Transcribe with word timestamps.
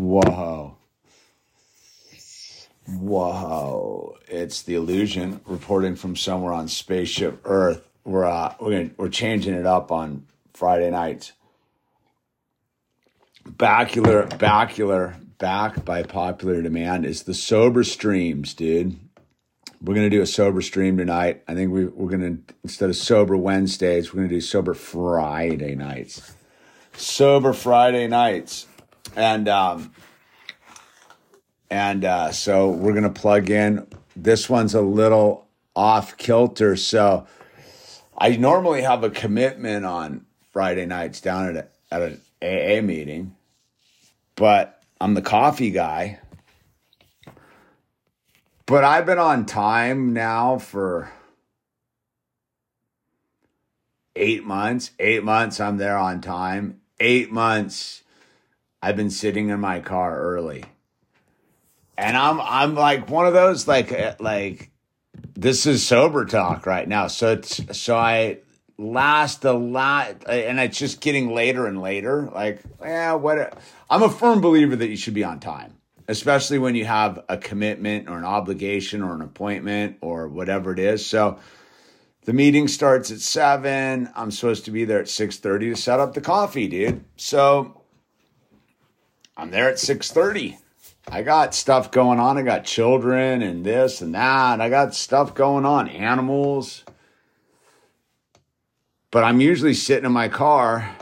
Whoa. 0.00 0.78
Whoa. 2.88 4.16
It's 4.28 4.62
the 4.62 4.74
illusion 4.74 5.42
reporting 5.44 5.94
from 5.94 6.16
somewhere 6.16 6.54
on 6.54 6.68
spaceship 6.68 7.42
Earth. 7.44 7.86
We're 8.04 8.24
uh, 8.24 8.54
we're 8.58 8.70
gonna, 8.70 8.90
we're 8.96 9.10
changing 9.10 9.52
it 9.52 9.66
up 9.66 9.92
on 9.92 10.26
Friday 10.54 10.90
nights. 10.90 11.32
Bacular, 13.46 14.26
bacular, 14.38 15.16
back 15.36 15.84
by 15.84 16.02
popular 16.02 16.62
demand 16.62 17.04
is 17.04 17.24
the 17.24 17.34
sober 17.34 17.84
streams, 17.84 18.54
dude. 18.54 18.98
We're 19.82 19.94
gonna 19.94 20.08
do 20.08 20.22
a 20.22 20.26
sober 20.26 20.62
stream 20.62 20.96
tonight. 20.96 21.42
I 21.46 21.54
think 21.54 21.72
we, 21.72 21.84
we're 21.84 22.10
gonna 22.10 22.38
instead 22.64 22.88
of 22.88 22.96
sober 22.96 23.36
Wednesdays, 23.36 24.14
we're 24.14 24.20
gonna 24.20 24.28
do 24.28 24.40
sober 24.40 24.72
Friday 24.72 25.74
nights. 25.74 26.32
Sober 26.96 27.52
Friday 27.52 28.08
nights, 28.08 28.66
and 29.16 29.48
um, 29.48 29.92
and 31.70 32.04
uh, 32.04 32.32
so 32.32 32.70
we're 32.70 32.94
gonna 32.94 33.10
plug 33.10 33.50
in. 33.50 33.86
This 34.16 34.48
one's 34.48 34.74
a 34.74 34.80
little 34.80 35.46
off 35.74 36.16
kilter, 36.16 36.76
so 36.76 37.26
I 38.16 38.36
normally 38.36 38.82
have 38.82 39.04
a 39.04 39.10
commitment 39.10 39.86
on 39.86 40.26
Friday 40.52 40.86
nights 40.86 41.20
down 41.20 41.56
at 41.56 41.56
a, 41.56 41.94
at 41.94 42.02
an 42.02 42.20
AA 42.42 42.82
meeting, 42.82 43.36
but 44.36 44.82
I'm 45.00 45.14
the 45.14 45.22
coffee 45.22 45.70
guy. 45.70 46.18
But 48.66 48.84
I've 48.84 49.06
been 49.06 49.18
on 49.18 49.46
time 49.46 50.12
now 50.12 50.58
for 50.58 51.10
eight 54.14 54.44
months. 54.44 54.92
Eight 54.98 55.24
months, 55.24 55.58
I'm 55.58 55.78
there 55.78 55.96
on 55.96 56.20
time. 56.20 56.80
Eight 57.00 57.32
months, 57.32 58.04
I've 58.82 58.96
been 58.96 59.10
sitting 59.10 59.50
in 59.50 59.60
my 59.60 59.80
car 59.80 60.18
early. 60.18 60.64
And 61.98 62.16
I'm 62.16 62.40
I'm 62.40 62.74
like 62.74 63.10
one 63.10 63.26
of 63.26 63.34
those 63.34 63.68
like 63.68 63.92
uh, 63.92 64.14
like 64.20 64.70
this 65.34 65.66
is 65.66 65.86
sober 65.86 66.24
talk 66.24 66.64
right 66.64 66.88
now. 66.88 67.08
So 67.08 67.32
it's 67.32 67.78
so 67.78 67.96
I 67.96 68.38
last 68.78 69.44
a 69.44 69.52
lot 69.52 70.26
and 70.26 70.58
it's 70.58 70.78
just 70.78 71.02
getting 71.02 71.34
later 71.34 71.66
and 71.66 71.82
later. 71.82 72.30
Like, 72.34 72.62
yeah, 72.80 73.14
what 73.14 73.58
I'm 73.90 74.02
a 74.02 74.08
firm 74.08 74.40
believer 74.40 74.76
that 74.76 74.88
you 74.88 74.96
should 74.96 75.12
be 75.12 75.24
on 75.24 75.40
time, 75.40 75.74
especially 76.08 76.58
when 76.58 76.74
you 76.74 76.86
have 76.86 77.22
a 77.28 77.36
commitment 77.36 78.08
or 78.08 78.16
an 78.16 78.24
obligation 78.24 79.02
or 79.02 79.14
an 79.14 79.20
appointment 79.20 79.98
or 80.00 80.26
whatever 80.26 80.72
it 80.72 80.78
is. 80.78 81.04
So 81.04 81.38
the 82.24 82.32
meeting 82.32 82.66
starts 82.66 83.10
at 83.10 83.20
seven. 83.20 84.08
I'm 84.16 84.30
supposed 84.30 84.64
to 84.64 84.70
be 84.70 84.86
there 84.86 85.00
at 85.00 85.08
six 85.08 85.36
thirty 85.36 85.68
to 85.68 85.76
set 85.76 86.00
up 86.00 86.14
the 86.14 86.22
coffee, 86.22 86.66
dude. 86.66 87.04
So 87.16 87.79
I'm 89.40 89.50
there 89.50 89.70
at 89.70 89.78
six 89.78 90.12
thirty. 90.12 90.58
I 91.08 91.22
got 91.22 91.54
stuff 91.54 91.90
going 91.90 92.20
on. 92.20 92.36
I 92.36 92.42
got 92.42 92.64
children 92.64 93.40
and 93.40 93.64
this 93.64 94.02
and 94.02 94.14
that. 94.14 94.60
I 94.60 94.68
got 94.68 94.94
stuff 94.94 95.34
going 95.34 95.64
on, 95.64 95.88
animals. 95.88 96.84
But 99.10 99.24
I'm 99.24 99.40
usually 99.40 99.72
sitting 99.72 100.04
in 100.04 100.12
my 100.12 100.28
car 100.28 100.94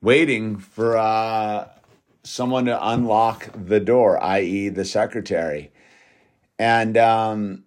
waiting 0.00 0.56
for 0.56 0.96
uh, 0.96 1.68
someone 2.22 2.64
to 2.64 2.88
unlock 2.88 3.50
the 3.52 3.78
door, 3.78 4.18
i.e., 4.24 4.70
the 4.70 4.86
secretary. 4.86 5.70
And 6.58 6.96
um, 6.96 7.64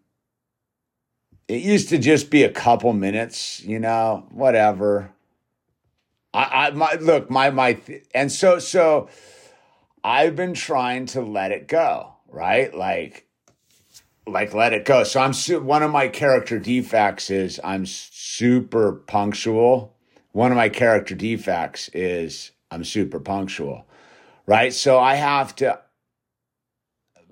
it 1.47 1.61
used 1.61 1.89
to 1.89 1.99
just 1.99 2.31
be 2.31 2.41
a 2.41 2.51
couple 2.51 2.93
minutes, 2.93 3.63
you 3.63 3.77
know, 3.77 4.25
whatever. 4.31 5.11
I, 6.33 6.67
I 6.67 6.71
my 6.71 6.93
look, 6.95 7.29
my 7.29 7.49
my, 7.49 7.79
and 8.13 8.31
so 8.31 8.59
so, 8.59 9.09
I've 10.03 10.35
been 10.35 10.53
trying 10.53 11.05
to 11.07 11.21
let 11.21 11.51
it 11.51 11.67
go, 11.67 12.13
right? 12.29 12.73
Like, 12.73 13.27
like 14.25 14.53
let 14.53 14.73
it 14.73 14.85
go. 14.85 15.03
So 15.03 15.19
I'm 15.19 15.33
su- 15.33 15.61
one 15.61 15.83
of 15.83 15.91
my 15.91 16.07
character 16.07 16.57
defects 16.59 17.29
is 17.29 17.59
I'm 17.63 17.85
super 17.85 18.93
punctual. 18.93 19.95
One 20.31 20.51
of 20.51 20.55
my 20.57 20.69
character 20.69 21.15
defects 21.15 21.89
is 21.89 22.51
I'm 22.71 22.83
super 22.85 23.19
punctual, 23.19 23.85
right? 24.45 24.73
So 24.73 24.99
I 24.99 25.15
have 25.15 25.55
to. 25.57 25.79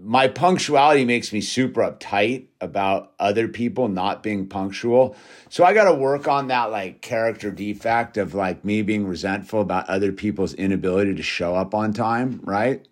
My 0.01 0.27
punctuality 0.27 1.03
makes 1.03 1.33
me 1.33 1.41
super 1.41 1.81
uptight 1.81 2.47
about 2.61 3.13
other 3.19 3.47
people 3.47 3.87
not 3.87 4.23
being 4.23 4.47
punctual. 4.47 5.15
So 5.49 5.63
I 5.63 5.73
got 5.73 5.85
to 5.85 5.93
work 5.93 6.27
on 6.27 6.47
that 6.47 6.71
like 6.71 7.01
character 7.01 7.51
defect 7.51 8.17
of 8.17 8.33
like 8.33 8.63
me 8.63 8.81
being 8.81 9.05
resentful 9.05 9.61
about 9.61 9.89
other 9.89 10.11
people's 10.11 10.53
inability 10.53 11.15
to 11.15 11.23
show 11.23 11.55
up 11.55 11.73
on 11.75 11.93
time, 11.93 12.39
right? 12.43 12.87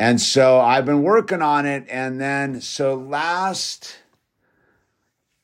And 0.00 0.18
so 0.18 0.58
I've 0.58 0.86
been 0.86 1.02
working 1.02 1.42
on 1.42 1.66
it. 1.66 1.84
And 1.90 2.18
then, 2.18 2.62
so 2.62 2.94
last, 2.94 3.98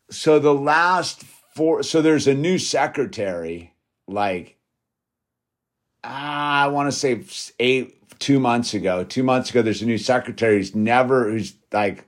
so 0.09 0.39
the 0.39 0.55
last 0.55 1.25
four, 1.55 1.83
so 1.83 2.01
there's 2.01 2.27
a 2.27 2.33
new 2.33 2.57
secretary, 2.57 3.75
like, 4.09 4.57
ah, 6.03 6.63
I 6.65 6.69
want 6.69 6.91
to 6.91 6.97
say 6.97 7.23
eight, 7.59 8.03
two 8.19 8.41
months 8.41 8.75
ago. 8.75 9.05
Two 9.05 9.23
months 9.23 9.51
ago, 9.51 9.63
there's 9.63 9.83
a 9.83 9.87
new 9.87 9.99
secretary 9.99 10.57
who's 10.57 10.75
never, 10.75 11.31
who's 11.31 11.55
like, 11.73 12.05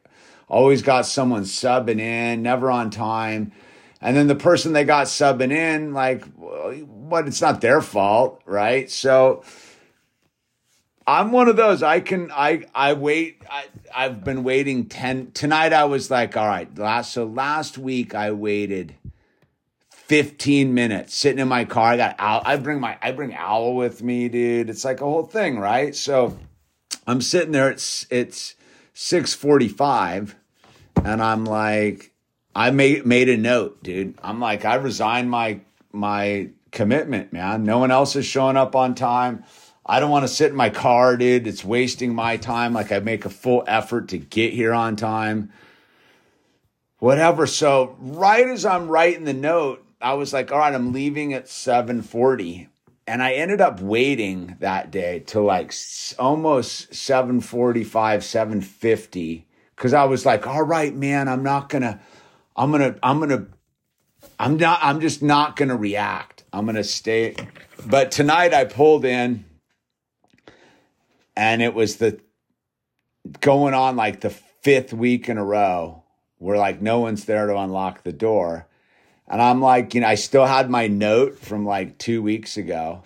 always 0.48 0.82
got 0.82 1.06
someone 1.06 1.42
subbing 1.42 2.00
in, 2.00 2.42
never 2.42 2.70
on 2.70 2.90
time. 2.90 3.52
And 4.00 4.16
then 4.16 4.26
the 4.28 4.34
person 4.34 4.72
they 4.72 4.84
got 4.84 5.06
subbing 5.06 5.52
in, 5.52 5.92
like, 5.92 6.24
what? 6.34 7.26
It's 7.26 7.40
not 7.40 7.60
their 7.60 7.80
fault, 7.80 8.40
right? 8.46 8.90
So, 8.90 9.42
I'm 11.08 11.32
one 11.32 11.48
of 11.48 11.56
those. 11.56 11.82
I 11.82 12.00
can 12.00 12.30
I 12.30 12.66
I 12.74 12.92
wait. 12.92 13.42
I 13.50 13.64
I've 13.96 14.22
been 14.22 14.44
waiting 14.44 14.90
ten 14.90 15.30
tonight. 15.32 15.72
I 15.72 15.84
was 15.84 16.10
like, 16.10 16.36
all 16.36 16.46
right. 16.46 16.68
Last 16.76 17.12
so 17.12 17.24
last 17.24 17.78
week 17.78 18.14
I 18.14 18.32
waited 18.32 18.94
15 20.08 20.72
minutes 20.72 21.14
sitting 21.14 21.38
in 21.38 21.48
my 21.48 21.66
car. 21.66 21.92
I 21.92 21.96
got 21.98 22.16
owl. 22.18 22.42
I 22.44 22.56
bring 22.56 22.80
my 22.80 22.98
I 23.00 23.12
bring 23.12 23.34
owl 23.34 23.76
with 23.76 24.02
me, 24.02 24.28
dude. 24.28 24.70
It's 24.70 24.84
like 24.84 25.02
a 25.02 25.04
whole 25.04 25.24
thing, 25.24 25.58
right? 25.58 25.94
So 25.94 26.38
I'm 27.06 27.20
sitting 27.20 27.52
there. 27.52 27.70
It's 27.70 28.06
it's 28.10 28.54
6:45, 28.94 30.34
and 31.04 31.22
I'm 31.22 31.44
like, 31.44 32.12
I 32.54 32.70
made 32.70 33.04
made 33.04 33.28
a 33.28 33.36
note, 33.36 33.82
dude. 33.82 34.18
I'm 34.22 34.40
like, 34.40 34.64
I 34.64 34.76
resigned 34.76 35.30
my 35.30 35.60
my 35.92 36.48
commitment, 36.72 37.32
man. 37.32 37.64
No 37.64 37.78
one 37.78 37.90
else 37.90 38.16
is 38.16 38.24
showing 38.24 38.56
up 38.56 38.74
on 38.74 38.94
time. 38.94 39.44
I 39.84 40.00
don't 40.00 40.10
want 40.10 40.24
to 40.24 40.28
sit 40.28 40.50
in 40.50 40.56
my 40.56 40.70
car, 40.70 41.18
dude. 41.18 41.46
It's 41.46 41.64
wasting 41.64 42.14
my 42.14 42.38
time. 42.38 42.72
Like 42.72 42.92
I 42.92 42.98
make 43.00 43.26
a 43.26 43.30
full 43.30 43.62
effort 43.66 44.08
to 44.08 44.18
get 44.18 44.54
here 44.54 44.72
on 44.72 44.96
time. 44.96 45.52
Whatever. 46.98 47.46
So 47.46 47.96
right 48.00 48.48
as 48.48 48.64
I'm 48.64 48.88
writing 48.88 49.24
the 49.24 49.34
note, 49.34 49.84
I 50.00 50.14
was 50.14 50.32
like, 50.32 50.52
all 50.52 50.58
right, 50.58 50.74
I'm 50.74 50.92
leaving 50.92 51.32
at 51.32 51.48
740. 51.48 52.68
And 53.06 53.22
I 53.22 53.32
ended 53.32 53.60
up 53.60 53.80
waiting 53.80 54.56
that 54.60 54.90
day 54.90 55.22
till 55.26 55.44
like 55.44 55.72
almost 56.18 56.94
745, 56.94 58.22
750. 58.22 59.46
Cause 59.76 59.94
I 59.94 60.04
was 60.04 60.26
like, 60.26 60.46
all 60.46 60.62
right, 60.62 60.94
man, 60.94 61.28
I'm 61.28 61.42
not 61.42 61.68
gonna, 61.68 62.00
I'm 62.56 62.70
gonna, 62.70 62.96
I'm 63.02 63.20
gonna, 63.20 63.46
I'm 64.38 64.56
not, 64.56 64.80
I'm 64.82 65.00
just 65.00 65.22
not 65.22 65.56
gonna 65.56 65.76
react. 65.76 66.44
I'm 66.52 66.66
gonna 66.66 66.84
stay. 66.84 67.34
But 67.86 68.10
tonight 68.10 68.52
I 68.52 68.64
pulled 68.64 69.04
in 69.04 69.44
and 71.36 71.62
it 71.62 71.74
was 71.74 71.96
the 71.96 72.20
going 73.40 73.74
on 73.74 73.96
like 73.96 74.20
the 74.20 74.30
fifth 74.30 74.92
week 74.92 75.28
in 75.28 75.38
a 75.38 75.44
row 75.44 76.02
where 76.38 76.58
like 76.58 76.82
no 76.82 77.00
one's 77.00 77.24
there 77.24 77.46
to 77.46 77.56
unlock 77.56 78.02
the 78.02 78.12
door. 78.12 78.67
And 79.28 79.42
I'm 79.42 79.60
like, 79.60 79.94
you 79.94 80.00
know, 80.00 80.08
I 80.08 80.14
still 80.14 80.46
had 80.46 80.70
my 80.70 80.86
note 80.86 81.38
from 81.38 81.66
like 81.66 81.98
two 81.98 82.22
weeks 82.22 82.56
ago. 82.56 83.04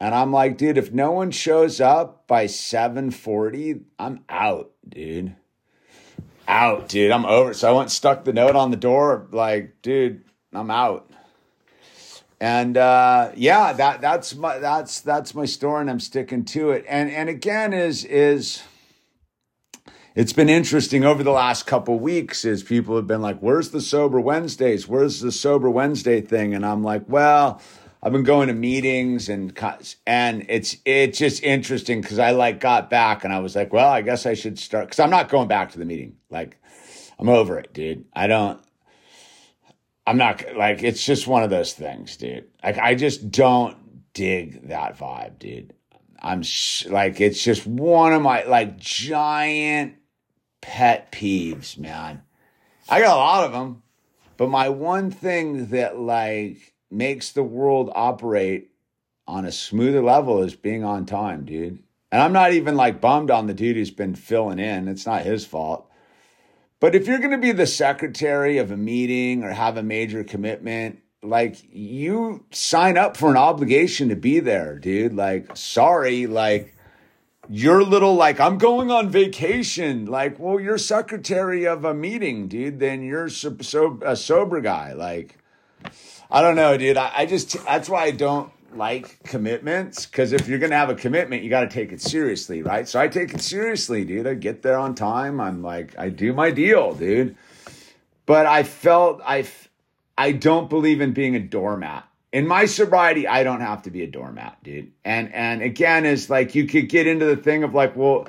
And 0.00 0.14
I'm 0.14 0.32
like, 0.32 0.58
dude, 0.58 0.78
if 0.78 0.92
no 0.92 1.12
one 1.12 1.30
shows 1.30 1.80
up 1.80 2.26
by 2.26 2.46
740, 2.46 3.80
I'm 3.98 4.24
out, 4.28 4.72
dude. 4.88 5.36
Out, 6.48 6.88
dude. 6.88 7.10
I'm 7.10 7.24
over. 7.24 7.54
So 7.54 7.68
I 7.68 7.72
went 7.72 7.90
stuck 7.90 8.24
the 8.24 8.32
note 8.32 8.56
on 8.56 8.70
the 8.70 8.76
door, 8.76 9.26
like, 9.30 9.80
dude, 9.82 10.24
I'm 10.52 10.70
out 10.70 11.10
and 12.44 12.76
uh, 12.76 13.30
yeah, 13.36 13.72
that 13.72 14.02
that's 14.02 14.34
my 14.34 14.58
that's 14.58 15.00
that's 15.00 15.34
my 15.34 15.46
story, 15.46 15.80
and 15.80 15.90
I'm 15.90 15.98
sticking 15.98 16.44
to 16.46 16.72
it. 16.72 16.84
And 16.86 17.10
and 17.10 17.30
again, 17.30 17.72
is 17.72 18.04
is 18.04 18.62
it's 20.14 20.32
been 20.32 20.48
interesting 20.48 21.04
over 21.04 21.22
the 21.22 21.30
last 21.30 21.66
couple 21.66 21.98
weeks. 21.98 22.44
Is 22.44 22.62
people 22.62 22.96
have 22.96 23.06
been 23.06 23.22
like, 23.22 23.40
"Where's 23.40 23.70
the 23.70 23.80
sober 23.80 24.20
Wednesdays? 24.20 24.88
Where's 24.88 25.20
the 25.20 25.32
sober 25.32 25.68
Wednesday 25.70 26.20
thing?" 26.20 26.54
And 26.54 26.64
I'm 26.64 26.82
like, 26.82 27.04
well. 27.08 27.60
I've 28.06 28.12
been 28.12 28.22
going 28.22 28.48
to 28.48 28.54
meetings 28.54 29.30
and 29.30 29.58
and 30.06 30.44
it's 30.50 30.76
it's 30.84 31.16
just 31.16 31.42
interesting 31.42 32.02
because 32.02 32.18
I 32.18 32.32
like 32.32 32.60
got 32.60 32.90
back 32.90 33.24
and 33.24 33.32
I 33.32 33.38
was 33.38 33.56
like, 33.56 33.72
well, 33.72 33.88
I 33.88 34.02
guess 34.02 34.26
I 34.26 34.34
should 34.34 34.58
start 34.58 34.88
because 34.88 35.00
I'm 35.00 35.08
not 35.08 35.30
going 35.30 35.48
back 35.48 35.72
to 35.72 35.78
the 35.78 35.86
meeting. 35.86 36.16
Like, 36.28 36.58
I'm 37.18 37.30
over 37.30 37.58
it, 37.58 37.72
dude. 37.72 38.04
I 38.12 38.26
don't. 38.26 38.60
I'm 40.06 40.18
not 40.18 40.44
like 40.54 40.82
it's 40.82 41.02
just 41.02 41.26
one 41.26 41.44
of 41.44 41.50
those 41.50 41.72
things, 41.72 42.18
dude. 42.18 42.44
Like 42.62 42.76
I 42.76 42.94
just 42.94 43.30
don't 43.30 44.12
dig 44.12 44.68
that 44.68 44.98
vibe, 44.98 45.38
dude. 45.38 45.72
I'm 46.20 46.42
sh- 46.42 46.86
like, 46.86 47.22
it's 47.22 47.42
just 47.42 47.66
one 47.66 48.12
of 48.12 48.20
my 48.20 48.44
like 48.44 48.76
giant 48.78 49.94
pet 50.64 51.12
peeves, 51.12 51.76
man. 51.76 52.22
I 52.88 52.98
got 52.98 53.14
a 53.14 53.20
lot 53.20 53.44
of 53.44 53.52
them, 53.52 53.82
but 54.38 54.48
my 54.48 54.70
one 54.70 55.10
thing 55.10 55.66
that 55.66 55.98
like 55.98 56.72
makes 56.90 57.32
the 57.32 57.42
world 57.42 57.92
operate 57.94 58.70
on 59.26 59.44
a 59.44 59.52
smoother 59.52 60.02
level 60.02 60.42
is 60.42 60.54
being 60.54 60.82
on 60.82 61.04
time, 61.04 61.44
dude. 61.44 61.82
And 62.10 62.22
I'm 62.22 62.32
not 62.32 62.54
even 62.54 62.76
like 62.76 63.02
bummed 63.02 63.30
on 63.30 63.46
the 63.46 63.52
dude 63.52 63.76
who's 63.76 63.90
been 63.90 64.14
filling 64.14 64.58
in. 64.58 64.88
It's 64.88 65.04
not 65.04 65.22
his 65.22 65.44
fault. 65.44 65.90
But 66.80 66.94
if 66.94 67.06
you're 67.06 67.18
going 67.18 67.30
to 67.32 67.38
be 67.38 67.52
the 67.52 67.66
secretary 67.66 68.56
of 68.56 68.70
a 68.70 68.76
meeting 68.76 69.44
or 69.44 69.50
have 69.50 69.76
a 69.76 69.82
major 69.82 70.24
commitment, 70.24 71.00
like 71.22 71.58
you 71.70 72.46
sign 72.52 72.96
up 72.96 73.18
for 73.18 73.28
an 73.28 73.36
obligation 73.36 74.08
to 74.08 74.16
be 74.16 74.40
there, 74.40 74.78
dude. 74.78 75.12
Like, 75.12 75.58
sorry, 75.58 76.26
like 76.26 76.73
you're 77.48 77.82
little 77.82 78.14
like 78.14 78.40
I'm 78.40 78.58
going 78.58 78.90
on 78.90 79.08
vacation. 79.10 80.06
Like, 80.06 80.38
well, 80.38 80.60
you're 80.60 80.78
secretary 80.78 81.66
of 81.66 81.84
a 81.84 81.94
meeting, 81.94 82.48
dude. 82.48 82.80
Then 82.80 83.02
you're 83.02 83.28
so, 83.28 83.56
so 83.60 83.98
a 84.04 84.16
sober 84.16 84.60
guy. 84.60 84.92
Like, 84.92 85.38
I 86.30 86.40
don't 86.42 86.56
know, 86.56 86.76
dude. 86.76 86.96
I, 86.96 87.12
I 87.14 87.26
just 87.26 87.64
that's 87.64 87.88
why 87.88 88.04
I 88.04 88.10
don't 88.10 88.50
like 88.74 89.22
commitments 89.24 90.06
because 90.06 90.32
if 90.32 90.48
you're 90.48 90.58
gonna 90.58 90.76
have 90.76 90.90
a 90.90 90.94
commitment, 90.94 91.42
you 91.42 91.50
got 91.50 91.60
to 91.60 91.68
take 91.68 91.92
it 91.92 92.00
seriously, 92.00 92.62
right? 92.62 92.88
So 92.88 93.00
I 93.00 93.08
take 93.08 93.34
it 93.34 93.40
seriously, 93.40 94.04
dude. 94.04 94.26
I 94.26 94.34
get 94.34 94.62
there 94.62 94.78
on 94.78 94.94
time. 94.94 95.40
I'm 95.40 95.62
like, 95.62 95.96
I 95.98 96.08
do 96.08 96.32
my 96.32 96.50
deal, 96.50 96.94
dude. 96.94 97.36
But 98.26 98.46
I 98.46 98.62
felt 98.62 99.20
I, 99.24 99.46
I 100.16 100.32
don't 100.32 100.70
believe 100.70 101.00
in 101.00 101.12
being 101.12 101.36
a 101.36 101.40
doormat. 101.40 102.08
In 102.34 102.46
my 102.46 102.66
sobriety, 102.66 103.26
I 103.26 103.44
don't 103.44 103.60
have 103.62 103.82
to 103.82 103.90
be 103.90 104.02
a 104.02 104.06
doormat, 104.06 104.62
dude. 104.62 104.92
And 105.04 105.32
and 105.32 105.62
again, 105.62 106.04
is 106.04 106.28
like 106.28 106.54
you 106.54 106.66
could 106.66 106.90
get 106.90 107.06
into 107.06 107.24
the 107.24 107.36
thing 107.36 107.62
of 107.62 107.74
like, 107.74 107.96
well, 107.96 108.28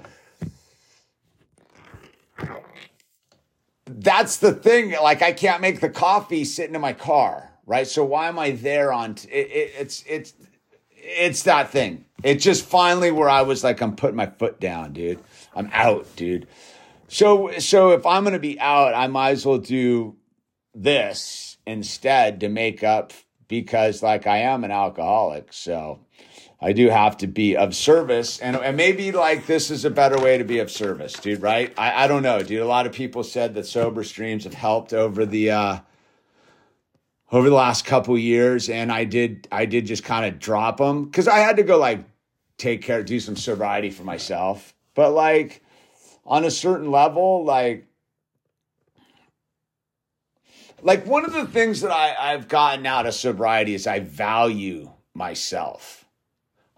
that's 3.87 4.37
the 4.37 4.53
thing. 4.53 4.91
Like 4.91 5.21
I 5.21 5.33
can't 5.33 5.59
make 5.59 5.81
the 5.81 5.89
coffee 5.89 6.45
sitting 6.45 6.75
in 6.75 6.81
my 6.81 6.93
car 6.93 7.51
right? 7.65 7.87
So 7.87 8.03
why 8.03 8.27
am 8.27 8.39
I 8.39 8.51
there 8.51 8.93
on? 8.93 9.15
T- 9.15 9.29
it, 9.29 9.51
it, 9.51 9.73
it's 9.79 10.03
it's 10.07 10.33
it's 10.97 11.43
that 11.43 11.69
thing. 11.69 12.05
It's 12.23 12.43
just 12.43 12.65
finally 12.65 13.11
where 13.11 13.29
I 13.29 13.41
was 13.41 13.63
like, 13.63 13.81
I'm 13.81 13.95
putting 13.95 14.15
my 14.15 14.27
foot 14.27 14.59
down, 14.59 14.93
dude. 14.93 15.19
I'm 15.55 15.69
out, 15.73 16.07
dude. 16.15 16.47
So 17.07 17.51
so 17.59 17.91
if 17.91 18.05
I'm 18.05 18.23
gonna 18.23 18.39
be 18.39 18.59
out, 18.59 18.93
I 18.93 19.07
might 19.07 19.31
as 19.31 19.45
well 19.45 19.57
do 19.57 20.15
this 20.73 21.57
instead 21.65 22.39
to 22.41 22.49
make 22.49 22.83
up 22.83 23.13
because 23.47 24.03
like 24.03 24.27
I 24.27 24.37
am 24.37 24.63
an 24.63 24.71
alcoholic, 24.71 25.53
so 25.53 25.99
I 26.61 26.73
do 26.73 26.89
have 26.89 27.17
to 27.17 27.27
be 27.27 27.55
of 27.55 27.75
service, 27.75 28.39
and, 28.39 28.55
and 28.55 28.77
maybe 28.77 29.11
like 29.11 29.45
this 29.45 29.69
is 29.69 29.85
a 29.85 29.89
better 29.89 30.17
way 30.21 30.37
to 30.37 30.43
be 30.43 30.59
of 30.59 30.71
service, 30.71 31.13
dude. 31.13 31.41
Right? 31.41 31.73
I, 31.77 32.05
I 32.05 32.07
don't 32.07 32.23
know, 32.23 32.41
dude. 32.41 32.61
A 32.61 32.65
lot 32.65 32.85
of 32.85 32.93
people 32.93 33.23
said 33.23 33.53
that 33.55 33.65
sober 33.65 34.03
streams 34.03 34.45
have 34.45 34.53
helped 34.53 34.93
over 34.93 35.25
the 35.25 35.51
uh, 35.51 35.79
over 37.31 37.49
the 37.49 37.55
last 37.55 37.85
couple 37.85 38.17
years, 38.17 38.69
and 38.69 38.91
I 38.91 39.03
did 39.03 39.47
I 39.51 39.65
did 39.65 39.85
just 39.85 40.03
kind 40.03 40.25
of 40.25 40.39
drop 40.39 40.77
them 40.77 41.05
because 41.05 41.27
I 41.27 41.39
had 41.39 41.57
to 41.57 41.63
go 41.63 41.77
like 41.77 42.05
take 42.57 42.81
care, 42.81 43.03
do 43.03 43.19
some 43.19 43.35
sobriety 43.35 43.89
for 43.89 44.03
myself. 44.03 44.73
But 44.93 45.11
like 45.11 45.61
on 46.25 46.45
a 46.45 46.51
certain 46.51 46.91
level, 46.91 47.43
like 47.43 47.87
like 50.85 51.07
one 51.07 51.25
of 51.25 51.33
the 51.33 51.47
things 51.47 51.81
that 51.81 51.91
I, 51.91 52.15
I've 52.31 52.47
gotten 52.47 52.85
out 52.85 53.07
of 53.07 53.15
sobriety 53.15 53.73
is 53.73 53.87
I 53.87 54.01
value 54.01 54.91
myself. 55.15 56.05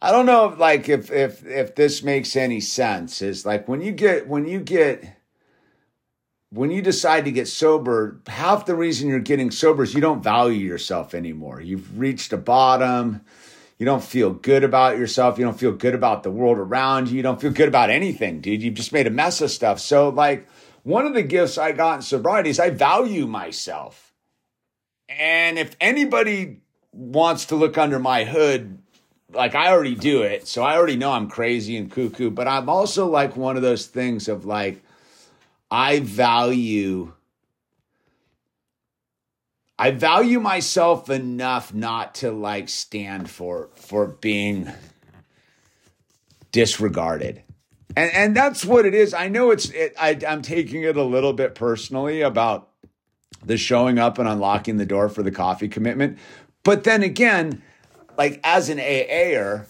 I 0.01 0.11
don't 0.11 0.25
know 0.25 0.49
if 0.49 0.57
like 0.57 0.87
if 0.87 1.11
if 1.11 1.45
if 1.45 1.75
this 1.75 2.03
makes 2.03 2.35
any 2.37 2.61
sense. 2.61 3.21
Is 3.21 3.45
like 3.45 3.67
when 3.67 3.81
you 3.81 3.91
get 3.91 4.27
when 4.27 4.47
you 4.47 4.61
get 4.61 5.03
when 6.51 6.71
you 6.71 6.81
decide 6.81 7.25
to 7.25 7.31
get 7.31 7.49
sober, 7.49 8.21
half 8.27 8.65
the 8.65 8.75
reason 8.75 9.09
you're 9.09 9.19
getting 9.19 9.51
sober 9.51 9.83
is 9.83 9.93
you 9.93 9.99
don't 9.99 10.23
value 10.23 10.65
yourself 10.65 11.13
anymore. 11.13 11.59
You've 11.59 11.99
reached 11.99 12.31
a 12.31 12.37
bottom. 12.37 13.21
You 13.77 13.85
don't 13.85 14.03
feel 14.03 14.31
good 14.31 14.63
about 14.63 14.97
yourself. 14.97 15.37
You 15.37 15.43
don't 15.43 15.59
feel 15.59 15.73
good 15.73 15.93
about 15.93 16.23
the 16.23 16.31
world 16.31 16.57
around 16.57 17.09
you. 17.09 17.17
You 17.17 17.23
don't 17.23 17.41
feel 17.41 17.51
good 17.51 17.67
about 17.67 17.89
anything, 17.89 18.39
dude. 18.39 18.63
You've 18.63 18.73
just 18.73 18.93
made 18.93 19.05
a 19.05 19.11
mess 19.11 19.41
of 19.41 19.51
stuff. 19.51 19.79
So, 19.79 20.09
like, 20.09 20.47
one 20.87 21.05
of 21.05 21.13
the 21.13 21.21
gifts 21.21 21.57
I 21.57 21.73
got 21.73 21.95
in 21.95 22.01
sobriety 22.01 22.49
is 22.49 22.61
I 22.61 22.69
value 22.69 23.27
myself. 23.27 24.13
And 25.09 25.59
if 25.59 25.75
anybody 25.81 26.61
wants 26.93 27.47
to 27.47 27.57
look 27.57 27.77
under 27.77 27.99
my 27.99 28.23
hood, 28.23 28.77
like 29.33 29.53
I 29.53 29.69
already 29.69 29.95
do 29.95 30.21
it. 30.21 30.47
So 30.47 30.63
I 30.63 30.77
already 30.77 30.95
know 30.95 31.11
I'm 31.11 31.29
crazy 31.29 31.75
and 31.75 31.91
cuckoo, 31.91 32.29
but 32.29 32.47
I'm 32.47 32.69
also 32.69 33.05
like 33.05 33.35
one 33.35 33.57
of 33.57 33.63
those 33.63 33.87
things 33.87 34.29
of 34.29 34.45
like, 34.45 34.81
I 35.69 35.99
value 35.99 37.11
I 39.77 39.91
value 39.91 40.39
myself 40.39 41.09
enough 41.09 41.73
not 41.73 42.15
to 42.15 42.31
like 42.31 42.69
stand 42.69 43.29
for 43.29 43.69
for 43.75 44.07
being 44.07 44.71
disregarded. 46.53 47.43
And 47.97 48.13
and 48.13 48.35
that's 48.35 48.63
what 48.63 48.85
it 48.85 48.93
is. 48.93 49.15
I 49.15 49.27
know 49.27 49.49
it's 49.49 49.71
it, 49.71 49.95
I 49.99 50.15
I'm 50.27 50.43
taking 50.43 50.83
it 50.83 50.97
a 50.97 51.03
little 51.03 51.33
bit 51.33 51.55
personally 51.55 52.21
about 52.21 52.69
the 53.43 53.57
showing 53.57 53.97
up 53.97 54.19
and 54.19 54.29
unlocking 54.29 54.77
the 54.77 54.85
door 54.85 55.09
for 55.09 55.23
the 55.23 55.31
coffee 55.31 55.67
commitment. 55.67 56.19
But 56.61 56.83
then 56.83 57.01
again, 57.01 57.63
like 58.15 58.39
as 58.43 58.69
an 58.69 58.77
AAer, 58.77 59.65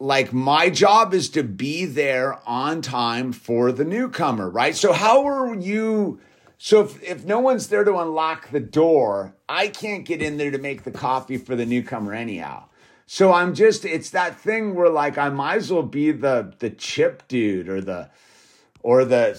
like 0.00 0.32
my 0.32 0.68
job 0.68 1.14
is 1.14 1.30
to 1.30 1.44
be 1.44 1.84
there 1.84 2.40
on 2.44 2.82
time 2.82 3.32
for 3.32 3.70
the 3.70 3.84
newcomer, 3.84 4.50
right? 4.50 4.74
So 4.74 4.92
how 4.92 5.24
are 5.24 5.54
you? 5.54 6.18
So 6.58 6.80
if, 6.80 7.00
if 7.04 7.24
no 7.24 7.38
one's 7.38 7.68
there 7.68 7.84
to 7.84 7.98
unlock 7.98 8.50
the 8.50 8.58
door, 8.58 9.36
I 9.48 9.68
can't 9.68 10.04
get 10.04 10.22
in 10.22 10.38
there 10.38 10.50
to 10.50 10.58
make 10.58 10.82
the 10.82 10.90
coffee 10.90 11.36
for 11.36 11.54
the 11.54 11.66
newcomer 11.66 12.14
anyhow. 12.14 12.64
So 13.06 13.32
I'm 13.32 13.54
just, 13.54 13.84
it's 13.84 14.10
that 14.10 14.40
thing 14.40 14.74
where 14.74 14.88
like 14.88 15.18
I 15.18 15.28
might 15.28 15.56
as 15.56 15.72
well 15.72 15.82
be 15.82 16.12
the 16.12 16.54
the 16.58 16.70
chip 16.70 17.28
dude 17.28 17.68
or 17.68 17.80
the 17.80 18.10
or 18.80 19.04
the 19.04 19.34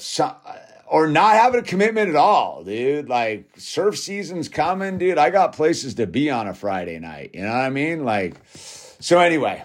or 0.85 1.07
not 1.07 1.33
having 1.33 1.59
a 1.59 1.63
commitment 1.63 2.09
at 2.09 2.15
all, 2.15 2.63
dude. 2.63 3.09
Like 3.09 3.49
surf 3.57 3.97
season's 3.97 4.47
coming, 4.47 4.97
dude. 4.97 5.17
I 5.17 5.29
got 5.29 5.53
places 5.53 5.95
to 5.95 6.05
be 6.05 6.29
on 6.29 6.47
a 6.47 6.53
Friday 6.53 6.99
night. 6.99 7.31
You 7.33 7.41
know 7.41 7.49
what 7.49 7.61
I 7.61 7.69
mean? 7.69 8.05
Like, 8.05 8.35
so 8.53 9.19
anyway, 9.19 9.63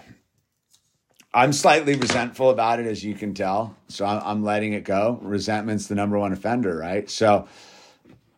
I'm 1.33 1.53
slightly 1.53 1.95
resentful 1.95 2.49
about 2.49 2.79
it, 2.79 2.87
as 2.87 3.03
you 3.03 3.13
can 3.13 3.35
tell. 3.35 3.77
So 3.87 4.05
I'm 4.05 4.43
letting 4.43 4.73
it 4.73 4.83
go. 4.83 5.19
Resentment's 5.21 5.87
the 5.87 5.95
number 5.95 6.17
one 6.17 6.33
offender, 6.33 6.75
right? 6.75 7.07
So 7.09 7.47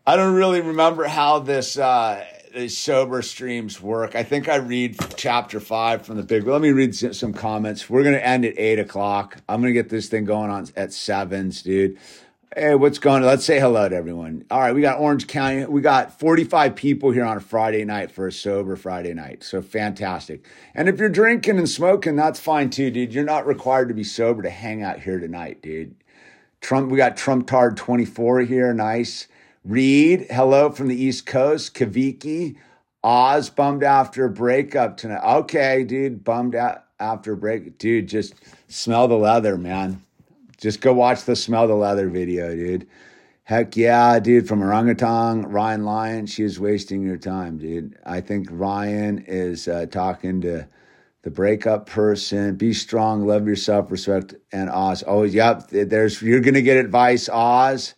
I 0.06 0.18
don't 0.18 0.36
really 0.36 0.60
remember 0.60 1.06
how 1.06 1.40
this 1.40 1.78
uh, 1.78 2.26
these 2.54 2.78
sober 2.78 3.22
streams 3.22 3.82
work. 3.82 4.16
I 4.16 4.24
think 4.24 4.50
I 4.50 4.56
read 4.58 4.98
chapter 5.16 5.60
five 5.60 6.06
from 6.06 6.18
the 6.18 6.24
big. 6.24 6.46
Let 6.46 6.62
me 6.62 6.72
read 6.72 6.96
some 6.96 7.34
comments. 7.34 7.90
We're 7.90 8.04
gonna 8.04 8.18
end 8.18 8.46
at 8.46 8.58
eight 8.58 8.80
o'clock. 8.80 9.38
I'm 9.48 9.62
gonna 9.62 9.74
get 9.74 9.90
this 9.90 10.10
thing 10.10 10.26
going 10.26 10.50
on 10.50 10.68
at 10.76 10.94
sevens, 10.94 11.62
dude. 11.62 11.98
Hey, 12.54 12.76
what's 12.76 13.00
going 13.00 13.24
on? 13.24 13.30
Let's 13.30 13.46
say 13.46 13.62
hello 13.62 13.88
to 13.88 13.96
everyone. 13.96 14.44
All 14.52 14.60
right, 14.60 14.76
we 14.76 14.82
got 14.82 15.00
Orange 15.00 15.28
County. 15.28 15.64
We 15.66 15.80
got 15.80 16.20
45 16.20 16.76
people 16.76 17.12
here 17.12 17.24
on 17.24 17.38
a 17.38 17.40
Friday 17.40 17.86
night 17.86 18.12
for 18.12 18.28
a 18.28 18.32
sober 18.32 18.76
Friday 18.76 19.14
night. 19.14 19.42
So 19.44 19.62
fantastic. 19.62 20.46
And 20.76 20.90
if 20.90 21.00
you're 21.00 21.08
drinking 21.08 21.58
and 21.58 21.70
smoking, 21.70 22.18
that's 22.18 22.42
fine 22.42 22.70
too, 22.70 22.92
dude. 22.92 23.14
You're 23.14 23.24
not 23.24 23.48
required 23.48 23.88
to 23.88 23.94
be 23.94 24.04
sober 24.04 24.42
to 24.42 24.50
hang 24.50 24.84
out 24.84 25.00
here 25.00 25.18
tonight, 25.20 25.62
dude. 25.62 25.96
Trump, 26.60 26.92
we 26.92 26.98
got 26.98 27.16
Trump 27.16 27.48
Tard 27.48 27.78
24 27.78 28.42
here. 28.42 28.74
Nice. 28.74 29.28
Reed, 29.64 30.26
hello 30.32 30.72
from 30.72 30.88
the 30.88 30.96
East 30.96 31.28
Coast. 31.28 31.76
Kaviki, 31.76 32.56
Oz, 33.04 33.52
bummed 33.52 33.84
after 33.84 34.26
a 34.26 34.30
breakup 34.30 34.98
tonight. 34.98 35.24
Okay, 35.24 35.84
dude, 35.84 36.24
bummed 36.24 36.56
out 36.56 36.86
after 37.00 37.34
a 37.34 37.38
break. 37.38 37.78
Dude, 37.78 38.10
just 38.10 38.34
smell 38.70 39.08
the 39.08 39.18
leather, 39.18 39.58
man. 39.58 40.02
Just 40.58 40.82
go 40.82 40.94
watch 40.94 41.26
the 41.26 41.36
Smell 41.36 41.68
the 41.68 41.76
Leather 41.76 42.10
video, 42.10 42.56
dude. 42.56 42.88
Heck 43.44 43.76
yeah, 43.78 44.20
dude, 44.20 44.48
from 44.48 44.64
Orangutan, 44.64 45.44
Ryan 45.44 45.84
Lyon, 45.84 46.26
she 46.26 46.44
is 46.44 46.60
wasting 46.60 47.04
your 47.04 47.18
time, 47.18 47.58
dude. 47.58 47.98
I 48.06 48.22
think 48.22 48.48
Ryan 48.50 49.24
is 49.28 49.68
uh, 49.68 49.86
talking 49.88 50.42
to 50.42 50.68
the 51.22 51.32
breakup 51.32 51.88
person. 51.88 52.56
Be 52.56 52.74
strong, 52.74 53.28
love 53.28 53.48
yourself, 53.48 53.92
respect, 53.92 54.36
and 54.52 54.70
Oz. 54.72 55.04
Oh, 55.06 55.24
yep, 55.24 55.68
there's 55.70 56.20
you're 56.22 56.40
gonna 56.40 56.62
get 56.62 56.78
advice, 56.78 57.30
Oz. 57.30 57.94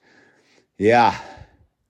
Yeah. 0.77 1.17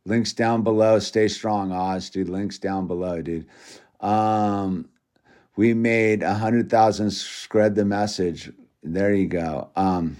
Links 0.05 0.33
down 0.33 0.63
below. 0.63 0.99
Stay 0.99 1.27
strong, 1.27 1.71
Oz, 1.71 2.09
dude. 2.09 2.29
Links 2.29 2.57
down 2.57 2.87
below, 2.87 3.21
dude. 3.21 3.47
Um, 4.01 4.89
we 5.55 5.73
made 5.73 6.23
a 6.23 6.33
hundred 6.33 6.69
thousand 6.69 7.11
spread 7.11 7.75
the 7.75 7.85
message. 7.85 8.51
There 8.81 9.13
you 9.13 9.27
go. 9.27 9.69
Um, 9.77 10.17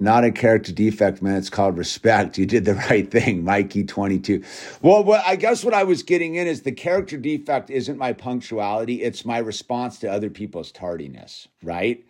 not 0.00 0.22
a 0.22 0.30
character 0.30 0.70
defect, 0.70 1.22
man. 1.22 1.36
It's 1.36 1.50
called 1.50 1.76
respect. 1.76 2.38
You 2.38 2.46
did 2.46 2.64
the 2.64 2.74
right 2.74 3.10
thing, 3.10 3.42
Mikey 3.42 3.82
22. 3.82 4.44
Well, 4.80 5.02
what 5.02 5.24
I 5.26 5.34
guess 5.34 5.64
what 5.64 5.74
I 5.74 5.82
was 5.82 6.04
getting 6.04 6.36
in 6.36 6.46
is 6.46 6.62
the 6.62 6.70
character 6.70 7.16
defect 7.16 7.70
isn't 7.70 7.98
my 7.98 8.12
punctuality, 8.12 9.02
it's 9.02 9.24
my 9.24 9.38
response 9.38 9.98
to 10.00 10.12
other 10.12 10.30
people's 10.30 10.70
tardiness, 10.70 11.48
right? 11.64 12.04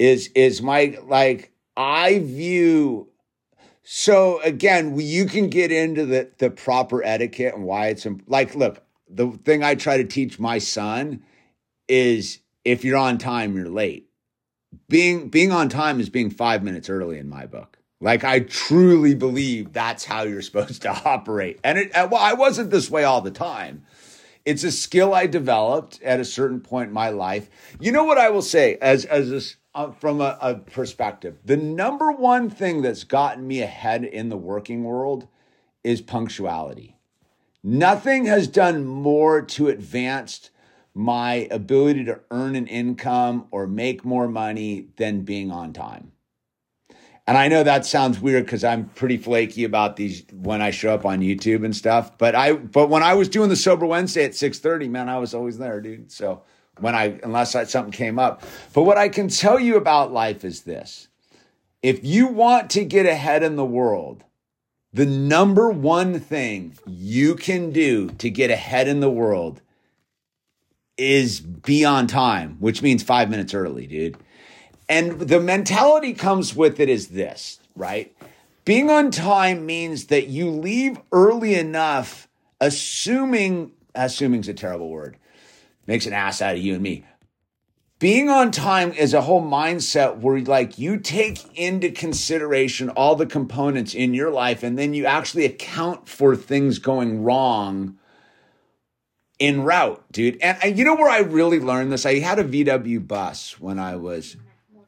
Is 0.00 0.28
is 0.34 0.60
my 0.60 0.98
like 1.04 1.52
I 1.76 2.18
view 2.18 3.08
so 3.84 4.40
again, 4.42 4.98
you 4.98 5.26
can 5.26 5.48
get 5.48 5.70
into 5.70 6.04
the 6.06 6.30
the 6.38 6.50
proper 6.50 7.04
etiquette 7.04 7.54
and 7.54 7.64
why 7.64 7.88
it's 7.88 8.06
like 8.26 8.54
look, 8.54 8.82
the 9.08 9.30
thing 9.44 9.62
I 9.62 9.76
try 9.76 9.98
to 9.98 10.04
teach 10.04 10.38
my 10.38 10.58
son 10.58 11.22
is 11.88 12.40
if 12.64 12.84
you're 12.84 12.98
on 12.98 13.18
time, 13.18 13.54
you're 13.54 13.68
late 13.68 14.08
being 14.88 15.28
being 15.28 15.52
on 15.52 15.68
time 15.68 16.00
is 16.00 16.08
being 16.08 16.30
five 16.30 16.62
minutes 16.62 16.88
early 16.88 17.18
in 17.18 17.28
my 17.28 17.46
book. 17.46 17.78
Like 18.00 18.24
I 18.24 18.40
truly 18.40 19.14
believe 19.14 19.72
that's 19.72 20.04
how 20.04 20.22
you're 20.22 20.42
supposed 20.42 20.82
to 20.82 20.90
operate. 21.04 21.60
And 21.64 21.78
it 21.78 21.92
well, 21.94 22.16
I 22.16 22.34
wasn't 22.34 22.70
this 22.70 22.90
way 22.90 23.04
all 23.04 23.20
the 23.20 23.30
time. 23.30 23.84
It's 24.44 24.64
a 24.64 24.72
skill 24.72 25.14
I 25.14 25.26
developed 25.26 26.02
at 26.02 26.20
a 26.20 26.24
certain 26.24 26.60
point 26.60 26.88
in 26.88 26.94
my 26.94 27.08
life. 27.08 27.48
You 27.80 27.92
know 27.92 28.04
what 28.04 28.18
I 28.18 28.30
will 28.30 28.42
say 28.42 28.76
as 28.80 29.04
as 29.04 29.30
a, 29.30 29.40
uh, 29.74 29.90
from 29.90 30.20
a, 30.20 30.38
a 30.40 30.54
perspective, 30.54 31.38
the 31.44 31.56
number 31.56 32.12
one 32.12 32.50
thing 32.50 32.82
that's 32.82 33.04
gotten 33.04 33.46
me 33.46 33.60
ahead 33.60 34.04
in 34.04 34.28
the 34.28 34.36
working 34.36 34.84
world 34.84 35.26
is 35.82 36.00
punctuality. 36.00 36.96
Nothing 37.62 38.26
has 38.26 38.46
done 38.46 38.84
more 38.84 39.42
to 39.42 39.68
advance 39.68 40.50
my 40.94 41.48
ability 41.50 42.04
to 42.04 42.20
earn 42.30 42.54
an 42.54 42.66
income 42.66 43.46
or 43.50 43.66
make 43.66 44.04
more 44.04 44.28
money 44.28 44.88
than 44.96 45.22
being 45.22 45.50
on 45.50 45.72
time. 45.72 46.12
And 47.26 47.38
I 47.38 47.48
know 47.48 47.62
that 47.62 47.86
sounds 47.86 48.20
weird 48.20 48.44
because 48.44 48.64
I'm 48.64 48.90
pretty 48.90 49.16
flaky 49.16 49.64
about 49.64 49.96
these 49.96 50.24
when 50.30 50.60
I 50.60 50.70
show 50.70 50.92
up 50.92 51.06
on 51.06 51.20
YouTube 51.20 51.64
and 51.64 51.74
stuff. 51.74 52.18
But 52.18 52.34
I 52.34 52.52
but 52.52 52.90
when 52.90 53.02
I 53.02 53.14
was 53.14 53.30
doing 53.30 53.48
the 53.48 53.56
sober 53.56 53.86
Wednesday 53.86 54.24
at 54.24 54.32
6:30, 54.32 54.90
man, 54.90 55.08
I 55.08 55.18
was 55.18 55.32
always 55.32 55.56
there, 55.56 55.80
dude. 55.80 56.12
So 56.12 56.42
when 56.78 56.94
I 56.94 57.18
unless 57.22 57.54
I, 57.54 57.64
something 57.64 57.92
came 57.92 58.18
up. 58.18 58.42
But 58.72 58.82
what 58.82 58.98
I 58.98 59.08
can 59.08 59.28
tell 59.28 59.58
you 59.58 59.76
about 59.76 60.12
life 60.12 60.44
is 60.44 60.62
this. 60.62 61.08
If 61.82 62.04
you 62.04 62.28
want 62.28 62.70
to 62.70 62.84
get 62.84 63.06
ahead 63.06 63.42
in 63.42 63.56
the 63.56 63.64
world, 63.64 64.24
the 64.92 65.06
number 65.06 65.70
one 65.70 66.18
thing 66.20 66.78
you 66.86 67.34
can 67.34 67.72
do 67.72 68.10
to 68.10 68.30
get 68.30 68.50
ahead 68.50 68.88
in 68.88 69.00
the 69.00 69.10
world 69.10 69.60
is 70.96 71.40
be 71.40 71.84
on 71.84 72.06
time, 72.06 72.56
which 72.60 72.80
means 72.80 73.02
five 73.02 73.28
minutes 73.28 73.52
early, 73.52 73.86
dude. 73.86 74.16
And 74.88 75.18
the 75.18 75.40
mentality 75.40 76.12
comes 76.12 76.54
with 76.54 76.78
it 76.78 76.88
is 76.88 77.08
this, 77.08 77.58
right? 77.74 78.14
Being 78.64 78.90
on 78.90 79.10
time 79.10 79.66
means 79.66 80.06
that 80.06 80.28
you 80.28 80.50
leave 80.50 80.98
early 81.12 81.54
enough, 81.54 82.28
assuming, 82.60 83.72
assuming's 83.94 84.48
a 84.48 84.54
terrible 84.54 84.88
word, 84.90 85.16
makes 85.86 86.06
an 86.06 86.12
ass 86.12 86.42
out 86.42 86.56
of 86.56 86.62
you 86.62 86.74
and 86.74 86.82
me. 86.82 87.04
Being 87.98 88.28
on 88.28 88.50
time 88.50 88.92
is 88.92 89.14
a 89.14 89.22
whole 89.22 89.42
mindset 89.42 90.18
where 90.18 90.40
like 90.40 90.78
you 90.78 90.98
take 90.98 91.56
into 91.56 91.90
consideration 91.90 92.90
all 92.90 93.16
the 93.16 93.26
components 93.26 93.94
in 93.94 94.14
your 94.14 94.30
life 94.30 94.62
and 94.62 94.76
then 94.76 94.94
you 94.94 95.06
actually 95.06 95.44
account 95.44 96.08
for 96.08 96.36
things 96.36 96.78
going 96.78 97.22
wrong 97.22 97.96
en 99.40 99.62
route, 99.62 100.04
dude. 100.12 100.38
And, 100.40 100.58
and, 100.62 100.78
you 100.78 100.84
know 100.84 100.94
where 100.94 101.08
I 101.08 101.20
really 101.20 101.60
learned 101.60 101.92
this? 101.92 102.06
I 102.06 102.18
had 102.18 102.38
a 102.38 102.44
VW 102.44 103.06
bus 103.06 103.58
when 103.60 103.78
I 103.78 103.96
was, 103.96 104.36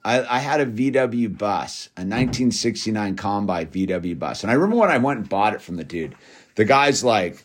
I, 0.05 0.37
I, 0.37 0.39
had 0.39 0.61
a 0.61 0.67
VW 0.67 1.37
bus, 1.37 1.89
a 1.97 2.01
1969 2.01 3.17
Combine 3.17 3.67
VW 3.67 4.19
bus. 4.19 4.43
And 4.43 4.51
I 4.51 4.55
remember 4.55 4.77
when 4.77 4.91
I 4.91 4.99
went 4.99 5.21
and 5.21 5.29
bought 5.29 5.55
it 5.55 5.63
from 5.63 5.77
the 5.77 5.85
dude, 5.85 6.15
the 6.55 6.65
guy's 6.65 7.03
like, 7.03 7.45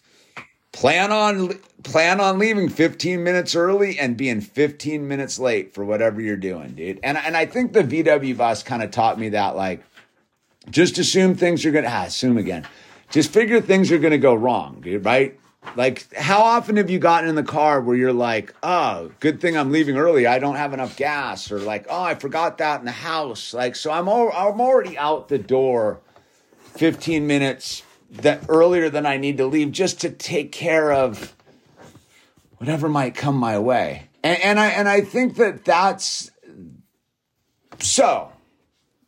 plan 0.71 1.11
on, 1.11 1.59
plan 1.83 2.19
on 2.19 2.39
leaving 2.39 2.69
15 2.69 3.23
minutes 3.23 3.55
early 3.55 3.97
and 3.99 4.17
being 4.17 4.41
15 4.41 5.07
minutes 5.07 5.39
late 5.39 5.73
for 5.73 5.83
whatever 5.83 6.21
you're 6.21 6.37
doing, 6.37 6.69
dude. 6.69 6.99
And, 7.03 7.17
and 7.17 7.35
I 7.35 7.45
think 7.45 7.73
the 7.73 7.83
VW 7.83 8.37
bus 8.37 8.63
kind 8.63 8.83
of 8.83 8.91
taught 8.91 9.19
me 9.19 9.29
that, 9.29 9.55
like, 9.55 9.83
just 10.69 10.97
assume 10.97 11.35
things 11.35 11.65
are 11.65 11.71
going 11.71 11.85
to, 11.85 11.91
ah, 11.91 12.03
assume 12.03 12.37
again. 12.37 12.67
Just 13.09 13.31
figure 13.31 13.59
things 13.61 13.91
are 13.91 13.97
going 13.97 14.11
to 14.11 14.17
go 14.17 14.33
wrong, 14.33 14.81
dude, 14.81 15.05
right? 15.05 15.37
Like, 15.75 16.13
how 16.15 16.41
often 16.41 16.77
have 16.77 16.89
you 16.89 16.97
gotten 16.97 17.29
in 17.29 17.35
the 17.35 17.43
car 17.43 17.81
where 17.81 17.95
you're 17.95 18.13
like, 18.13 18.53
oh, 18.63 19.11
good 19.19 19.39
thing 19.39 19.55
I'm 19.55 19.71
leaving 19.71 19.97
early. 19.97 20.25
I 20.25 20.39
don't 20.39 20.55
have 20.55 20.73
enough 20.73 20.97
gas. 20.97 21.51
Or 21.51 21.59
like, 21.59 21.85
oh, 21.89 22.01
I 22.01 22.15
forgot 22.15 22.57
that 22.59 22.79
in 22.79 22.85
the 22.85 22.91
house. 22.91 23.53
Like, 23.53 23.75
so 23.75 23.91
I'm, 23.91 24.07
I'm 24.09 24.61
already 24.61 24.97
out 24.97 25.27
the 25.27 25.37
door 25.37 25.99
15 26.63 27.27
minutes 27.27 27.83
that 28.09 28.43
earlier 28.49 28.89
than 28.89 29.05
I 29.05 29.17
need 29.17 29.37
to 29.37 29.45
leave 29.45 29.71
just 29.71 30.01
to 30.01 30.09
take 30.09 30.51
care 30.51 30.91
of 30.91 31.35
whatever 32.61 32.87
might 32.87 33.15
come 33.15 33.35
my 33.35 33.57
way. 33.57 34.03
And, 34.23 34.39
and 34.39 34.59
I, 34.59 34.67
and 34.67 34.87
I 34.87 35.01
think 35.01 35.37
that 35.37 35.65
that's 35.65 36.29
so 37.79 38.31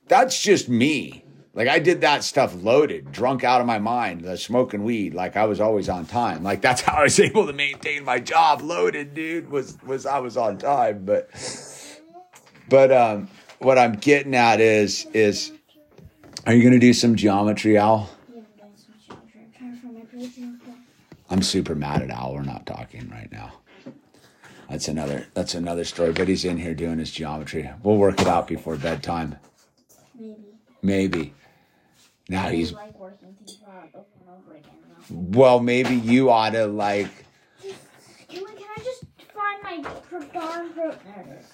that's 0.08 0.42
just 0.42 0.68
me. 0.68 1.24
Like 1.54 1.68
I 1.68 1.78
did 1.78 2.02
that 2.02 2.24
stuff 2.24 2.56
loaded, 2.56 3.12
drunk 3.12 3.44
out 3.44 3.62
of 3.62 3.68
my 3.68 3.78
mind, 3.78 4.26
uh, 4.26 4.38
smoking 4.38 4.84
weed. 4.84 5.14
Like 5.14 5.38
I 5.38 5.46
was 5.46 5.62
always 5.62 5.88
on 5.88 6.08
time. 6.08 6.42
Like 6.42 6.64
that's 6.64 6.82
how 6.82 6.96
I 6.96 7.04
was 7.04 7.20
able 7.20 7.46
to 7.46 7.54
maintain 7.54 8.04
my 8.04 8.20
job. 8.20 8.62
Loaded, 8.64 9.14
dude. 9.14 9.52
Was 9.52 9.78
was 9.84 10.08
I 10.08 10.18
was 10.18 10.36
on 10.36 10.58
time. 10.58 11.06
But 11.06 11.30
but 12.70 12.92
um, 12.92 13.30
what 13.60 13.78
I'm 13.78 13.94
getting 13.94 14.34
at 14.34 14.62
is 14.62 15.06
is, 15.14 15.52
are 16.48 16.56
you 16.56 16.64
gonna 16.64 16.80
do 16.80 16.92
some 16.92 17.16
geometry, 17.16 17.78
Owl? 17.78 18.10
I'm 21.34 21.42
super 21.42 21.74
mad 21.74 22.04
at 22.04 22.12
Owl. 22.12 22.36
We're 22.36 22.44
not 22.44 22.68
talking 22.68 23.10
right 23.10 23.32
now. 23.32 23.54
That's 24.70 24.88
another 24.88 25.26
that's 25.34 25.56
another 25.56 25.84
story. 25.84 26.14
But 26.14 26.28
he's 26.28 26.46
in 26.46 26.58
here 26.58 26.76
doing 26.76 27.00
his 27.00 27.10
geometry. 27.10 27.68
We'll 27.82 27.98
work 27.98 28.22
it 28.22 28.28
out 28.28 28.48
before 28.48 28.76
bedtime. 28.76 29.38
Maybe. 30.16 30.36
Maybe. 30.84 31.34
Now 32.30 32.50
he's 32.50 32.72
like 32.72 32.96
working 33.00 33.34
things 33.34 33.58
out 33.68 33.90
over 33.96 34.06
and 34.20 34.30
over 34.30 34.58
again. 34.58 34.76
Well, 35.10 35.60
maybe 35.60 35.96
you 35.96 36.30
ought 36.30 36.52
to 36.52 36.68
like. 36.68 37.10
Can, 38.30 38.46
can 38.46 38.68
I 38.78 38.84
just 38.84 39.04
find 39.34 39.84
my 39.84 39.90
darn 40.32 40.70
There 40.76 40.92
it 40.92 41.46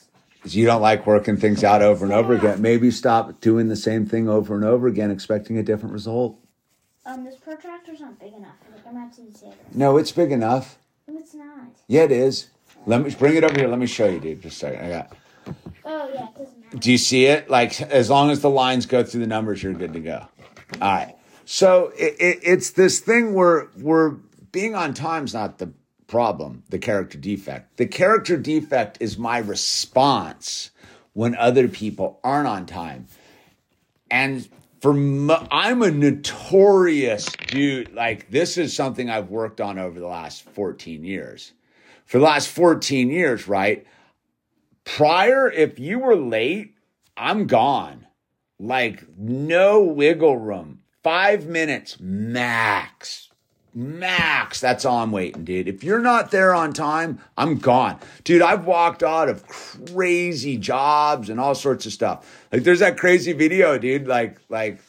is. 0.44 0.54
You 0.54 0.66
don't 0.66 0.82
like 0.82 1.08
working 1.08 1.38
things 1.38 1.64
out 1.64 1.82
over 1.82 2.04
and 2.04 2.14
over 2.14 2.34
again. 2.34 2.62
Maybe 2.62 2.92
stop 2.92 3.40
doing 3.40 3.70
the 3.70 3.78
same 3.78 4.06
thing 4.06 4.28
over 4.28 4.56
and 4.56 4.66
over 4.66 4.88
again, 4.88 5.10
expecting 5.10 5.58
a 5.58 5.64
different 5.64 5.94
result. 5.94 6.38
Um, 7.06 7.24
this 7.24 7.38
protractor's 7.38 8.02
not 8.02 8.20
big 8.20 8.34
enough. 8.34 8.56
Like, 8.90 8.96
I'm 8.96 9.02
not 9.02 9.14
to 9.14 9.38
say 9.38 9.52
No, 9.74 9.98
it's 9.98 10.12
big 10.12 10.32
enough. 10.32 10.78
No, 11.08 11.20
it's 11.20 11.34
not. 11.34 11.68
Yeah, 11.88 12.04
it 12.04 12.12
is. 12.12 12.50
Let 12.86 13.04
me 13.04 13.14
bring 13.18 13.36
it 13.36 13.44
over 13.44 13.58
here. 13.58 13.68
Let 13.68 13.80
me 13.80 13.88
show 13.88 14.08
you, 14.08 14.20
dude. 14.20 14.42
Just 14.42 14.58
a 14.58 14.60
second. 14.60 14.86
I 14.86 14.90
got. 14.90 15.18
Oh 15.86 16.10
yeah. 16.14 16.28
Do 16.78 16.92
you 16.92 16.98
see 16.98 17.26
it? 17.26 17.50
Like 17.50 17.82
as 17.82 18.10
long 18.10 18.30
as 18.30 18.42
the 18.42 18.50
lines 18.50 18.86
go 18.86 19.04
through 19.04 19.22
the 19.22 19.28
numbers, 19.28 19.62
you're 19.62 19.74
good 19.74 19.94
to 19.94 20.00
go. 20.00 20.26
All 20.82 20.92
right. 20.92 21.16
So 21.46 21.92
it, 21.98 22.16
it, 22.20 22.40
it's 22.44 22.72
this 22.72 23.00
thing 23.00 23.34
where 23.34 23.68
we're 23.78 24.12
being 24.52 24.76
on 24.76 24.94
time's 24.94 25.34
not 25.34 25.58
the 25.58 25.72
problem, 26.08 26.64
the 26.70 26.80
character 26.80 27.18
defect. 27.18 27.78
The 27.78 27.88
character 27.88 28.38
defect 28.38 28.98
is 29.00 29.18
my 29.18 29.40
response 29.40 30.72
when 31.14 31.36
other 31.36 31.68
people 31.68 32.20
aren't 32.24 32.48
on 32.48 32.66
time. 32.66 33.08
And 34.12 34.48
for 34.80 34.92
I'm 35.52 35.82
a 35.82 35.92
notorious 35.92 37.26
dude. 37.48 37.94
Like 37.94 38.30
this 38.32 38.58
is 38.58 38.76
something 38.76 39.10
I've 39.10 39.30
worked 39.30 39.62
on 39.62 39.78
over 39.78 40.00
the 40.00 40.08
last 40.08 40.44
14 40.44 41.04
years. 41.04 41.54
For 42.06 42.18
the 42.18 42.26
last 42.26 42.50
14 42.50 43.10
years, 43.10 43.48
right? 43.48 43.86
Prior, 44.84 45.52
if 45.52 45.78
you 45.78 46.00
were 46.00 46.16
late, 46.16 46.76
I'm 47.16 47.46
gone. 47.46 48.08
Like 48.60 49.06
no 49.18 49.82
wiggle 49.82 50.38
room. 50.38 50.80
Five 51.04 51.46
minutes 51.46 51.98
max. 52.00 53.29
Max. 53.80 54.60
That's 54.60 54.84
all 54.84 54.98
I'm 54.98 55.12
waiting, 55.14 55.46
dude. 55.46 55.70
If 55.70 55.86
you're 55.86 56.02
not 56.02 56.32
there 56.32 56.54
on 56.54 56.74
time, 56.74 57.20
I'm 57.38 57.60
gone. 57.60 57.98
Dude, 58.26 58.42
I've 58.42 58.66
walked 58.66 59.04
out 59.04 59.30
of 59.30 59.48
crazy 59.48 60.58
jobs 60.58 61.30
and 61.30 61.40
all 61.40 61.56
sorts 61.56 61.86
of 61.86 61.94
stuff. 61.94 62.46
Like 62.52 62.64
there's 62.64 62.80
that 62.80 62.98
crazy 62.98 63.32
video, 63.32 63.78
dude, 63.78 64.06
like 64.06 64.38
like 64.50 64.82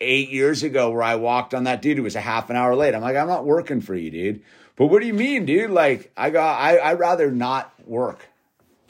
eight 0.00 0.30
years 0.30 0.64
ago 0.64 0.90
where 0.90 1.04
I 1.04 1.14
walked 1.14 1.54
on 1.54 1.64
that 1.64 1.80
dude 1.80 1.98
who 1.98 2.02
was 2.02 2.16
a 2.16 2.20
half 2.20 2.50
an 2.50 2.56
hour 2.56 2.74
late. 2.74 2.96
I'm 2.96 3.00
like, 3.00 3.16
I'm 3.16 3.28
not 3.28 3.46
working 3.46 3.80
for 3.80 3.94
you, 3.94 4.10
dude. 4.10 4.42
But 4.74 4.86
what 4.86 5.02
do 5.02 5.06
you 5.06 5.14
mean, 5.14 5.46
dude? 5.46 5.70
Like 5.70 6.10
I 6.16 6.30
got 6.30 6.60
I 6.60 6.80
I'd 6.80 6.98
rather 6.98 7.30
not 7.30 7.72
work 7.86 8.26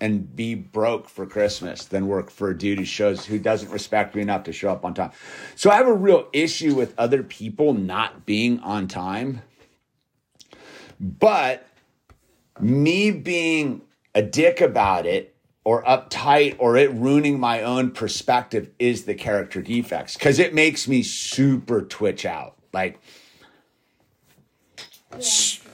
and 0.01 0.35
be 0.37 0.55
broke 0.55 1.09
for 1.09 1.27
Christmas 1.27 1.85
than 1.85 2.07
work 2.07 2.31
for 2.31 2.51
a 2.51 2.59
dude 2.59 2.79
who 2.79 2.85
shows 2.85 3.25
who 3.25 3.39
doesn't 3.39 3.71
respect 3.71 4.15
me 4.15 4.23
enough 4.23 4.45
to 4.45 4.53
show 4.53 4.71
up 4.71 4.85
on 4.85 4.95
time. 4.95 5.11
So 5.55 5.71
I 5.71 5.77
have 5.77 5.89
a 5.89 5.95
real 5.95 6.29
issue 6.33 6.75
with 6.75 6.95
other 6.99 7.23
people 7.23 7.73
not 7.75 8.27
being 8.27 8.61
on 8.61 8.89
time. 8.89 9.43
But 11.01 11.67
me 12.61 13.11
being 13.11 13.83
a 14.15 14.23
dick 14.23 14.61
about 14.61 15.07
it 15.07 15.35
or 15.65 15.83
uptight 15.85 16.57
or 16.59 16.77
it 16.77 16.91
ruining 16.93 17.41
my 17.41 17.63
own 17.63 17.91
perspective 17.91 18.71
is 18.79 19.05
the 19.05 19.15
character 19.15 19.61
defects 19.61 20.15
because 20.15 20.39
it 20.39 20.55
makes 20.55 20.87
me 20.89 21.03
super 21.03 21.83
twitch 21.83 22.25
out. 22.25 22.57
Like, 22.73 22.99
Yeah. 25.13 25.66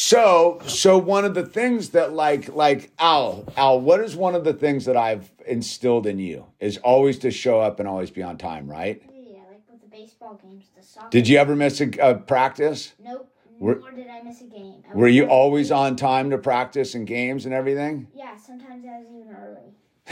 So 0.00 0.60
so 0.64 0.96
one 0.96 1.24
of 1.24 1.34
the 1.34 1.44
things 1.44 1.88
that 1.88 2.12
like 2.12 2.54
like 2.54 2.92
Owl 3.00 3.52
Owl, 3.56 3.80
what 3.80 3.98
is 3.98 4.14
one 4.14 4.36
of 4.36 4.44
the 4.44 4.52
things 4.52 4.84
that 4.84 4.96
I've 4.96 5.28
instilled 5.44 6.06
in 6.06 6.20
you 6.20 6.46
is 6.60 6.76
always 6.78 7.18
to 7.18 7.32
show 7.32 7.58
up 7.60 7.80
and 7.80 7.88
always 7.88 8.08
be 8.12 8.22
on 8.22 8.38
time, 8.38 8.70
right? 8.70 9.02
Yeah, 9.26 9.38
like 9.50 9.60
with 9.68 9.80
the 9.80 9.88
baseball 9.88 10.38
games, 10.40 10.66
the 10.76 10.84
soccer. 10.84 11.08
Did 11.10 11.26
you 11.26 11.38
ever 11.38 11.56
miss 11.56 11.80
a, 11.80 11.90
a 12.00 12.14
practice? 12.14 12.92
Nope. 13.04 13.28
Were- 13.58 13.74
nor 13.74 13.90
did 13.92 14.06
I 14.06 14.22
miss 14.24 14.40
a 14.40 14.44
game. 14.44 14.84
I 14.88 14.96
Were 14.96 15.08
you 15.08 15.24
always 15.24 15.72
on 15.72 15.96
time 15.96 16.30
to 16.30 16.38
practice 16.38 16.94
and 16.94 17.04
games 17.04 17.44
and 17.44 17.52
everything? 17.52 18.06
Yeah, 18.14 18.36
sometimes 18.36 18.84
I 18.86 19.00
was 19.00 19.08
even 19.12 19.36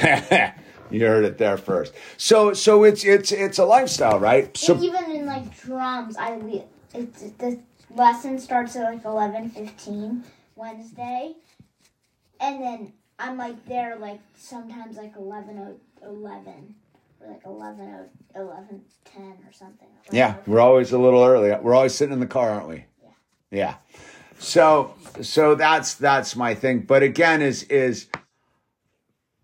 early. 0.02 0.52
you 0.90 1.06
heard 1.06 1.24
it 1.24 1.38
there 1.38 1.56
first. 1.56 1.94
So 2.16 2.54
so 2.54 2.82
it's 2.82 3.04
it's 3.04 3.30
it's 3.30 3.58
a 3.58 3.64
lifestyle, 3.64 4.18
right? 4.18 4.46
and 4.46 4.58
So 4.58 4.80
even 4.80 5.12
in 5.12 5.26
like 5.26 5.56
drums, 5.60 6.16
I 6.18 6.64
it's 6.92 7.22
the 7.38 7.60
lesson 7.96 8.38
starts 8.38 8.76
at 8.76 8.84
like 8.84 9.04
eleven 9.04 9.50
fifteen 9.50 10.24
Wednesday, 10.54 11.34
and 12.40 12.62
then 12.62 12.92
I'm 13.18 13.36
like 13.36 13.64
there 13.66 13.96
like 13.96 14.20
sometimes 14.36 14.96
like 14.96 15.14
eleven 15.16 15.58
oh 15.58 15.80
eleven 16.06 16.74
or 17.20 17.30
like 17.30 17.46
11, 17.46 18.08
11 18.34 18.82
10 19.04 19.22
or 19.22 19.52
something. 19.52 19.88
yeah, 20.12 20.36
we're 20.46 20.60
always 20.60 20.92
a 20.92 20.98
little 20.98 21.24
early. 21.24 21.50
We're 21.60 21.74
always 21.74 21.94
sitting 21.94 22.12
in 22.12 22.20
the 22.20 22.26
car, 22.26 22.50
aren't 22.50 22.68
we? 22.68 22.84
Yeah. 23.02 23.10
Yeah. 23.50 23.74
So 24.38 24.94
so 25.22 25.54
that's 25.54 25.94
that's 25.94 26.36
my 26.36 26.54
thing. 26.54 26.80
But 26.80 27.02
again, 27.02 27.40
is 27.40 27.62
is 27.64 28.08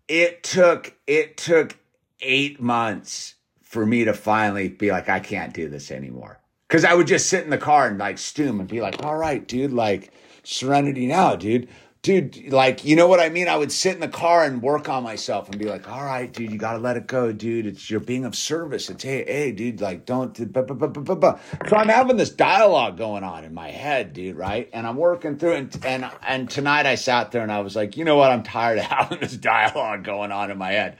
it 0.07 0.43
took 0.43 0.93
it 1.07 1.37
took 1.37 1.77
eight 2.21 2.61
months 2.61 3.35
for 3.61 3.85
me 3.85 4.05
to 4.05 4.13
finally 4.13 4.69
be 4.69 4.91
like, 4.91 5.09
I 5.09 5.19
can't 5.19 5.53
do 5.53 5.67
this 5.67 5.89
anymore. 5.89 6.39
Cause 6.73 6.83
I 6.85 6.95
would 6.95 7.05
just 7.05 7.29
sit 7.29 7.43
in 7.43 7.51
the 7.51 7.57
car 7.59 7.87
and 7.87 7.99
like 7.99 8.17
stoom 8.17 8.59
and 8.59 8.67
be 8.67 8.81
like, 8.81 9.05
all 9.05 9.15
right, 9.15 9.47
dude, 9.47 9.71
like 9.71 10.11
serenity 10.41 11.05
now, 11.05 11.35
dude. 11.35 11.69
Dude, 12.01 12.51
like, 12.51 12.83
you 12.83 12.95
know 12.95 13.07
what 13.07 13.19
I 13.19 13.29
mean? 13.29 13.47
I 13.47 13.55
would 13.55 13.71
sit 13.71 13.93
in 13.93 14.01
the 14.01 14.07
car 14.07 14.43
and 14.43 14.59
work 14.59 14.89
on 14.89 15.03
myself 15.03 15.47
and 15.47 15.59
be 15.59 15.65
like, 15.65 15.87
all 15.87 16.03
right, 16.03 16.33
dude, 16.33 16.51
you 16.51 16.57
gotta 16.57 16.79
let 16.79 16.97
it 16.97 17.05
go, 17.05 17.31
dude. 17.31 17.67
It's 17.67 17.91
you're 17.91 17.99
being 17.99 18.25
of 18.25 18.35
service. 18.35 18.89
It's 18.89 19.03
hey, 19.03 19.23
hey, 19.23 19.51
dude, 19.51 19.81
like 19.81 20.07
don't 20.07 20.35
so 20.35 21.77
I'm 21.77 21.89
having 21.89 22.17
this 22.17 22.31
dialogue 22.31 22.97
going 22.97 23.23
on 23.23 23.43
in 23.43 23.53
my 23.53 23.69
head, 23.69 24.13
dude, 24.13 24.35
right? 24.35 24.67
And 24.73 24.87
I'm 24.87 24.97
working 24.97 25.37
through 25.37 25.53
and 25.53 25.85
and 25.85 26.09
and 26.23 26.49
tonight 26.49 26.87
I 26.87 26.95
sat 26.95 27.29
there 27.29 27.43
and 27.43 27.51
I 27.51 27.59
was 27.59 27.75
like, 27.75 27.97
you 27.97 28.03
know 28.03 28.15
what? 28.15 28.31
I'm 28.31 28.41
tired 28.41 28.79
of 28.79 28.85
having 28.87 29.19
this 29.19 29.37
dialogue 29.37 30.03
going 30.03 30.31
on 30.31 30.49
in 30.49 30.57
my 30.57 30.71
head. 30.71 30.97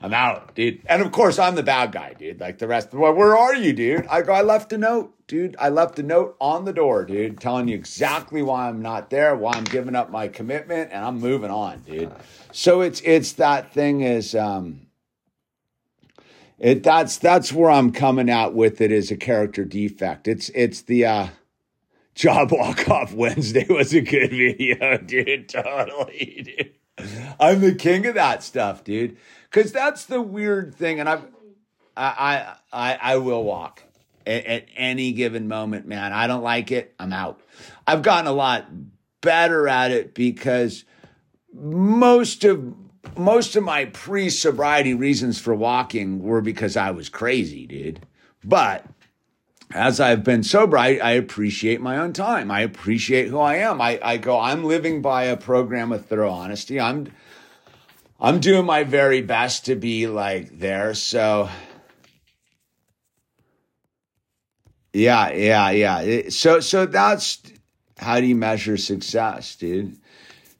I'm 0.00 0.14
out, 0.14 0.54
dude. 0.54 0.80
And 0.86 1.02
of 1.02 1.10
course, 1.10 1.38
I'm 1.38 1.56
the 1.56 1.62
bad 1.62 1.92
guy, 1.92 2.14
dude. 2.14 2.40
Like 2.40 2.58
the 2.58 2.68
rest. 2.68 2.92
Well, 2.92 3.14
where 3.14 3.36
are 3.36 3.54
you, 3.54 3.72
dude? 3.72 4.06
I 4.06 4.22
go. 4.22 4.32
I 4.32 4.42
left 4.42 4.72
a 4.72 4.78
note, 4.78 5.14
dude. 5.26 5.56
I 5.58 5.70
left 5.70 5.98
a 5.98 6.02
note 6.02 6.36
on 6.40 6.64
the 6.64 6.72
door, 6.72 7.04
dude, 7.04 7.40
telling 7.40 7.68
you 7.68 7.74
exactly 7.74 8.42
why 8.42 8.68
I'm 8.68 8.80
not 8.80 9.10
there, 9.10 9.34
why 9.34 9.52
I'm 9.54 9.64
giving 9.64 9.96
up 9.96 10.10
my 10.10 10.28
commitment, 10.28 10.92
and 10.92 11.04
I'm 11.04 11.18
moving 11.18 11.50
on, 11.50 11.80
dude. 11.80 12.12
So 12.52 12.80
it's 12.80 13.00
it's 13.00 13.32
that 13.32 13.72
thing 13.72 14.02
is 14.02 14.34
um. 14.34 14.82
It 16.60 16.82
that's 16.82 17.18
that's 17.18 17.52
where 17.52 17.70
I'm 17.70 17.92
coming 17.92 18.28
out 18.28 18.52
with 18.52 18.80
it 18.80 18.90
as 18.90 19.10
a 19.10 19.16
character 19.16 19.64
defect. 19.64 20.26
It's 20.26 20.48
it's 20.50 20.82
the 20.82 21.06
uh 21.06 21.28
job 22.18 22.50
walk 22.50 22.88
off 22.88 23.14
Wednesday 23.14 23.66
was 23.70 23.94
a 23.94 24.00
good 24.00 24.30
video, 24.30 24.98
dude. 24.98 25.48
Totally, 25.48 26.42
dude. 26.44 26.72
I'm 27.38 27.60
the 27.60 27.74
king 27.74 28.06
of 28.06 28.14
that 28.14 28.42
stuff, 28.42 28.82
dude. 28.82 29.16
Cause 29.50 29.72
that's 29.72 30.04
the 30.04 30.20
weird 30.20 30.74
thing, 30.74 31.00
and 31.00 31.08
I've 31.08 31.24
I 31.96 32.54
I 32.72 32.92
I, 32.92 32.98
I 33.14 33.16
will 33.16 33.42
walk 33.44 33.82
at, 34.26 34.44
at 34.44 34.66
any 34.76 35.12
given 35.12 35.48
moment, 35.48 35.86
man. 35.86 36.12
I 36.12 36.26
don't 36.26 36.42
like 36.42 36.70
it. 36.70 36.94
I'm 36.98 37.12
out. 37.12 37.40
I've 37.86 38.02
gotten 38.02 38.26
a 38.26 38.32
lot 38.32 38.66
better 39.20 39.66
at 39.68 39.90
it 39.90 40.14
because 40.14 40.84
most 41.52 42.44
of 42.44 42.74
most 43.16 43.56
of 43.56 43.64
my 43.64 43.86
pre-sobriety 43.86 44.94
reasons 44.94 45.40
for 45.40 45.54
walking 45.54 46.22
were 46.22 46.40
because 46.40 46.76
I 46.76 46.90
was 46.90 47.08
crazy, 47.08 47.66
dude. 47.66 48.00
But 48.44 48.86
as 49.72 50.00
I've 50.00 50.24
been 50.24 50.42
sober, 50.42 50.78
I, 50.78 50.96
I 50.96 51.10
appreciate 51.12 51.80
my 51.80 51.98
own 51.98 52.12
time. 52.12 52.50
I 52.50 52.60
appreciate 52.60 53.28
who 53.28 53.38
I 53.38 53.56
am. 53.56 53.80
I, 53.80 53.98
I 54.02 54.16
go, 54.16 54.38
I'm 54.38 54.64
living 54.64 55.02
by 55.02 55.24
a 55.24 55.36
program 55.36 55.92
of 55.92 56.06
thorough 56.06 56.30
honesty. 56.30 56.80
I'm 56.80 57.12
I'm 58.18 58.40
doing 58.40 58.66
my 58.66 58.84
very 58.84 59.22
best 59.22 59.66
to 59.66 59.76
be 59.76 60.06
like 60.08 60.58
there. 60.58 60.94
So 60.94 61.48
yeah, 64.92 65.30
yeah, 65.30 65.70
yeah. 65.70 66.28
So 66.30 66.60
so 66.60 66.86
that's 66.86 67.42
how 67.98 68.20
do 68.20 68.26
you 68.26 68.36
measure 68.36 68.76
success, 68.76 69.54
dude? 69.56 69.96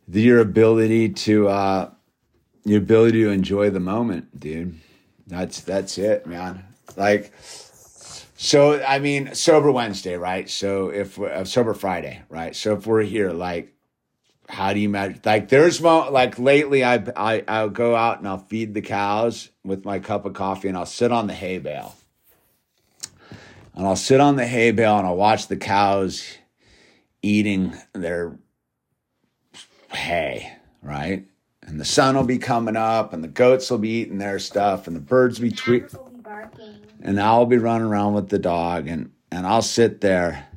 The- 0.07 0.23
Your 0.23 0.41
ability 0.41 1.11
to 1.11 1.49
uh 1.49 1.91
your 2.65 2.79
ability 2.79 3.23
to 3.23 3.31
enjoy 3.31 3.71
the 3.71 3.81
moment, 3.81 4.39
dude. 4.39 4.79
That's 5.27 5.61
that's 5.61 5.99
it, 5.99 6.27
man. 6.27 6.65
Like 6.97 7.33
so 8.37 8.81
I 8.85 9.01
mean, 9.01 9.35
sober 9.35 9.73
Wednesday, 9.73 10.17
right? 10.17 10.49
So 10.49 10.91
if 10.91 11.19
uh, 11.21 11.45
sober 11.45 11.75
Friday, 11.75 12.23
right? 12.29 12.55
So 12.55 12.75
if 12.75 12.87
we're 12.87 13.03
here, 13.03 13.33
like, 13.33 13.75
how 14.49 14.73
do 14.73 14.81
you 14.81 14.89
measure? 14.89 15.21
Like, 15.25 15.49
there's 15.49 15.81
mo 15.81 16.11
like 16.11 16.39
lately, 16.39 16.83
I 16.85 17.05
I 17.17 17.45
I'll 17.47 17.71
go 17.71 17.95
out 17.95 18.19
and 18.19 18.27
I'll 18.27 18.39
feed 18.39 18.75
the 18.75 18.81
cows 18.81 19.51
with 19.65 19.85
my 19.85 19.99
cup 19.99 20.25
of 20.25 20.35
coffee, 20.35 20.69
and 20.69 20.77
I'll 20.77 20.87
sit 20.87 21.13
on 21.13 21.27
the 21.27 21.35
hay 21.35 21.59
bale, 21.59 21.95
and 23.75 23.87
I'll 23.87 23.97
sit 23.97 24.21
on 24.21 24.37
the 24.37 24.47
hay 24.47 24.71
bale 24.71 24.99
and 24.99 25.07
I'll 25.07 25.17
watch 25.17 25.49
the 25.49 25.57
cows 25.57 26.27
eating 27.23 27.77
their 27.93 28.39
hay, 29.91 30.57
right? 30.83 31.27
And 31.63 31.79
the 31.79 31.85
sun 31.85 32.17
will 32.17 32.25
be 32.25 32.39
coming 32.39 32.77
up, 32.77 33.13
and 33.13 33.23
the 33.23 33.29
goats 33.29 33.71
will 33.71 33.79
be 33.79 33.91
eating 34.01 34.19
their 34.19 34.39
stuff, 34.39 34.87
and 34.87 34.97
the 34.97 35.01
birds 35.01 35.39
will 35.39 35.51
be 35.51 35.55
tweet 35.55 35.83
Owls 35.85 35.93
will 35.95 36.11
be 36.11 36.21
barking. 36.21 36.87
and 37.03 37.21
I'll 37.21 37.45
be 37.47 37.59
running 37.59 37.87
around 37.87 38.15
with 38.15 38.29
the 38.31 38.39
dog 38.39 38.89
and 38.89 39.13
and 39.31 39.47
I'll 39.47 39.61
sit 39.61 40.01
there 40.01 40.49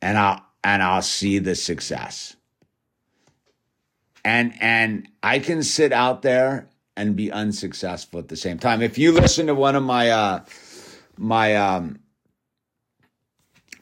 and 0.00 0.16
I'll 0.16 0.45
and 0.66 0.82
I'll 0.82 1.00
see 1.00 1.38
the 1.38 1.54
success. 1.54 2.34
And 4.24 4.52
and 4.60 5.08
I 5.22 5.38
can 5.38 5.62
sit 5.62 5.92
out 5.92 6.22
there 6.22 6.68
and 6.96 7.14
be 7.14 7.30
unsuccessful 7.30 8.18
at 8.18 8.26
the 8.26 8.36
same 8.36 8.58
time. 8.58 8.82
If 8.82 8.98
you 8.98 9.12
listen 9.12 9.46
to 9.46 9.54
one 9.54 9.76
of 9.76 9.84
my 9.84 10.10
uh 10.10 10.44
my 11.16 11.54
um 11.54 12.00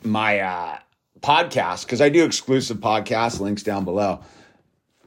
my 0.02 0.40
uh 0.40 0.78
podcasts, 1.20 1.86
because 1.86 2.02
I 2.02 2.10
do 2.10 2.22
exclusive 2.22 2.76
podcasts, 2.76 3.40
links 3.40 3.62
down 3.62 3.86
below. 3.86 4.20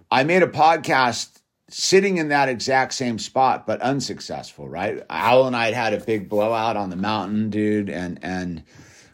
I 0.10 0.24
made 0.24 0.42
a 0.42 0.48
podcast 0.48 1.42
sitting 1.70 2.18
in 2.18 2.30
that 2.30 2.50
exact 2.50 2.96
same 2.96 3.20
spot, 3.20 3.68
but 3.68 3.82
unsuccessful, 3.82 4.68
right? 4.68 5.04
Owl 5.12 5.46
and 5.46 5.56
I 5.56 5.66
had 5.66 5.76
had 5.76 5.94
a 5.94 6.04
big 6.04 6.28
blowout 6.28 6.76
on 6.76 6.90
the 6.90 6.96
mountain, 6.96 7.52
dude, 7.52 7.92
and 7.92 8.18
and 8.24 8.63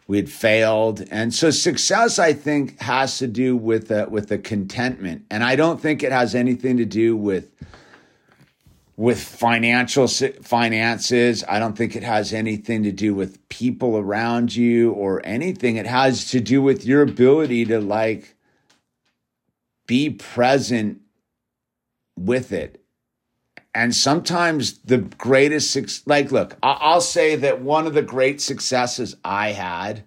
we 0.07 0.17
had 0.17 0.29
failed. 0.29 1.03
And 1.11 1.33
so 1.33 1.49
success, 1.49 2.19
I 2.19 2.33
think, 2.33 2.79
has 2.81 3.17
to 3.19 3.27
do 3.27 3.55
with 3.55 3.91
a, 3.91 4.07
with 4.09 4.31
a 4.31 4.37
contentment, 4.37 5.25
and 5.29 5.43
I 5.43 5.55
don't 5.55 5.81
think 5.81 6.03
it 6.03 6.11
has 6.11 6.35
anything 6.35 6.77
to 6.77 6.85
do 6.85 7.15
with 7.15 7.49
with 8.95 9.19
financial 9.19 10.07
finances. 10.07 11.43
I 11.49 11.57
don't 11.57 11.75
think 11.75 11.95
it 11.95 12.03
has 12.03 12.31
anything 12.31 12.83
to 12.83 12.91
do 12.91 13.15
with 13.15 13.49
people 13.49 13.97
around 13.97 14.55
you 14.55 14.91
or 14.91 15.19
anything. 15.25 15.77
It 15.77 15.87
has 15.87 16.29
to 16.29 16.39
do 16.39 16.61
with 16.61 16.85
your 16.85 17.01
ability 17.01 17.65
to 17.65 17.79
like 17.79 18.35
be 19.87 20.11
present 20.11 21.01
with 22.15 22.51
it. 22.51 22.82
And 23.75 23.95
sometimes 23.95 24.77
the 24.79 24.99
greatest, 24.99 26.07
like, 26.07 26.31
look, 26.31 26.57
I'll 26.61 27.01
say 27.01 27.35
that 27.37 27.61
one 27.61 27.87
of 27.87 27.93
the 27.93 28.03
great 28.03 28.39
successes 28.39 29.15
I 29.23 29.51
had 29.51 30.03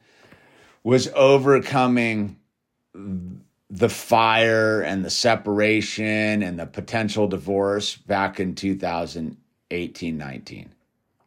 was 0.85 1.09
overcoming 1.15 2.37
the 3.69 3.89
fire 3.89 4.83
and 4.83 5.05
the 5.05 5.11
separation 5.11 6.43
and 6.43 6.59
the 6.59 6.67
potential 6.67 7.27
divorce 7.27 7.97
back 7.97 8.39
in 8.39 8.55
2018 8.55 10.17
19 10.17 10.71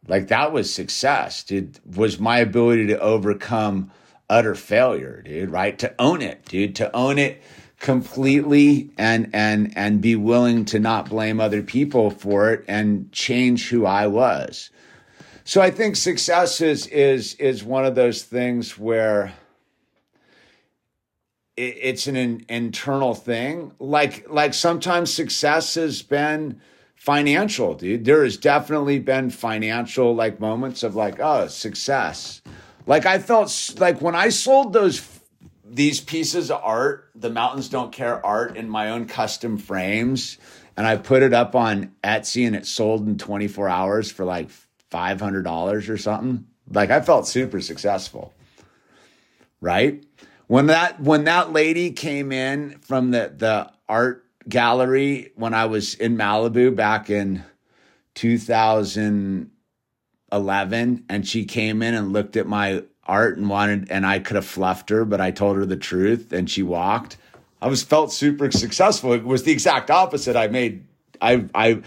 like 0.08 0.28
that 0.28 0.52
was 0.52 0.72
success 0.72 1.44
dude. 1.44 1.78
Was 1.94 2.18
my 2.18 2.38
ability 2.38 2.86
to 2.88 2.98
overcome 2.98 3.90
utter 4.28 4.54
failure 4.54 5.22
dude 5.22 5.50
right? 5.50 5.78
To 5.78 5.94
own 5.98 6.22
it 6.22 6.44
dude. 6.46 6.76
To 6.76 6.94
own 6.94 7.18
it 7.18 7.42
completely 7.80 8.90
and 8.96 9.28
and 9.32 9.76
and 9.76 10.00
be 10.00 10.14
willing 10.14 10.64
to 10.64 10.78
not 10.78 11.08
blame 11.08 11.40
other 11.40 11.62
people 11.62 12.10
for 12.10 12.52
it 12.52 12.64
and 12.68 13.10
change 13.10 13.68
who 13.68 13.84
I 13.84 14.06
was 14.06 14.70
so 15.50 15.60
I 15.60 15.72
think 15.72 15.96
success 15.96 16.60
is 16.60 16.86
is 16.86 17.34
is 17.34 17.64
one 17.64 17.84
of 17.84 17.96
those 17.96 18.22
things 18.22 18.78
where 18.78 19.32
it, 21.56 21.76
it's 21.80 22.06
an 22.06 22.14
in, 22.14 22.46
internal 22.48 23.14
thing. 23.14 23.72
Like 23.80 24.30
like 24.30 24.54
sometimes 24.54 25.12
success 25.12 25.74
has 25.74 26.02
been 26.02 26.60
financial, 26.94 27.74
dude. 27.74 28.04
There 28.04 28.22
has 28.22 28.36
definitely 28.36 29.00
been 29.00 29.30
financial 29.30 30.14
like 30.14 30.38
moments 30.38 30.84
of 30.84 30.94
like 30.94 31.18
oh 31.18 31.48
success. 31.48 32.42
Like 32.86 33.04
I 33.04 33.18
felt 33.18 33.74
like 33.78 34.00
when 34.00 34.14
I 34.14 34.28
sold 34.28 34.72
those 34.72 34.98
these 35.70 36.00
pieces 36.00 36.50
of 36.50 36.60
art, 36.62 37.10
the 37.14 37.30
Mountains 37.30 37.68
Don't 37.68 37.92
Care 37.92 38.26
art 38.26 38.56
in 38.56 38.68
my 38.68 38.90
own 38.90 39.06
custom 39.06 39.56
frames, 39.56 40.36
and 40.76 40.84
I 40.86 40.96
put 40.96 41.22
it 41.22 41.32
up 41.32 41.54
on 41.54 41.92
Etsy 42.02 42.44
and 42.46 42.56
it 42.56 42.66
sold 42.66 43.06
in 43.06 43.18
24 43.18 43.68
hours 43.68 44.10
for 44.10 44.24
like 44.24 44.50
$500 44.90 45.88
or 45.88 45.96
something. 45.96 46.46
Like 46.70 46.90
I 46.90 47.00
felt 47.00 47.28
super 47.28 47.60
successful. 47.60 48.34
Right? 49.60 50.04
When 50.46 50.66
that 50.66 51.00
when 51.00 51.24
that 51.24 51.52
lady 51.52 51.90
came 51.92 52.32
in 52.32 52.78
from 52.80 53.12
the 53.12 53.32
the 53.36 53.70
art 53.88 54.24
gallery 54.48 55.30
when 55.36 55.54
I 55.54 55.66
was 55.66 55.94
in 55.94 56.16
Malibu 56.16 56.74
back 56.74 57.08
in 57.10 57.44
2011 58.14 61.04
and 61.08 61.28
she 61.28 61.44
came 61.44 61.82
in 61.82 61.94
and 61.94 62.12
looked 62.12 62.36
at 62.36 62.48
my 62.48 62.82
art 63.10 63.36
and 63.36 63.50
wanted 63.50 63.90
and 63.90 64.06
I 64.06 64.20
could 64.20 64.36
have 64.36 64.46
fluffed 64.46 64.88
her 64.90 65.04
but 65.04 65.20
I 65.20 65.32
told 65.32 65.56
her 65.56 65.66
the 65.66 65.76
truth 65.76 66.32
and 66.32 66.48
she 66.48 66.62
walked. 66.62 67.16
I 67.60 67.68
was 67.68 67.82
felt 67.82 68.12
super 68.12 68.50
successful. 68.50 69.12
It 69.12 69.24
was 69.24 69.42
the 69.42 69.52
exact 69.52 69.90
opposite. 69.90 70.36
I 70.36 70.46
made 70.46 70.84
I 71.20 71.44
I 71.54 71.82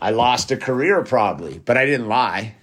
I 0.00 0.10
lost 0.10 0.50
a 0.50 0.56
career 0.56 1.02
probably, 1.02 1.58
but 1.58 1.76
I 1.76 1.86
didn't 1.86 2.08
lie. 2.08 2.54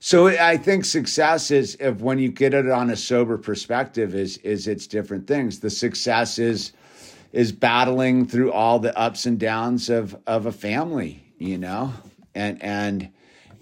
So 0.00 0.28
I 0.28 0.56
think 0.56 0.84
success 0.84 1.50
is 1.50 1.76
if 1.80 2.00
when 2.00 2.18
you 2.18 2.28
get 2.28 2.54
it 2.54 2.68
on 2.68 2.90
a 2.90 2.96
sober 2.96 3.38
perspective 3.38 4.14
is 4.14 4.36
is 4.38 4.68
it's 4.68 4.86
different 4.86 5.26
things. 5.26 5.60
The 5.60 5.70
success 5.70 6.38
is 6.38 6.72
is 7.32 7.52
battling 7.52 8.26
through 8.26 8.52
all 8.52 8.78
the 8.78 8.96
ups 8.98 9.26
and 9.26 9.38
downs 9.38 9.90
of 9.90 10.16
of 10.26 10.46
a 10.46 10.52
family, 10.52 11.24
you 11.38 11.58
know, 11.58 11.92
and 12.34 12.62
and 12.62 13.10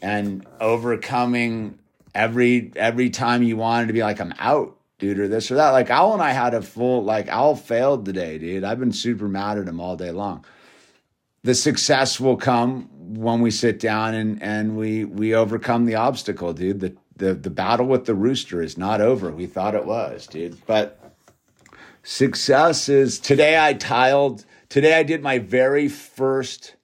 and 0.03 0.47
overcoming 0.61 1.79
every 2.15 2.73
every 2.77 3.11
time 3.11 3.43
you 3.43 3.57
wanted 3.57 3.89
to 3.89 3.93
be 3.93 4.03
like 4.03 4.21
I'm 4.21 4.35
out, 4.39 4.77
dude, 4.99 5.19
or 5.19 5.29
this 5.29 5.51
or 5.51 5.57
that. 5.57 5.71
Like 5.71 5.91
Owl 5.91 6.15
and 6.15 6.23
I 6.23 6.31
had 6.31 6.55
a 6.55 6.63
full 6.63 7.03
like 7.03 7.29
Owl 7.29 7.57
failed 7.57 8.05
today, 8.05 8.39
dude. 8.39 8.65
I've 8.65 8.79
been 8.79 8.93
super 8.93 9.29
mad 9.29 9.59
at 9.59 9.69
him 9.69 9.81
all 9.81 9.97
day 9.97 10.11
long. 10.11 10.45
The 11.43 11.55
success 11.55 12.19
will 12.19 12.37
come 12.37 12.89
when 13.19 13.41
we 13.41 13.51
sit 13.51 13.81
down 13.81 14.15
and 14.15 14.43
and 14.43 14.77
we 14.77 15.05
we 15.05 15.35
overcome 15.35 15.85
the 15.85 15.97
obstacle, 15.97 16.53
dude. 16.53 16.81
The 16.81 16.97
the 17.17 17.35
the 17.35 17.51
battle 17.51 17.87
with 17.87 18.07
the 18.07 18.15
rooster 18.15 18.63
is 18.63 18.79
not 18.79 19.01
over. 19.01 19.31
We 19.31 19.47
thought 19.47 19.75
it 19.75 19.85
was, 19.85 20.27
dude. 20.27 20.65
But 20.67 21.01
success 22.03 22.89
is 22.89 23.19
today 23.19 23.59
I 23.63 23.75
tiled 23.75 24.45
today 24.69 24.95
I 24.95 25.03
did 25.03 25.23
my 25.23 25.39
very 25.39 25.89
first 25.89 26.77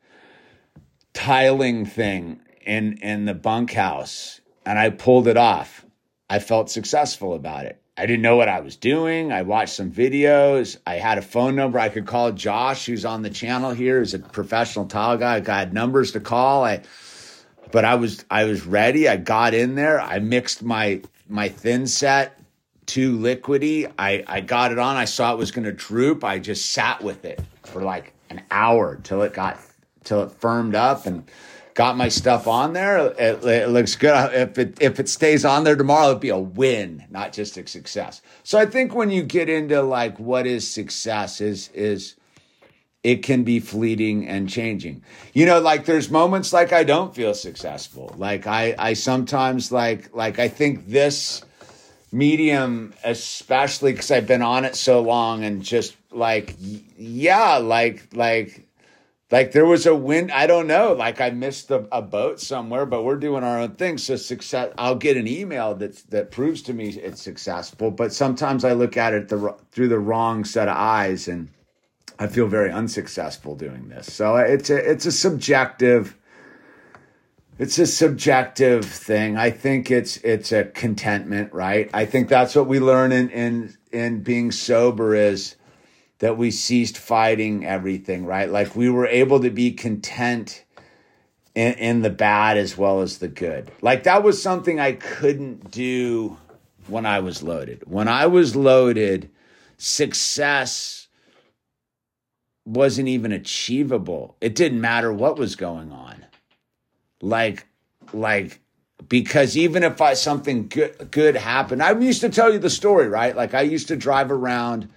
tiling 1.12 1.86
thing 1.86 2.40
in 2.64 2.98
in 2.98 3.24
the 3.24 3.34
bunkhouse 3.34 4.39
and 4.64 4.78
I 4.78 4.90
pulled 4.90 5.28
it 5.28 5.36
off. 5.36 5.84
I 6.28 6.38
felt 6.38 6.70
successful 6.70 7.34
about 7.34 7.66
it. 7.66 7.80
I 7.96 8.06
didn't 8.06 8.22
know 8.22 8.36
what 8.36 8.48
I 8.48 8.60
was 8.60 8.76
doing. 8.76 9.30
I 9.30 9.42
watched 9.42 9.74
some 9.74 9.90
videos. 9.90 10.78
I 10.86 10.94
had 10.94 11.18
a 11.18 11.22
phone 11.22 11.54
number 11.54 11.78
I 11.78 11.90
could 11.90 12.06
call 12.06 12.32
Josh, 12.32 12.86
who's 12.86 13.04
on 13.04 13.22
the 13.22 13.30
channel 13.30 13.72
here, 13.72 13.98
who's 13.98 14.14
a 14.14 14.18
professional 14.20 14.86
tile 14.86 15.18
guy. 15.18 15.36
I 15.36 15.40
got 15.40 15.72
numbers 15.72 16.12
to 16.12 16.20
call. 16.20 16.64
I, 16.64 16.82
but 17.72 17.84
I 17.84 17.96
was 17.96 18.24
I 18.30 18.44
was 18.44 18.64
ready. 18.64 19.08
I 19.08 19.16
got 19.16 19.52
in 19.54 19.74
there. 19.74 20.00
I 20.00 20.18
mixed 20.18 20.62
my 20.62 21.02
my 21.28 21.48
thin 21.48 21.86
set 21.86 22.40
too 22.86 23.18
liquidy. 23.18 23.92
I 23.98 24.24
I 24.26 24.40
got 24.40 24.72
it 24.72 24.78
on. 24.78 24.96
I 24.96 25.04
saw 25.04 25.32
it 25.32 25.38
was 25.38 25.50
going 25.50 25.64
to 25.64 25.72
droop. 25.72 26.24
I 26.24 26.38
just 26.38 26.72
sat 26.72 27.02
with 27.02 27.24
it 27.24 27.40
for 27.64 27.82
like 27.82 28.14
an 28.30 28.42
hour 28.50 28.98
till 29.02 29.22
it 29.22 29.34
got 29.34 29.60
till 30.04 30.22
it 30.22 30.32
firmed 30.32 30.74
up 30.74 31.06
and 31.06 31.24
got 31.74 31.96
my 31.96 32.08
stuff 32.08 32.46
on 32.46 32.72
there. 32.72 32.98
It, 32.98 33.44
it, 33.44 33.68
looks 33.68 33.94
good. 33.96 34.32
If 34.34 34.58
it 34.58 34.78
if 34.80 35.00
it 35.00 35.08
stays 35.08 35.44
on 35.44 35.64
there 35.64 35.76
tomorrow, 35.76 36.10
it'd 36.10 36.20
be 36.20 36.30
a 36.30 36.38
win, 36.38 37.04
not 37.10 37.32
just 37.32 37.56
a 37.56 37.66
success. 37.66 38.22
So 38.42 38.58
I 38.58 38.66
think 38.66 38.94
when 38.94 39.10
you 39.10 39.22
get 39.22 39.48
into 39.48 39.82
like 39.82 40.18
what 40.18 40.46
is 40.46 40.68
success 40.68 41.40
is 41.40 41.68
is 41.74 42.16
it 43.02 43.22
can 43.22 43.44
be 43.44 43.60
fleeting 43.60 44.28
and 44.28 44.48
changing. 44.48 45.02
You 45.32 45.46
know, 45.46 45.60
like 45.60 45.86
there's 45.86 46.10
moments 46.10 46.52
like 46.52 46.72
I 46.72 46.84
don't 46.84 47.14
feel 47.14 47.34
successful. 47.34 48.14
Like 48.16 48.46
I 48.46 48.74
I 48.78 48.92
sometimes 48.94 49.72
like 49.72 50.14
like 50.14 50.38
I 50.38 50.48
think 50.48 50.88
this 50.88 51.42
medium 52.12 52.92
especially 53.04 53.94
cuz 53.94 54.10
I've 54.10 54.26
been 54.26 54.42
on 54.42 54.64
it 54.64 54.74
so 54.74 55.00
long 55.00 55.44
and 55.44 55.62
just 55.62 55.96
like 56.10 56.54
yeah, 56.98 57.56
like 57.56 58.08
like 58.12 58.66
like 59.30 59.52
there 59.52 59.66
was 59.66 59.86
a 59.86 59.94
wind 59.94 60.30
i 60.32 60.46
don't 60.46 60.66
know 60.66 60.92
like 60.92 61.20
i 61.20 61.30
missed 61.30 61.70
a, 61.70 61.86
a, 61.92 62.02
boat 62.02 62.40
somewhere 62.40 62.86
but 62.86 63.02
we're 63.02 63.16
doing 63.16 63.44
our 63.44 63.60
own 63.60 63.74
thing. 63.76 63.98
So 63.98 64.16
success 64.16 64.72
i'll 64.78 64.96
get 64.96 65.16
an 65.16 65.28
email 65.28 65.74
that 65.76 65.96
that 66.10 66.30
proves 66.30 66.62
to 66.62 66.72
me 66.72 66.88
it's 66.88 67.22
successful 67.22 67.90
but 67.90 68.12
sometimes 68.12 68.64
i 68.64 68.72
look 68.72 68.96
at 68.96 69.14
it 69.14 69.28
the, 69.28 69.56
through 69.72 69.88
the 69.88 69.98
wrong 69.98 70.44
set 70.44 70.68
of 70.68 70.76
eyes 70.76 71.28
and 71.28 71.48
i 72.20 72.26
feel 72.26 72.46
very 72.46 72.70
unsuccessful 72.70 73.56
doing 73.56 73.88
this. 73.88 74.12
So 74.12 74.36
it's 74.36 74.70
a 74.70 74.76
it's 74.76 75.06
a 75.06 75.12
subjective 75.12 76.16
it's 77.58 77.78
a 77.78 77.86
subjective 77.86 78.84
thing. 78.84 79.36
I 79.36 79.50
think 79.50 79.90
it's 79.90 80.18
it's 80.18 80.52
a 80.52 80.64
contentment 80.64 81.52
right? 81.52 81.90
I 81.92 82.04
think 82.04 82.28
that's 82.28 82.54
what 82.54 82.66
we 82.66 82.78
learn 82.78 83.10
in 83.10 83.30
in 83.30 83.74
in 83.90 84.22
being 84.22 84.52
sober 84.52 85.14
is 85.14 85.56
that 86.20 86.36
we 86.36 86.50
ceased 86.50 86.96
fighting 86.96 87.66
everything, 87.66 88.24
right? 88.24 88.48
Like 88.48 88.76
we 88.76 88.88
were 88.88 89.06
able 89.06 89.40
to 89.40 89.50
be 89.50 89.72
content 89.72 90.64
in, 91.54 91.72
in, 91.74 92.02
the 92.02 92.10
bad 92.10 92.56
as 92.56 92.78
well 92.78 93.00
as 93.00 93.18
the 93.18 93.28
good. 93.28 93.70
Like 93.82 94.04
that 94.04 94.22
was 94.22 94.40
something 94.40 94.78
I 94.78 94.92
couldn't 94.92 95.70
do 95.70 96.36
when 96.86 97.06
I 97.06 97.20
was 97.20 97.42
loaded. 97.42 97.82
When 97.86 98.06
I 98.06 98.26
was 98.26 98.54
loaded, 98.54 99.30
success 99.78 101.08
wasn't 102.66 103.08
even 103.08 103.32
achievable. 103.32 104.36
It 104.42 104.54
didn't 104.54 104.80
matter 104.80 105.12
what 105.12 105.38
was 105.38 105.56
going 105.56 105.90
on. 105.90 106.26
Like, 107.22 107.66
like, 108.12 108.60
because 109.08 109.56
even 109.56 109.82
if 109.82 110.02
I 110.02 110.12
something 110.14 110.68
good 110.68 111.10
good 111.10 111.36
happened, 111.36 111.82
I 111.82 111.98
used 111.98 112.20
to 112.20 112.28
tell 112.28 112.52
you 112.52 112.58
the 112.58 112.70
story, 112.70 113.08
right? 113.08 113.34
Like 113.34 113.54
I 113.54 113.62
used 113.62 113.88
to 113.88 113.96
drive 113.96 114.30
around 114.30 114.88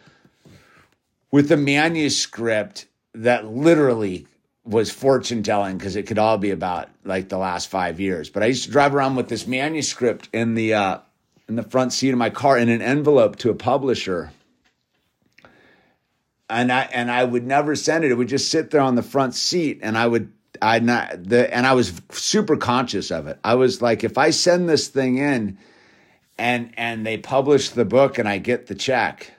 with 1.33 1.51
a 1.51 1.57
manuscript 1.57 2.85
that 3.15 3.43
literally 3.47 4.27
was 4.63 4.91
fortune 4.91 5.41
telling 5.41 5.75
because 5.75 5.95
it 5.95 6.03
could 6.03 6.19
all 6.19 6.37
be 6.37 6.51
about 6.51 6.89
like 7.03 7.27
the 7.27 7.39
last 7.39 7.69
five 7.69 7.99
years. 7.99 8.29
But 8.29 8.43
I 8.43 8.45
used 8.45 8.65
to 8.65 8.69
drive 8.69 8.93
around 8.93 9.15
with 9.15 9.29
this 9.29 9.47
manuscript 9.47 10.29
in 10.31 10.53
the 10.53 10.75
uh, 10.75 10.99
in 11.49 11.55
the 11.55 11.63
front 11.63 11.91
seat 11.91 12.11
of 12.11 12.19
my 12.19 12.29
car 12.29 12.55
in 12.59 12.69
an 12.69 12.83
envelope 12.83 13.37
to 13.37 13.49
a 13.49 13.55
publisher. 13.55 14.31
And 16.51 16.71
I 16.71 16.81
and 16.83 17.09
I 17.09 17.23
would 17.23 17.47
never 17.47 17.75
send 17.75 18.03
it. 18.03 18.11
It 18.11 18.15
would 18.15 18.29
just 18.29 18.51
sit 18.51 18.69
there 18.69 18.81
on 18.81 18.93
the 18.93 19.01
front 19.01 19.33
seat, 19.33 19.79
and 19.81 19.97
I 19.97 20.05
would 20.05 20.31
I 20.61 20.77
not 20.81 21.23
the 21.23 21.51
and 21.51 21.65
I 21.65 21.73
was 21.73 21.99
super 22.11 22.57
conscious 22.57 23.09
of 23.09 23.25
it. 23.25 23.39
I 23.43 23.55
was 23.55 23.81
like, 23.81 24.03
if 24.03 24.19
I 24.19 24.29
send 24.29 24.69
this 24.69 24.87
thing 24.87 25.17
in, 25.17 25.57
and 26.37 26.75
and 26.77 27.03
they 27.03 27.17
publish 27.17 27.69
the 27.69 27.85
book, 27.85 28.19
and 28.19 28.29
I 28.29 28.37
get 28.37 28.67
the 28.67 28.75
check 28.75 29.32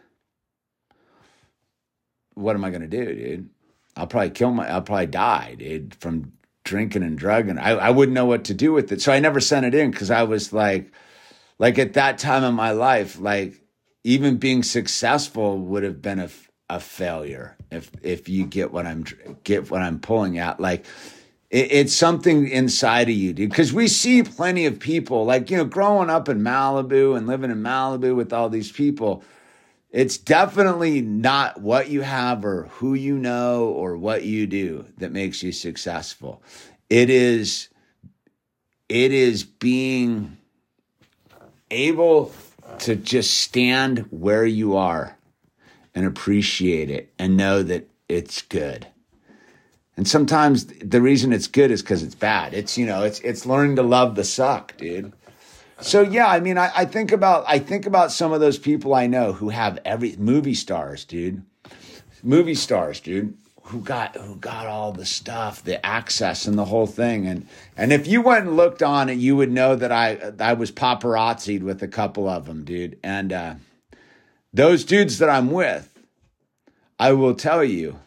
what 2.34 2.56
am 2.56 2.64
I 2.64 2.70
to 2.70 2.86
do, 2.86 3.04
dude? 3.04 3.50
I'll 3.96 4.06
probably 4.06 4.30
kill 4.30 4.50
my, 4.50 4.68
I'll 4.68 4.82
probably 4.82 5.06
die, 5.06 5.54
dude, 5.58 5.94
from 5.94 6.32
drinking 6.64 7.02
and 7.02 7.16
drugging. 7.16 7.58
I, 7.58 7.70
I 7.70 7.90
wouldn't 7.90 8.14
know 8.14 8.26
what 8.26 8.44
to 8.44 8.54
do 8.54 8.72
with 8.72 8.90
it. 8.90 9.00
So 9.00 9.12
I 9.12 9.20
never 9.20 9.40
sent 9.40 9.66
it 9.66 9.74
in 9.74 9.90
because 9.90 10.10
I 10.10 10.24
was 10.24 10.52
like, 10.52 10.90
like 11.58 11.78
at 11.78 11.92
that 11.92 12.18
time 12.18 12.42
in 12.42 12.54
my 12.54 12.72
life, 12.72 13.20
like 13.20 13.60
even 14.02 14.38
being 14.38 14.62
successful 14.62 15.58
would 15.58 15.82
have 15.82 16.02
been 16.02 16.18
a, 16.18 16.30
a 16.68 16.80
failure 16.80 17.56
if, 17.70 17.90
if 18.02 18.28
you 18.28 18.46
get 18.46 18.72
what 18.72 18.86
I'm, 18.86 19.04
get 19.44 19.70
what 19.70 19.82
I'm 19.82 20.00
pulling 20.00 20.38
at. 20.38 20.58
Like, 20.58 20.84
it, 21.50 21.70
it's 21.70 21.94
something 21.94 22.48
inside 22.48 23.08
of 23.08 23.14
you, 23.14 23.32
dude. 23.32 23.50
Because 23.50 23.72
we 23.72 23.86
see 23.86 24.22
plenty 24.24 24.66
of 24.66 24.80
people, 24.80 25.24
like, 25.24 25.50
you 25.50 25.56
know, 25.56 25.64
growing 25.64 26.10
up 26.10 26.28
in 26.28 26.40
Malibu 26.40 27.16
and 27.16 27.26
living 27.26 27.50
in 27.50 27.62
Malibu 27.62 28.16
with 28.16 28.32
all 28.32 28.48
these 28.48 28.72
people 28.72 29.22
it's 29.94 30.18
definitely 30.18 31.00
not 31.00 31.60
what 31.60 31.88
you 31.88 32.00
have 32.00 32.44
or 32.44 32.64
who 32.64 32.94
you 32.94 33.16
know 33.16 33.66
or 33.66 33.96
what 33.96 34.24
you 34.24 34.44
do 34.44 34.84
that 34.98 35.12
makes 35.12 35.40
you 35.40 35.52
successful. 35.52 36.42
It 36.90 37.10
is 37.10 37.68
it 38.88 39.12
is 39.12 39.44
being 39.44 40.36
able 41.70 42.32
to 42.80 42.96
just 42.96 43.38
stand 43.38 44.00
where 44.10 44.44
you 44.44 44.76
are 44.76 45.16
and 45.94 46.04
appreciate 46.04 46.90
it 46.90 47.12
and 47.16 47.36
know 47.36 47.62
that 47.62 47.88
it's 48.08 48.42
good. 48.42 48.88
And 49.96 50.08
sometimes 50.08 50.66
the 50.66 51.00
reason 51.00 51.32
it's 51.32 51.46
good 51.46 51.70
is 51.70 51.82
because 51.82 52.02
it's 52.02 52.16
bad. 52.16 52.52
It's 52.52 52.76
you 52.76 52.84
know, 52.84 53.04
it's 53.04 53.20
it's 53.20 53.46
learning 53.46 53.76
to 53.76 53.84
love 53.84 54.16
the 54.16 54.24
suck, 54.24 54.76
dude. 54.76 55.12
So 55.80 56.02
yeah, 56.02 56.28
I 56.28 56.40
mean, 56.40 56.56
I, 56.56 56.70
I 56.74 56.84
think 56.84 57.12
about 57.12 57.44
I 57.46 57.58
think 57.58 57.86
about 57.86 58.12
some 58.12 58.32
of 58.32 58.40
those 58.40 58.58
people 58.58 58.94
I 58.94 59.06
know 59.06 59.32
who 59.32 59.48
have 59.48 59.78
every 59.84 60.16
movie 60.16 60.54
stars, 60.54 61.04
dude. 61.04 61.42
Movie 62.22 62.54
stars, 62.54 63.00
dude, 63.00 63.36
who 63.64 63.80
got 63.80 64.16
who 64.16 64.36
got 64.36 64.66
all 64.66 64.92
the 64.92 65.04
stuff, 65.04 65.62
the 65.62 65.84
access, 65.84 66.46
and 66.46 66.56
the 66.56 66.66
whole 66.66 66.86
thing. 66.86 67.26
And 67.26 67.46
and 67.76 67.92
if 67.92 68.06
you 68.06 68.22
went 68.22 68.46
and 68.46 68.56
looked 68.56 68.82
on 68.82 69.08
it, 69.08 69.18
you 69.18 69.36
would 69.36 69.50
know 69.50 69.74
that 69.74 69.92
I 69.92 70.32
I 70.38 70.54
was 70.54 70.70
paparazzied 70.70 71.62
with 71.62 71.82
a 71.82 71.88
couple 71.88 72.28
of 72.28 72.46
them, 72.46 72.64
dude. 72.64 72.98
And 73.02 73.32
uh, 73.32 73.54
those 74.52 74.84
dudes 74.84 75.18
that 75.18 75.28
I'm 75.28 75.50
with, 75.50 75.98
I 76.98 77.12
will 77.12 77.34
tell 77.34 77.64
you, 77.64 77.98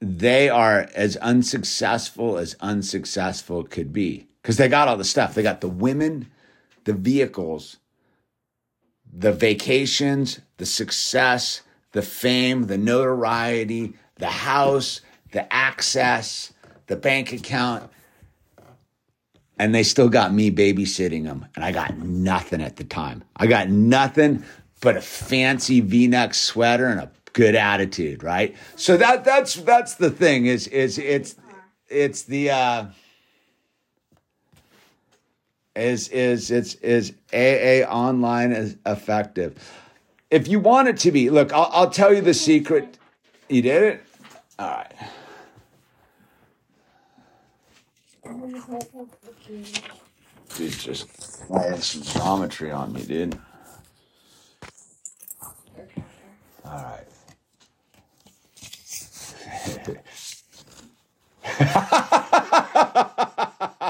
they 0.00 0.48
are 0.48 0.88
as 0.94 1.16
unsuccessful 1.18 2.36
as 2.38 2.56
unsuccessful 2.60 3.62
could 3.64 3.92
be 3.92 4.25
because 4.46 4.58
they 4.58 4.68
got 4.68 4.86
all 4.86 4.96
the 4.96 5.02
stuff. 5.02 5.34
They 5.34 5.42
got 5.42 5.60
the 5.60 5.68
women, 5.68 6.30
the 6.84 6.92
vehicles, 6.92 7.78
the 9.12 9.32
vacations, 9.32 10.38
the 10.58 10.66
success, 10.66 11.62
the 11.90 12.02
fame, 12.02 12.68
the 12.68 12.78
notoriety, 12.78 13.94
the 14.18 14.28
house, 14.28 15.00
the 15.32 15.52
access, 15.52 16.52
the 16.86 16.94
bank 16.94 17.32
account. 17.32 17.90
And 19.58 19.74
they 19.74 19.82
still 19.82 20.08
got 20.08 20.32
me 20.32 20.52
babysitting 20.52 21.24
them. 21.24 21.46
And 21.56 21.64
I 21.64 21.72
got 21.72 21.98
nothing 21.98 22.62
at 22.62 22.76
the 22.76 22.84
time. 22.84 23.24
I 23.34 23.48
got 23.48 23.68
nothing 23.68 24.44
but 24.80 24.96
a 24.96 25.00
fancy 25.00 25.80
V-neck 25.80 26.34
sweater 26.34 26.86
and 26.86 27.00
a 27.00 27.10
good 27.32 27.56
attitude, 27.56 28.22
right? 28.22 28.54
So 28.76 28.96
that 28.96 29.24
that's 29.24 29.54
that's 29.54 29.96
the 29.96 30.10
thing 30.10 30.46
is 30.46 30.68
is 30.68 30.98
it's 30.98 31.34
it's 31.88 32.22
the 32.22 32.50
uh 32.50 32.86
is 35.76 36.08
is 36.08 36.50
it's 36.50 36.74
is 36.76 37.12
AA 37.32 37.86
online 37.88 38.52
is 38.52 38.76
effective. 38.86 39.58
If 40.30 40.48
you 40.48 40.58
want 40.58 40.88
it 40.88 40.96
to 40.98 41.12
be, 41.12 41.30
look, 41.30 41.52
I'll, 41.52 41.70
I'll 41.72 41.90
tell 41.90 42.12
you 42.12 42.20
the 42.20 42.34
secret. 42.34 42.98
You 43.48 43.62
did 43.62 43.82
it. 43.82 44.02
All 44.58 44.68
right. 44.68 44.92
Dude, 50.56 50.72
just 50.72 51.42
had 51.52 51.82
some 51.82 52.02
geometry 52.02 52.72
on 52.72 52.92
me, 52.92 53.02
dude. 53.04 53.38
All 56.64 56.72
right. 56.72 57.04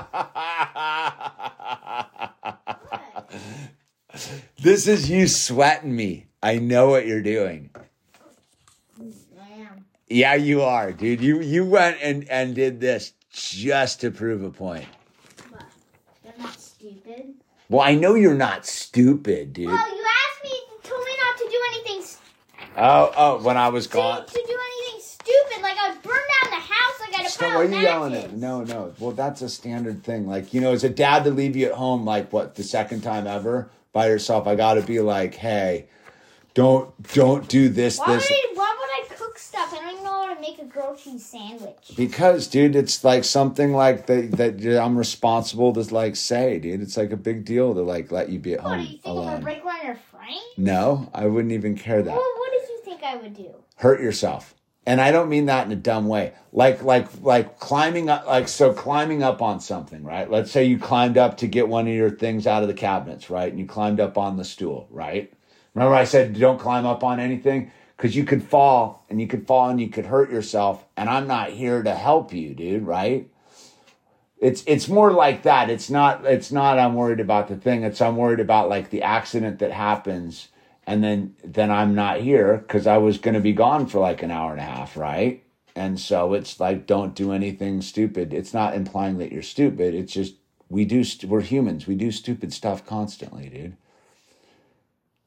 this 4.67 4.89
is 4.89 5.09
you 5.09 5.29
sweating 5.29 5.95
me. 5.95 6.27
I 6.43 6.59
know 6.59 6.89
what 6.89 7.07
you're 7.07 7.23
doing. 7.23 7.71
Yeah, 10.09 10.35
you 10.35 10.63
are, 10.63 10.91
dude. 10.91 11.21
You 11.21 11.41
you 11.41 11.65
went 11.65 11.99
and 12.03 12.29
and 12.29 12.53
did 12.55 12.81
this 12.81 13.13
just 13.31 14.01
to 14.01 14.11
prove 14.11 14.43
a 14.43 14.51
point. 14.51 14.87
But 15.53 15.63
they're 16.25 16.33
not 16.39 16.59
stupid. 16.61 17.35
Well, 17.69 17.83
I 17.83 17.95
know 17.95 18.15
you're 18.15 18.35
not 18.35 18.67
stupid, 18.67 19.53
dude. 19.53 19.67
Well, 19.69 19.77
you 19.97 20.05
asked 20.05 20.45
me, 20.45 20.59
told 20.83 21.05
me 21.05 21.11
not 21.23 21.39
to 21.39 21.45
do 21.49 21.61
anything. 21.73 21.99
s- 22.03 22.19
Oh, 22.77 23.13
oh, 23.17 23.43
when 23.43 23.57
I 23.57 23.69
was 23.69 23.87
gone. 23.87 24.27
to 24.27 24.33
do 24.33 24.41
anything 24.41 25.01
stupid, 25.01 25.63
like 25.63 25.77
I 25.79 25.91
burned 26.03 26.05
down 26.43 26.51
the 26.51 26.57
house. 26.57 27.01
I 27.03 27.11
got 27.13 27.35
a 27.35 27.39
pile 27.39 27.49
why 27.51 27.55
are 27.57 27.65
you 27.65 27.77
yelling 27.79 28.15
at 28.15 28.33
No, 28.33 28.63
no. 28.65 28.95
Well, 28.99 29.13
that's 29.13 29.43
a 29.43 29.49
standard 29.49 30.03
thing. 30.05 30.27
Like, 30.29 30.53
you 30.55 30.61
know, 30.61 30.73
as 30.73 30.83
a 30.85 30.89
dad 30.91 31.23
to 31.25 31.31
leave 31.31 31.55
you 31.57 31.67
at 31.67 31.73
home, 31.73 32.05
like 32.05 32.33
what, 32.33 32.55
the 32.57 32.63
second 32.65 33.03
time 33.03 33.27
ever 33.29 33.71
by 33.97 34.09
yourself, 34.09 34.47
I 34.47 34.57
gotta 34.57 34.83
be 34.83 35.01
like, 35.01 35.35
hey, 35.37 35.87
don't 36.53 36.93
don't 37.15 37.49
do 37.49 37.71
this, 37.71 37.99
Why 37.99 38.09
would, 38.09 38.21
this. 38.21 38.31
I, 38.31 38.53
why 38.53 38.77
would 38.79 38.91
I 38.91 39.17
cook 39.17 39.39
stuff? 39.39 39.73
I 39.73 39.77
don't 39.77 39.93
even 39.93 40.05
know 40.05 40.27
how 40.27 40.35
to 40.35 40.39
make 40.39 40.59
a 40.59 40.67
grilled 40.67 40.99
cheese 40.99 41.25
sandwich. 41.25 41.93
Because, 41.97 42.47
dude, 42.47 42.77
it's 42.77 43.05
like 43.05 43.25
something 43.25 43.73
like 43.73 44.05
that 44.05 44.33
that 44.33 44.83
I'm 44.85 44.99
responsible 44.99 45.73
to 45.73 45.95
like 45.95 46.15
say, 46.15 46.59
dude. 46.59 46.83
It's 46.83 46.99
like 46.99 47.11
a 47.11 47.17
big 47.17 47.47
deal 47.47 47.73
to 47.73 47.81
like 47.81 48.13
let 48.13 48.29
you 48.29 48.39
be 48.39 48.53
at 48.53 48.61
home. 48.61 48.73
What 48.73 48.77
do 48.77 48.83
home 48.83 48.93
you 48.93 48.99
think 48.99 49.07
I'm 49.07 49.15
gonna 49.15 49.31
alone. 49.31 49.43
break 49.43 49.65
one 49.65 49.79
of 49.81 49.85
your 49.87 49.95
frame? 50.13 50.51
No, 50.59 51.09
I 51.15 51.25
wouldn't 51.27 51.55
even 51.55 51.75
care 51.75 52.03
that. 52.03 52.15
Well, 52.15 52.35
what 52.37 52.53
did 52.53 52.69
you 52.69 52.81
think 52.85 53.03
I 53.03 53.17
would 53.17 53.35
do? 53.35 53.49
hurt 53.77 54.01
yourself 54.03 54.55
and 54.87 55.01
i 55.01 55.11
don't 55.11 55.29
mean 55.29 55.47
that 55.47 55.67
in 55.67 55.73
a 55.73 55.77
dumb 55.77 56.07
way. 56.09 56.33
Like 56.53 56.83
like 56.83 57.09
like 57.23 57.59
climbing 57.59 58.09
up 58.09 58.27
like 58.27 58.49
so 58.49 58.73
climbing 58.73 59.23
up 59.23 59.43
on 59.43 59.61
something 59.61 60.03
right? 60.05 60.31
Let's 60.31 60.51
say 60.51 60.65
you 60.65 60.79
climbed 60.79 61.19
up 61.19 61.37
to 61.39 61.47
get 61.47 61.69
one 61.69 61.87
of 61.87 61.93
your 61.95 62.11
things 62.11 62.47
out 62.47 62.63
of 62.63 62.69
the 62.69 62.75
cabinets 62.75 63.29
right? 63.29 63.51
And 63.51 63.59
you 63.59 63.67
climbed 63.67 64.01
up 64.01 64.17
on 64.17 64.37
the 64.37 64.45
stool 64.45 64.87
right? 64.91 65.33
Remember 65.75 65.95
i 65.95 66.05
said 66.05 66.39
don't 66.39 66.61
climb 66.61 66.87
up 66.87 67.05
on 67.05 67.21
anything? 67.21 67.73
Because 67.97 68.15
you 68.15 68.25
could 68.25 68.43
fall 68.43 69.05
and 69.11 69.21
you 69.21 69.27
could 69.27 69.47
fall 69.47 69.69
and 69.69 69.81
you 69.81 69.89
could 69.89 70.07
hurt 70.07 70.31
yourself 70.31 70.85
and 70.97 71.11
i'm 71.11 71.27
not 71.27 71.51
here 71.51 71.83
to 71.83 71.95
help 71.95 72.33
you 72.33 72.55
dude 72.55 72.87
right? 72.87 73.29
It's 74.39 74.63
it's 74.67 74.87
more 74.89 75.13
like 75.13 75.43
that. 75.43 75.71
It's 75.71 75.91
not 75.91 76.25
it's 76.25 76.53
not 76.53 76.79
i'm 76.79 76.95
worried 76.95 77.21
about 77.21 77.49
the 77.49 77.57
thing. 77.57 77.83
It's 77.83 78.01
i'm 78.01 78.17
worried 78.17 78.41
about 78.41 78.69
like 78.69 78.91
the 78.91 79.03
accident 79.03 79.59
that 79.59 79.73
happens 79.73 80.49
and 80.87 81.03
then 81.03 81.35
then 81.45 81.71
i'm 81.71 81.95
not 81.95 82.21
here 82.21 82.59
because 82.59 82.87
i 82.87 82.97
was 82.97 83.19
going 83.19 83.35
to 83.35 83.41
be 83.41 83.53
gone 83.53 83.87
for 83.87 83.99
like 83.99 84.23
an 84.23 84.31
hour 84.31 84.53
and 84.53 84.61
a 84.61 84.65
half 84.65 84.97
right 84.97 85.43
and 85.75 86.01
so 86.01 86.35
it's 86.35 86.59
like 86.61 86.87
don't 86.87 87.15
do 87.15 87.33
anything 87.33 87.83
stupid 87.83 88.33
it's 88.33 88.55
not 88.55 88.75
implying 88.75 89.19
that 89.19 89.33
you're 89.33 89.43
stupid 89.43 89.95
it's 89.95 90.13
just 90.13 90.35
we 90.69 90.85
do 90.85 91.05
st- 91.05 91.31
we're 91.31 91.41
humans 91.41 91.87
we 91.87 91.95
do 91.95 92.11
stupid 92.11 92.53
stuff 92.53 92.85
constantly 92.87 93.49
dude 93.49 93.77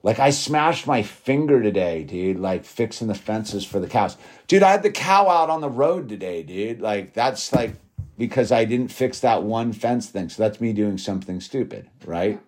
like 0.01 0.19
I 0.19 0.29
smashed 0.29 0.87
my 0.87 1.03
finger 1.03 1.61
today, 1.61 2.03
dude, 2.03 2.39
like 2.39 2.63
fixing 2.63 3.07
the 3.07 3.15
fences 3.15 3.65
for 3.65 3.79
the 3.79 3.87
cows. 3.87 4.15
Dude, 4.47 4.63
I 4.63 4.71
had 4.71 4.83
the 4.83 4.91
cow 4.91 5.27
out 5.27 5.49
on 5.49 5.59
the 5.61 5.69
road 5.69 6.07
today, 6.07 6.41
dude. 6.41 6.79
Like 6.79 7.13
that's 7.13 7.51
like 7.51 7.75
because 8.17 8.51
I 8.51 8.65
didn't 8.65 8.89
fix 8.89 9.19
that 9.21 9.43
one 9.43 9.73
fence 9.73 10.07
thing. 10.07 10.29
So 10.29 10.43
that's 10.43 10.61
me 10.61 10.71
doing 10.71 10.97
something 10.97 11.41
stupid, 11.41 11.89
right? 12.05 12.41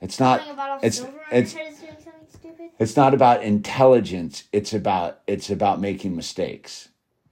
It's 0.00 0.18
not 0.18 0.48
about 0.48 0.82
it's 0.82 1.04
it's 1.30 1.54
your 1.54 1.62
head 1.62 1.72
is 1.72 1.78
doing 1.78 1.92
something 2.02 2.26
stupid? 2.30 2.70
It's 2.82 2.96
not 2.96 3.14
about 3.14 3.42
intelligence. 3.42 4.44
It's 4.52 4.72
about 4.72 5.20
it's 5.26 5.50
about 5.50 5.80
making 5.80 6.16
mistakes. 6.16 6.88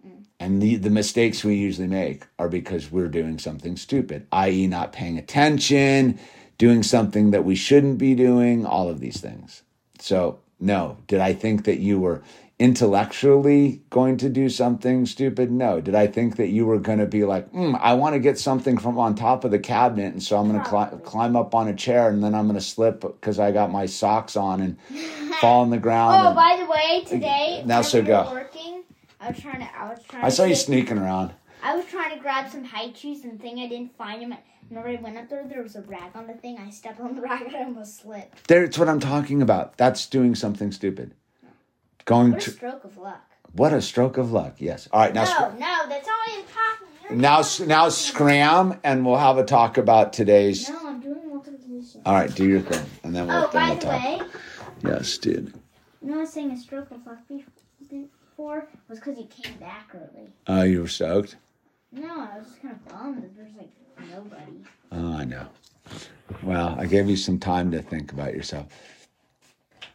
Mm. 0.07 0.25
And 0.39 0.63
the, 0.63 0.77
the 0.77 0.91
mistakes 0.91 1.45
we 1.45 1.57
usually 1.57 1.89
make 1.89 2.27
are 2.39 2.49
because 2.49 2.91
we're 2.91 3.09
doing 3.09 3.39
something 3.39 3.77
stupid, 3.77 4.27
i.e., 4.33 4.67
not 4.67 4.93
paying 4.93 5.19
attention, 5.19 6.19
doing 6.59 6.83
something 6.83 7.31
that 7.33 7.45
we 7.45 7.55
shouldn't 7.55 7.99
be 7.99 8.15
doing, 8.15 8.65
all 8.65 8.89
of 8.89 9.01
these 9.01 9.21
things. 9.21 9.63
So, 9.99 10.39
no. 10.59 10.99
Did 11.07 11.21
I 11.21 11.33
think 11.33 11.65
that 11.65 11.79
you 11.79 11.99
were 12.01 12.23
intellectually 12.61 13.83
going 13.91 14.17
to 14.19 14.29
do 14.29 14.49
something 14.49 15.07
stupid? 15.07 15.51
No. 15.51 15.81
Did 15.81 15.95
I 15.95 16.07
think 16.07 16.37
that 16.37 16.49
you 16.49 16.67
were 16.67 16.79
going 16.79 16.99
to 16.99 17.07
be 17.07 17.25
like, 17.25 17.51
mm, 17.53 17.79
I 17.81 17.95
want 17.95 18.15
to 18.15 18.19
get 18.21 18.39
something 18.39 18.79
from 18.79 18.99
on 18.99 19.15
top 19.15 19.45
of 19.45 19.51
the 19.51 19.59
cabinet, 19.59 20.13
and 20.13 20.23
so 20.23 20.39
I'm 20.39 20.49
going 20.51 20.63
to 20.63 20.69
cli- 20.69 20.99
climb 21.05 21.37
up 21.37 21.55
on 21.55 21.69
a 21.69 21.75
chair, 21.75 22.09
and 22.09 22.23
then 22.23 22.35
I'm 22.35 22.47
going 22.47 22.59
to 22.59 22.65
slip 22.65 23.01
because 23.01 23.39
I 23.39 23.51
got 23.53 23.71
my 23.71 23.87
socks 23.87 24.37
on 24.37 24.61
and 24.61 24.77
fall 25.41 25.63
on 25.63 25.71
the 25.71 25.79
ground. 25.79 26.15
Oh, 26.23 26.27
and- 26.29 26.37
by 26.37 26.57
the 26.63 26.71
way, 26.71 27.05
today 27.07 27.63
Now, 27.67 27.83
so 27.83 28.03
go. 28.03 28.31
working, 28.33 28.85
I 29.21 29.31
was 29.31 29.41
trying 29.41 29.61
to. 29.61 29.69
I 29.79 29.89
was 29.91 30.03
trying. 30.09 30.25
I 30.25 30.29
saw 30.29 30.43
you 30.45 30.51
get- 30.51 30.59
sneaking 30.59 30.99
around. 30.99 31.33
I 31.63 31.77
was 31.77 31.85
trying 31.85 32.15
to 32.17 32.21
grab 32.23 32.51
some 32.51 32.65
high 32.65 32.91
cheese 32.91 33.25
and 33.25 33.39
thing 33.41 33.59
I 33.61 33.69
didn't 33.69 33.95
find 33.97 34.23
him. 34.23 34.35
Whenever 34.71 34.89
I 34.89 34.95
went 34.97 35.19
up 35.19 35.29
there, 35.29 35.45
there 35.47 35.63
was 35.63 35.77
a 35.77 35.83
rag 35.83 36.13
on 36.15 36.27
the 36.27 36.33
thing. 36.33 36.57
I 36.59 36.71
stepped 36.71 37.01
on 37.01 37.17
the 37.17 37.21
rag 37.29 37.43
and 37.43 37.55
I 37.57 37.65
almost 37.65 38.01
slipped. 38.01 38.47
That's 38.49 38.79
what 38.79 38.89
I'm 38.89 39.01
talking 39.01 39.43
about. 39.43 39.77
That's 39.77 40.07
doing 40.07 40.35
something 40.35 40.73
stupid. 40.73 41.13
Going 42.05 42.33
What 42.33 42.41
a 42.43 42.45
to 42.45 42.51
stroke 42.51 42.85
of 42.85 42.97
luck. 42.99 43.31
what 43.53 43.73
a 43.73 43.83
stroke 43.83 44.17
of 44.19 44.33
luck. 44.33 44.55
Yes. 44.59 44.89
All 44.93 45.01
right. 45.01 45.15
Now, 45.15 45.25
No, 45.25 45.31
sc- 45.31 45.59
no, 45.59 45.89
that's 45.89 46.09
all 46.09 46.15
I'm 46.29 46.43
talking. 46.45 46.87
You're 47.11 47.19
now, 47.19 47.43
now, 47.67 47.89
scram, 47.89 48.79
and 48.85 49.05
we'll 49.05 49.17
have 49.19 49.39
a 49.39 49.45
talk 49.45 49.79
about 49.79 50.13
today's. 50.13 50.69
No, 50.69 50.79
I'm 50.87 51.01
doing 51.01 51.29
multiplication. 51.29 52.03
All 52.07 52.15
right, 52.15 52.33
do 52.35 52.47
your 52.49 52.61
thing, 52.61 52.87
and 53.03 53.15
then 53.15 53.27
we'll, 53.27 53.37
Oh, 53.45 53.51
then 53.53 53.63
by 53.63 53.69
we'll 53.71 53.79
the 53.79 53.87
talk. 53.87 54.03
way, 54.05 54.21
Yes, 54.85 55.19
dude. 55.19 55.53
you 56.03 56.11
know 56.11 56.19
I 56.19 56.21
was 56.21 56.33
saying 56.33 56.53
a 56.53 56.57
stroke 56.57 56.91
of 56.93 57.05
luck 57.07 57.19
before 57.89 58.69
was 58.89 58.99
because 59.01 59.19
you 59.19 59.27
came 59.27 59.57
back 59.59 59.91
early. 59.95 60.29
Oh, 60.47 60.63
you 60.63 60.81
were 60.83 60.89
stoked. 60.89 61.37
No, 61.93 62.09
I 62.21 62.39
was 62.39 62.47
just 62.47 62.63
kind 62.63 62.75
of 62.75 62.89
bummed 62.89 63.23
that 63.25 63.37
there's 63.37 63.55
like 63.57 63.71
nobody. 64.11 64.63
Oh, 64.93 65.17
I 65.19 65.25
know. 65.25 65.47
Well, 66.45 66.77
I 66.79 66.87
gave 66.87 67.09
you 67.11 67.17
some 67.17 67.39
time 67.41 67.73
to 67.73 67.83
think 67.83 68.13
about 68.13 68.33
yourself. 68.35 68.67
Okay, 69.73 69.81
so 69.81 69.89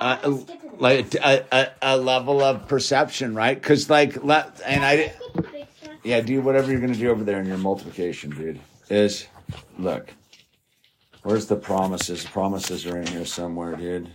uh, 0.00 0.38
like 0.78 1.14
a, 1.14 1.44
a, 1.50 1.68
a 1.82 1.96
level 1.96 2.42
of 2.42 2.68
perception, 2.68 3.34
right? 3.34 3.60
Cuz 3.60 3.88
like 3.90 4.22
let 4.22 4.60
and 4.66 4.84
I 4.84 5.14
yeah, 6.04 6.20
do 6.20 6.40
whatever 6.40 6.70
you're 6.70 6.80
gonna 6.80 6.94
do 6.94 7.10
over 7.10 7.24
there 7.24 7.40
in 7.40 7.46
your 7.46 7.58
multiplication, 7.58 8.30
dude. 8.30 8.60
Is 8.90 9.26
look. 9.78 10.12
Where's 11.22 11.46
the 11.46 11.56
promises? 11.56 12.24
The 12.24 12.30
promises 12.30 12.84
are 12.86 12.98
in 12.98 13.06
here 13.06 13.24
somewhere, 13.24 13.76
dude. 13.76 14.10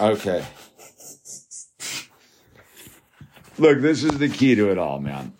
Okay. 0.00 0.44
Look, 3.56 3.80
this 3.80 4.02
is 4.02 4.18
the 4.18 4.28
key 4.28 4.54
to 4.56 4.70
it 4.70 4.78
all, 4.78 4.98
man. 4.98 5.32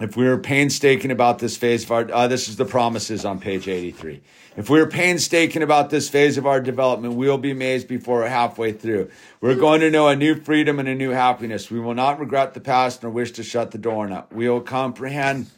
If 0.00 0.16
we 0.16 0.26
are 0.26 0.38
painstaking 0.38 1.10
about 1.10 1.38
this 1.38 1.56
phase 1.56 1.84
of 1.84 1.92
our, 1.92 2.10
uh, 2.10 2.26
this 2.26 2.48
is 2.48 2.56
the 2.56 2.64
promises 2.64 3.24
on 3.24 3.40
page 3.40 3.68
83. 3.68 4.22
If 4.56 4.70
we 4.70 4.80
are 4.80 4.86
painstaking 4.86 5.62
about 5.62 5.90
this 5.90 6.08
phase 6.08 6.38
of 6.38 6.46
our 6.46 6.60
development, 6.60 7.14
we 7.14 7.28
will 7.28 7.38
be 7.38 7.50
amazed 7.50 7.88
before 7.88 8.20
we're 8.20 8.28
halfway 8.28 8.72
through. 8.72 9.10
We're 9.40 9.54
going 9.54 9.80
to 9.80 9.90
know 9.90 10.08
a 10.08 10.16
new 10.16 10.34
freedom 10.34 10.78
and 10.78 10.88
a 10.88 10.94
new 10.94 11.10
happiness. 11.10 11.70
We 11.70 11.78
will 11.78 11.94
not 11.94 12.18
regret 12.18 12.54
the 12.54 12.60
past 12.60 13.02
nor 13.02 13.12
wish 13.12 13.32
to 13.32 13.42
shut 13.42 13.70
the 13.70 13.78
door 13.78 14.06
on 14.06 14.12
it. 14.12 14.24
We 14.32 14.48
will 14.48 14.60
comprehend 14.60 15.50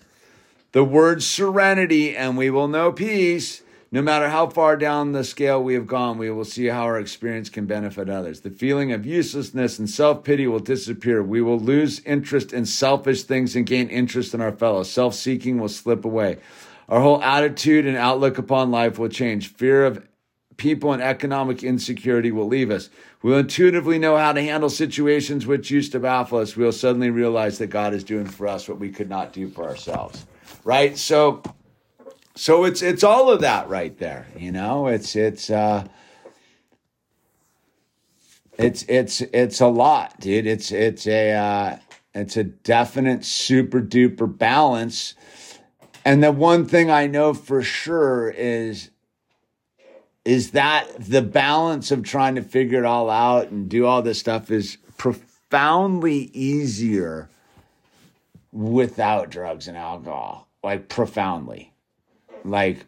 the 0.74 0.84
word 0.84 1.22
serenity 1.22 2.16
and 2.16 2.36
we 2.36 2.50
will 2.50 2.66
know 2.66 2.90
peace. 2.90 3.62
No 3.92 4.02
matter 4.02 4.28
how 4.28 4.48
far 4.48 4.76
down 4.76 5.12
the 5.12 5.22
scale 5.22 5.62
we 5.62 5.74
have 5.74 5.86
gone, 5.86 6.18
we 6.18 6.32
will 6.32 6.44
see 6.44 6.66
how 6.66 6.82
our 6.82 6.98
experience 6.98 7.48
can 7.48 7.64
benefit 7.64 8.10
others. 8.10 8.40
The 8.40 8.50
feeling 8.50 8.90
of 8.90 9.06
uselessness 9.06 9.78
and 9.78 9.88
self 9.88 10.24
pity 10.24 10.48
will 10.48 10.58
disappear. 10.58 11.22
We 11.22 11.40
will 11.42 11.60
lose 11.60 12.00
interest 12.00 12.52
in 12.52 12.66
selfish 12.66 13.22
things 13.22 13.54
and 13.54 13.64
gain 13.64 13.88
interest 13.88 14.34
in 14.34 14.40
our 14.40 14.50
fellows. 14.50 14.90
Self 14.90 15.14
seeking 15.14 15.60
will 15.60 15.68
slip 15.68 16.04
away. 16.04 16.38
Our 16.88 17.00
whole 17.00 17.22
attitude 17.22 17.86
and 17.86 17.96
outlook 17.96 18.38
upon 18.38 18.72
life 18.72 18.98
will 18.98 19.08
change. 19.08 19.52
Fear 19.54 19.86
of 19.86 20.08
people 20.56 20.92
and 20.92 21.00
economic 21.00 21.62
insecurity 21.62 22.32
will 22.32 22.48
leave 22.48 22.72
us. 22.72 22.90
We'll 23.22 23.38
intuitively 23.38 24.00
know 24.00 24.16
how 24.16 24.32
to 24.32 24.42
handle 24.42 24.70
situations 24.70 25.46
which 25.46 25.70
used 25.70 25.92
to 25.92 26.00
baffle 26.00 26.38
us. 26.38 26.56
We'll 26.56 26.72
suddenly 26.72 27.10
realize 27.10 27.58
that 27.58 27.68
God 27.68 27.94
is 27.94 28.02
doing 28.02 28.26
for 28.26 28.48
us 28.48 28.68
what 28.68 28.80
we 28.80 28.90
could 28.90 29.08
not 29.08 29.32
do 29.32 29.48
for 29.48 29.68
ourselves. 29.68 30.26
Right? 30.64 30.96
So 30.96 31.42
so 32.34 32.64
it's 32.64 32.82
it's 32.82 33.04
all 33.04 33.30
of 33.30 33.42
that 33.42 33.68
right 33.68 33.96
there, 33.98 34.26
you 34.36 34.50
know? 34.50 34.88
It's 34.88 35.14
it's 35.14 35.50
uh 35.50 35.86
it's 38.58 38.84
it's 38.88 39.20
it's 39.20 39.60
a 39.60 39.66
lot, 39.66 40.18
dude. 40.20 40.46
It's 40.46 40.72
it's 40.72 41.06
a 41.06 41.32
uh 41.32 41.76
it's 42.14 42.36
a 42.36 42.44
definite 42.44 43.24
super 43.24 43.80
duper 43.80 44.26
balance. 44.26 45.14
And 46.04 46.22
the 46.22 46.32
one 46.32 46.66
thing 46.66 46.90
I 46.90 47.06
know 47.06 47.34
for 47.34 47.62
sure 47.62 48.30
is 48.30 48.90
is 50.24 50.52
that 50.52 50.86
the 50.98 51.22
balance 51.22 51.90
of 51.90 52.02
trying 52.02 52.34
to 52.36 52.42
figure 52.42 52.78
it 52.78 52.86
all 52.86 53.10
out 53.10 53.50
and 53.50 53.68
do 53.68 53.86
all 53.86 54.02
this 54.02 54.18
stuff 54.18 54.50
is 54.50 54.78
profoundly 54.96 56.30
easier 56.32 57.28
without 58.50 59.30
drugs 59.30 59.68
and 59.68 59.76
alcohol. 59.76 60.48
Like 60.64 60.88
profoundly. 60.88 61.74
Like 62.42 62.86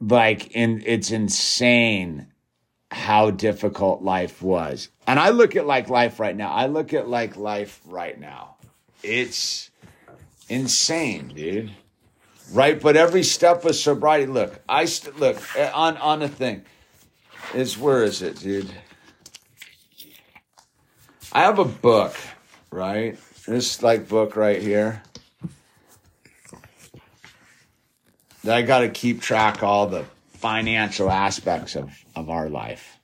like 0.00 0.50
and 0.54 0.82
it's 0.86 1.10
insane 1.10 2.28
how 2.90 3.30
difficult 3.30 4.02
life 4.02 4.40
was. 4.40 4.88
And 5.06 5.20
i 5.20 5.28
look 5.28 5.54
at 5.54 5.66
like 5.66 5.90
life 5.90 6.18
right 6.18 6.34
now. 6.34 6.50
I 6.50 6.66
look 6.66 6.94
at 6.94 7.08
like 7.08 7.36
life 7.36 7.82
right 7.86 8.18
now. 8.18 8.56
It's 9.02 9.70
insane 10.48 11.28
dude. 11.28 11.72
Right? 12.52 12.80
But 12.80 12.96
every 12.96 13.22
step 13.22 13.66
of 13.66 13.76
sobriety 13.76 14.24
look 14.26 14.62
i 14.66 14.86
st- 14.86 15.20
look 15.20 15.36
eh, 15.56 15.70
on 15.74 15.98
on 15.98 16.22
a 16.22 16.28
thing 16.28 16.64
is 17.54 17.76
where 17.76 18.02
is 18.02 18.22
it 18.22 18.38
dude? 18.38 18.72
I 21.34 21.42
have 21.42 21.58
a 21.58 21.66
book 21.66 22.14
right? 22.70 23.18
This 23.46 23.82
like 23.82 24.08
book 24.08 24.36
right 24.36 24.62
here 24.62 25.02
that 28.37 28.37
I 28.48 28.62
got 28.62 28.80
to 28.80 28.88
keep 28.88 29.20
track 29.20 29.62
all 29.62 29.86
the 29.86 30.04
financial 30.30 31.10
aspects 31.10 31.76
of, 31.76 31.92
of 32.14 32.30
our 32.30 32.48
life, 32.48 32.98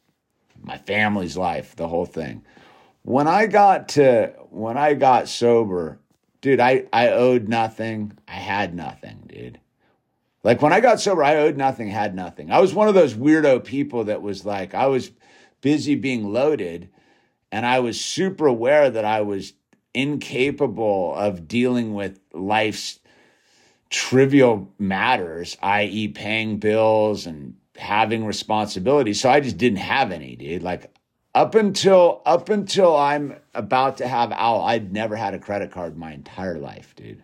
my 0.63 0.79
family's 0.79 1.37
life, 1.37 1.77
the 1.77 1.89
whole 1.89 2.07
thing. 2.07 2.45
When 3.03 3.27
I 3.27 3.47
got 3.47 3.89
to 3.91 4.33
when 4.51 4.79
I 4.79 4.95
got 4.95 5.29
sober, 5.29 5.99
dude, 6.41 6.61
I, 6.61 6.85
I 6.93 7.09
owed 7.09 7.49
nothing. 7.49 8.17
I 8.29 8.33
had 8.33 8.75
nothing, 8.75 9.25
dude. 9.27 9.59
Like 10.43 10.63
when 10.63 10.73
I 10.73 10.81
got 10.81 11.01
sober, 11.01 11.25
I 11.25 11.37
owed 11.37 11.57
nothing, 11.57 11.89
had 11.89 12.15
nothing. 12.15 12.53
I 12.53 12.61
was 12.61 12.75
one 12.75 12.89
of 12.89 12.95
those 12.95 13.15
weirdo 13.15 13.65
people 13.65 14.05
that 14.05 14.23
was 14.23 14.45
like, 14.45 14.75
I 14.75 14.87
was 14.87 15.11
busy 15.61 15.95
being 15.95 16.33
loaded 16.33 16.91
and 17.51 17.65
I 17.65 17.81
was 17.81 18.01
super 18.01 18.47
aware 18.47 18.91
that 18.91 19.05
I 19.05 19.23
was 19.23 19.55
incapable 19.95 21.15
of 21.15 21.49
dealing 21.49 21.95
with 21.95 22.21
life's 22.33 23.01
trivial 23.91 24.73
matters, 24.79 25.57
i.e., 25.63 26.09
paying 26.09 26.59
bills 26.59 27.27
and 27.27 27.55
having 27.77 28.25
responsibilities. 28.25 29.21
So 29.21 29.31
I 29.31 29.41
just 29.41 29.59
didn't 29.59 29.79
have 29.79 30.13
any, 30.13 30.37
dude. 30.37 30.63
Like 30.63 30.95
up 31.35 31.55
until 31.55 32.23
up 32.25 32.49
until 32.49 32.97
I'm 32.97 33.37
about 33.55 33.99
to 33.99 34.09
have 34.09 34.33
Owl, 34.33 34.63
I'd 34.63 34.93
never 34.93 35.17
had 35.17 35.35
a 35.35 35.39
credit 35.39 35.71
card 35.71 35.97
my 35.97 36.13
entire 36.13 36.59
life, 36.59 36.95
dude. 36.97 37.23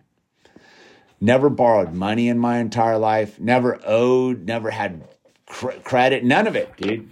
Never 1.19 1.49
borrowed 1.49 1.93
money 1.93 2.27
in 2.27 2.39
my 2.39 2.57
entire 2.57 2.97
life. 2.97 3.39
Never 3.39 3.79
owed. 3.85 4.45
Never 4.45 4.71
had 4.71 5.03
cr- 5.45 5.79
credit. 5.83 6.23
None 6.23 6.47
of 6.47 6.55
it, 6.55 6.75
dude. 6.77 7.09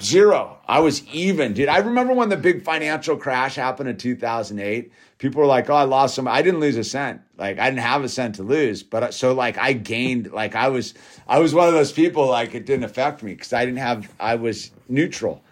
Zero. 0.00 0.58
I 0.66 0.80
was 0.80 1.06
even, 1.08 1.52
dude. 1.54 1.68
I 1.68 1.78
remember 1.78 2.12
when 2.12 2.28
the 2.28 2.36
big 2.36 2.64
financial 2.64 3.16
crash 3.16 3.54
happened 3.54 3.88
in 3.88 3.96
2008 3.96 4.92
people 5.20 5.40
were 5.40 5.46
like, 5.46 5.70
"Oh, 5.70 5.74
I 5.74 5.84
lost 5.84 6.16
some." 6.16 6.26
I 6.26 6.42
didn't 6.42 6.58
lose 6.58 6.76
a 6.76 6.82
cent. 6.82 7.20
Like 7.38 7.60
I 7.60 7.70
didn't 7.70 7.82
have 7.82 8.02
a 8.02 8.08
cent 8.08 8.34
to 8.36 8.42
lose, 8.42 8.82
but 8.82 9.14
so 9.14 9.32
like 9.32 9.56
I 9.56 9.72
gained. 9.74 10.32
Like 10.32 10.56
I 10.56 10.68
was, 10.68 10.94
I 11.28 11.38
was 11.38 11.54
one 11.54 11.68
of 11.68 11.74
those 11.74 11.92
people. 11.92 12.26
Like 12.26 12.56
it 12.56 12.66
didn't 12.66 12.84
affect 12.84 13.22
me 13.22 13.34
because 13.34 13.52
I 13.52 13.64
didn't 13.64 13.78
have. 13.78 14.12
I 14.18 14.34
was 14.34 14.72
neutral. 14.88 15.44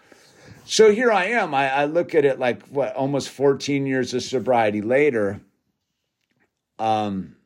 So 0.65 0.91
here 0.91 1.13
I 1.13 1.27
am. 1.27 1.55
I, 1.55 1.71
I 1.71 1.85
look 1.85 2.15
at 2.15 2.25
it 2.25 2.39
like 2.39 2.67
what 2.67 2.95
almost 2.97 3.31
14 3.31 3.87
years 3.87 4.13
of 4.13 4.23
sobriety 4.25 4.83
later. 4.83 5.41
Um. 6.81 7.37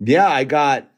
Yeah, 0.00 0.28
I 0.28 0.44
got 0.44 0.88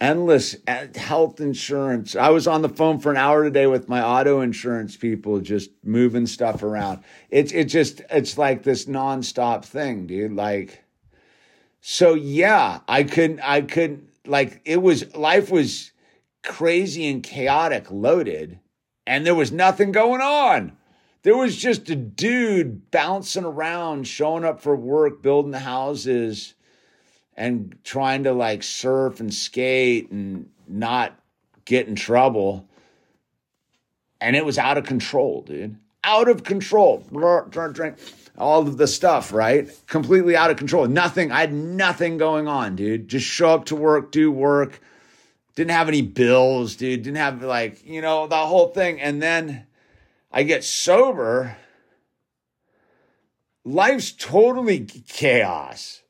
endless 0.00 0.56
uh, 0.66 0.86
health 0.94 1.40
insurance. 1.40 2.16
I 2.16 2.30
was 2.30 2.46
on 2.46 2.62
the 2.62 2.68
phone 2.68 2.98
for 2.98 3.10
an 3.10 3.16
hour 3.16 3.44
today 3.44 3.66
with 3.66 3.88
my 3.88 4.02
auto 4.02 4.40
insurance 4.40 4.96
people, 4.96 5.40
just 5.40 5.70
moving 5.84 6.26
stuff 6.26 6.62
around. 6.62 7.04
It's 7.28 7.52
it 7.52 7.64
just 7.64 8.00
it's 8.10 8.38
like 8.38 8.62
this 8.62 8.86
nonstop 8.86 9.64
thing, 9.64 10.06
dude. 10.06 10.32
Like, 10.32 10.82
so 11.80 12.14
yeah, 12.14 12.80
I 12.88 13.04
couldn't 13.04 13.40
I 13.40 13.60
couldn't 13.60 14.08
like 14.26 14.60
it 14.64 14.82
was 14.82 15.14
life 15.14 15.50
was 15.50 15.92
crazy 16.42 17.08
and 17.08 17.22
chaotic, 17.22 17.90
loaded, 17.90 18.60
and 19.06 19.26
there 19.26 19.34
was 19.34 19.52
nothing 19.52 19.92
going 19.92 20.22
on. 20.22 20.76
There 21.22 21.36
was 21.36 21.54
just 21.54 21.90
a 21.90 21.96
dude 21.96 22.90
bouncing 22.90 23.44
around, 23.44 24.06
showing 24.06 24.42
up 24.42 24.62
for 24.62 24.74
work, 24.74 25.22
building 25.22 25.50
the 25.50 25.58
houses 25.58 26.54
and 27.40 27.74
trying 27.84 28.24
to 28.24 28.34
like 28.34 28.62
surf 28.62 29.18
and 29.18 29.32
skate 29.32 30.10
and 30.10 30.50
not 30.68 31.18
get 31.64 31.88
in 31.88 31.94
trouble. 31.94 32.68
And 34.20 34.36
it 34.36 34.44
was 34.44 34.58
out 34.58 34.76
of 34.76 34.84
control, 34.84 35.40
dude. 35.40 35.78
Out 36.04 36.28
of 36.28 36.44
control. 36.44 37.02
All 38.36 38.60
of 38.60 38.76
the 38.76 38.86
stuff, 38.86 39.32
right? 39.32 39.70
Completely 39.86 40.36
out 40.36 40.50
of 40.50 40.58
control. 40.58 40.86
Nothing. 40.86 41.32
I 41.32 41.40
had 41.40 41.54
nothing 41.54 42.18
going 42.18 42.46
on, 42.46 42.76
dude. 42.76 43.08
Just 43.08 43.26
show 43.26 43.54
up 43.54 43.64
to 43.66 43.76
work, 43.76 44.12
do 44.12 44.30
work. 44.30 44.78
Didn't 45.54 45.70
have 45.70 45.88
any 45.88 46.02
bills, 46.02 46.76
dude. 46.76 47.02
Didn't 47.02 47.16
have 47.16 47.42
like, 47.42 47.86
you 47.86 48.02
know, 48.02 48.26
the 48.26 48.36
whole 48.36 48.68
thing. 48.68 49.00
And 49.00 49.22
then 49.22 49.64
I 50.30 50.42
get 50.42 50.62
sober. 50.62 51.56
Life's 53.64 54.12
totally 54.12 54.80
chaos 54.84 56.02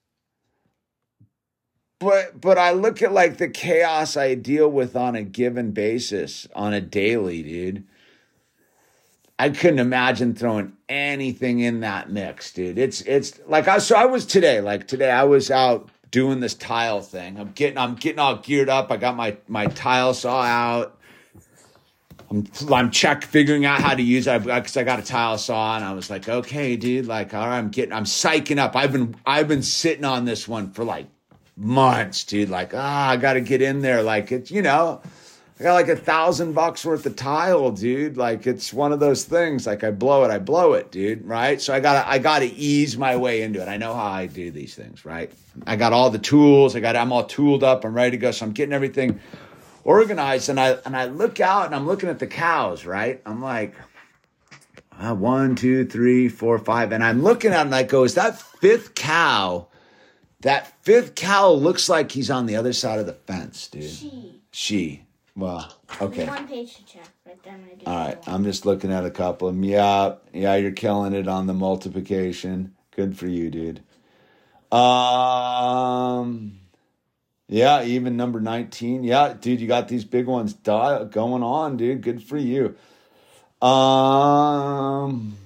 but 2.01 2.41
but 2.41 2.59
I 2.59 2.73
look 2.73 3.03
at 3.03 3.13
like 3.13 3.37
the 3.37 3.49
chaos 3.49 4.17
I 4.17 4.35
deal 4.35 4.69
with 4.69 4.97
on 4.97 5.15
a 5.15 5.23
given 5.23 5.71
basis 5.71 6.49
on 6.55 6.73
a 6.73 6.81
daily, 6.81 7.43
dude. 7.43 7.85
I 9.39 9.51
couldn't 9.51 9.79
imagine 9.79 10.35
throwing 10.35 10.73
anything 10.89 11.61
in 11.61 11.81
that 11.81 12.11
mix, 12.11 12.53
dude. 12.53 12.79
It's 12.79 13.03
it's 13.03 13.39
like 13.47 13.69
I 13.69 13.79
so 13.79 13.97
I 13.97 14.07
was 14.07 14.27
today, 14.27 14.61
like 14.61 14.89
today 14.89 15.11
I 15.11 15.25
was 15.25 15.51
out 15.51 15.91
doing 16.11 16.41
this 16.41 16.55
tile 16.55 17.03
thing. 17.03 17.39
I'm 17.39 17.53
getting 17.53 17.79
I'm 17.79 17.95
getting 17.95 18.19
all 18.19 18.37
geared 18.37 18.71
up. 18.71 18.91
I 18.91 18.97
got 18.97 19.15
my 19.15 19.37
my 19.47 19.67
tile 19.67 20.15
saw 20.15 20.41
out. 20.41 20.99
I'm 22.31 22.47
I'm 22.73 22.91
check 22.91 23.25
figuring 23.25 23.67
out 23.67 23.81
how 23.83 23.95
to 23.95 24.03
use 24.03 24.27
it 24.27 24.45
because 24.45 24.77
I 24.77 24.85
got 24.85 25.01
a 25.01 25.03
tile 25.03 25.37
saw 25.37 25.77
and 25.77 25.85
I 25.85 25.93
was 25.93 26.09
like, 26.09 26.31
okay, 26.31 26.77
dude, 26.77 27.07
like 27.07 27.35
all 27.35 27.47
right, 27.47 27.59
I'm 27.59 27.69
getting 27.69 27.93
I'm 27.93 28.05
psyching 28.05 28.57
up. 28.57 28.75
I've 28.75 28.93
been 28.93 29.17
I've 29.27 29.49
been 29.49 29.63
sitting 29.63 30.05
on 30.07 30.25
this 30.25 30.49
one 30.49 30.71
for 30.73 30.83
like 30.83 31.07
months, 31.57 32.25
dude. 32.25 32.51
Like, 32.51 32.73
ah, 32.75 33.11
I 33.11 33.17
got 33.17 33.35
to 33.35 33.41
get 33.41 33.63
in 33.63 33.81
there. 33.81 34.03
Like, 34.03 34.33
it's, 34.33 34.51
you 34.51 34.63
know, 34.63 35.01
I 35.61 35.63
got 35.63 35.75
like 35.75 35.89
a 35.89 35.97
thousand 35.97 36.55
bucks 36.55 36.87
worth 36.87 37.05
of 37.05 37.17
tile, 37.17 37.71
dude. 37.71 38.17
Like 38.17 38.47
it's 38.47 38.73
one 38.73 38.93
of 38.93 39.01
those 39.01 39.25
things. 39.25 39.67
Like 39.67 39.85
I 39.85 39.91
blow 39.91 40.25
it, 40.25 40.31
I 40.31 40.39
blow 40.39 40.73
it, 40.73 40.91
dude. 40.91 41.27
Right. 41.27 41.61
So 41.61 41.75
I 41.75 41.81
gotta, 41.81 42.09
I 42.09 42.19
gotta 42.19 42.47
ease 42.47 42.97
my 42.97 43.15
way 43.17 43.43
into 43.43 43.61
it. 43.61 43.69
I 43.69 43.77
know 43.77 43.93
how 43.93 44.07
I 44.07 44.25
do 44.25 44.51
these 44.51 44.75
things, 44.75 45.05
right? 45.05 45.31
I 45.67 45.77
got 45.77 45.93
all 45.93 46.09
the 46.09 46.19
tools. 46.19 46.75
I 46.75 46.81
got, 46.81 46.97
I'm 46.97 47.13
all 47.13 47.25
tooled 47.25 47.63
up. 47.63 47.85
I'm 47.85 47.93
ready 47.93 48.13
to 48.13 48.17
go. 48.17 48.31
So 48.31 48.47
I'm 48.47 48.53
getting 48.53 48.73
everything 48.73 49.21
organized. 49.85 50.49
And 50.49 50.59
I, 50.59 50.79
and 50.87 50.97
I 50.97 51.05
look 51.05 51.41
out 51.41 51.67
and 51.67 51.75
I'm 51.75 51.87
looking 51.87 52.09
at 52.09 52.21
the 52.21 52.27
cows, 52.27 52.87
right? 52.87 53.21
I'm 53.27 53.43
like, 53.43 53.75
uh, 54.99 55.15
one, 55.15 55.57
two, 55.57 55.85
three, 55.85 56.31
four, 56.31 56.59
five. 56.59 56.91
And 56.93 57.05
I'm 57.05 57.23
looking 57.23 57.53
at 57.53 57.61
it 57.61 57.67
and 57.67 57.75
I 57.75 57.83
go, 57.83 58.05
is 58.05 58.15
that 58.15 58.41
fifth 58.41 58.95
cow? 58.95 59.67
That 60.41 60.73
fifth 60.83 61.15
cow 61.15 61.51
looks 61.51 61.89
like 61.89 62.13
he's 62.13 62.31
on 62.31 62.47
the 62.47 62.57
other 62.57 62.73
side 62.73 62.99
of 62.99 63.07
the 63.07 63.13
fence, 63.13 63.69
dude. 63.69 63.85
She. 63.85 64.41
She. 64.51 65.03
Well, 65.37 65.73
okay. 66.01 66.27
One 66.27 66.49
page 66.49 66.77
to 66.77 66.85
check, 66.85 67.09
but 67.25 67.43
then 67.43 67.65
I 67.71 67.75
do. 67.75 67.85
All 67.87 68.07
right. 68.07 68.19
I'm 68.27 68.45
just 68.45 68.67
looking 68.67 68.93
at 68.93 69.05
a 69.05 69.11
couple 69.11 69.49
of 69.49 69.55
them. 69.55 69.65
Yeah. 69.65 70.15
Yeah. 70.33 70.57
You're 70.57 70.73
killing 70.73 71.13
it 71.13 71.29
on 71.29 71.47
the 71.47 71.55
multiplication. 71.55 72.75
Good 72.97 73.17
for 73.17 73.27
you, 73.27 73.51
dude. 73.51 73.83
Um, 74.77 76.59
yeah. 77.49 77.85
Even 77.85 78.17
number 78.17 78.41
19. 78.41 79.05
Yeah. 79.05 79.35
Dude, 79.39 79.61
you 79.61 79.69
got 79.69 79.89
these 79.89 80.05
big 80.05 80.27
ones 80.27 80.55
going 80.55 81.43
on, 81.43 81.77
dude. 81.77 82.03
Good 82.03 82.23
for 82.23 82.37
you. 82.39 82.77
Um, 83.61 85.37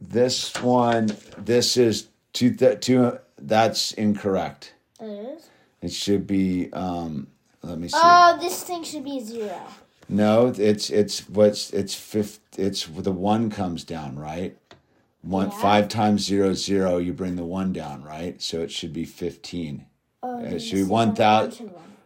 this 0.00 0.54
one, 0.60 1.10
this 1.38 1.76
is 1.76 2.08
two, 2.34 2.52
th- 2.54 2.80
two, 2.80 3.18
that's 3.38 3.92
incorrect. 3.92 4.74
It 5.00 5.04
is. 5.06 5.48
It 5.80 5.92
should 5.92 6.26
be, 6.26 6.70
um, 6.74 7.28
let 7.62 7.78
me 7.78 7.88
see. 7.88 7.96
Oh, 8.02 8.36
this 8.38 8.62
thing 8.62 8.82
should 8.84 9.04
be 9.04 9.20
zero. 9.20 9.62
No, 10.06 10.52
it's 10.54 10.90
it's 10.90 11.26
what's 11.30 11.70
it's 11.70 11.94
fifth. 11.94 12.40
It's 12.58 12.84
the 12.86 13.10
one 13.10 13.48
comes 13.48 13.84
down, 13.84 14.18
right? 14.18 14.54
One 15.22 15.46
Yeah. 15.48 15.56
five 15.56 15.88
times 15.88 16.22
zero 16.22 16.52
zero. 16.52 16.98
You 16.98 17.14
bring 17.14 17.36
the 17.36 17.44
one 17.44 17.72
down, 17.72 18.02
right? 18.04 18.40
So 18.42 18.60
it 18.60 18.70
should 18.70 18.92
be 18.92 19.06
fifteen. 19.06 19.86
Oh, 20.22 20.38
It 20.40 20.58
should 20.60 20.76
be 20.76 20.82
1,000. 20.84 21.48
bunch 21.48 21.60
of 21.60 21.72
them. 21.74 21.96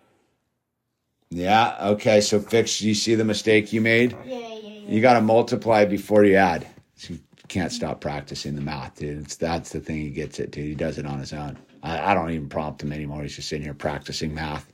Yeah. 1.31 1.76
Okay. 1.81 2.20
So 2.20 2.39
fix. 2.41 2.81
You 2.81 2.95
see 2.95 3.16
the 3.16 3.24
mistake 3.24 3.72
you 3.72 3.81
made. 3.81 4.12
Yeah, 4.12 4.37
yeah, 4.39 4.59
yeah. 4.62 4.91
You 4.95 5.01
got 5.01 5.14
to 5.14 5.20
multiply 5.20 5.85
before 5.85 6.24
you 6.24 6.37
add. 6.37 6.66
So 6.97 7.14
can't 7.49 7.72
stop 7.72 8.01
practicing 8.01 8.55
the 8.55 8.61
math, 8.61 8.96
dude. 8.96 9.24
It's, 9.24 9.36
that's 9.36 9.70
the 9.70 9.80
thing 9.80 9.96
he 9.96 10.11
gets 10.11 10.38
it, 10.38 10.51
dude. 10.51 10.66
He 10.66 10.74
does 10.74 10.99
it 10.99 11.07
on 11.07 11.18
his 11.18 11.32
own. 11.32 11.59
I, 11.82 12.11
I 12.11 12.14
don't 12.14 12.30
even 12.30 12.49
prompt 12.49 12.82
him 12.82 12.92
anymore. 12.92 13.22
He's 13.22 13.36
just 13.36 13.49
sitting 13.49 13.64
here 13.64 13.74
practicing 13.74 14.34
math. 14.34 14.70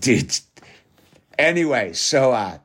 dude. 0.00 0.38
Anyway, 1.38 1.92
so 1.92 2.32
uh, 2.32 2.58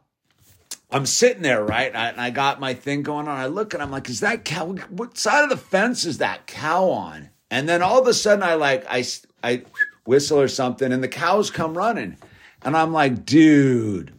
I'm 0.91 1.06
sitting 1.06 1.43
there, 1.43 1.64
right? 1.64 1.88
And 1.88 1.97
I, 1.97 2.08
and 2.10 2.22
I 2.22 2.30
got 2.30 2.60
my 2.60 2.74
thing 2.74 3.04
going 3.04 3.28
on. 3.28 3.38
I 3.38 3.47
look 3.47 3.74
and 3.74 3.84
I'm 3.84 3.91
like, 3.91 4.10
is 4.10 4.22
that 4.22 4.45
cow? 4.45 4.68
What 4.89 5.18
side 5.18 5.43
of 5.43 5.49
the 5.49 5.58
fence 5.58 6.06
is 6.06 6.20
that 6.20 6.47
cow 6.47 6.89
on? 6.89 7.30
And 7.51 7.70
then 7.70 7.82
all 7.82 7.99
of 7.99 8.08
a 8.08 8.14
sudden, 8.14 8.43
I 8.43 8.56
like, 8.56 8.86
I, 8.89 9.06
I 9.43 9.64
whistle 10.06 10.39
or 10.39 10.47
something, 10.47 10.91
and 10.91 11.04
the 11.04 11.08
cows 11.08 11.51
come 11.51 11.78
running. 11.78 12.18
And 12.64 12.76
I'm 12.76 12.93
like, 12.93 13.26
dude, 13.26 14.14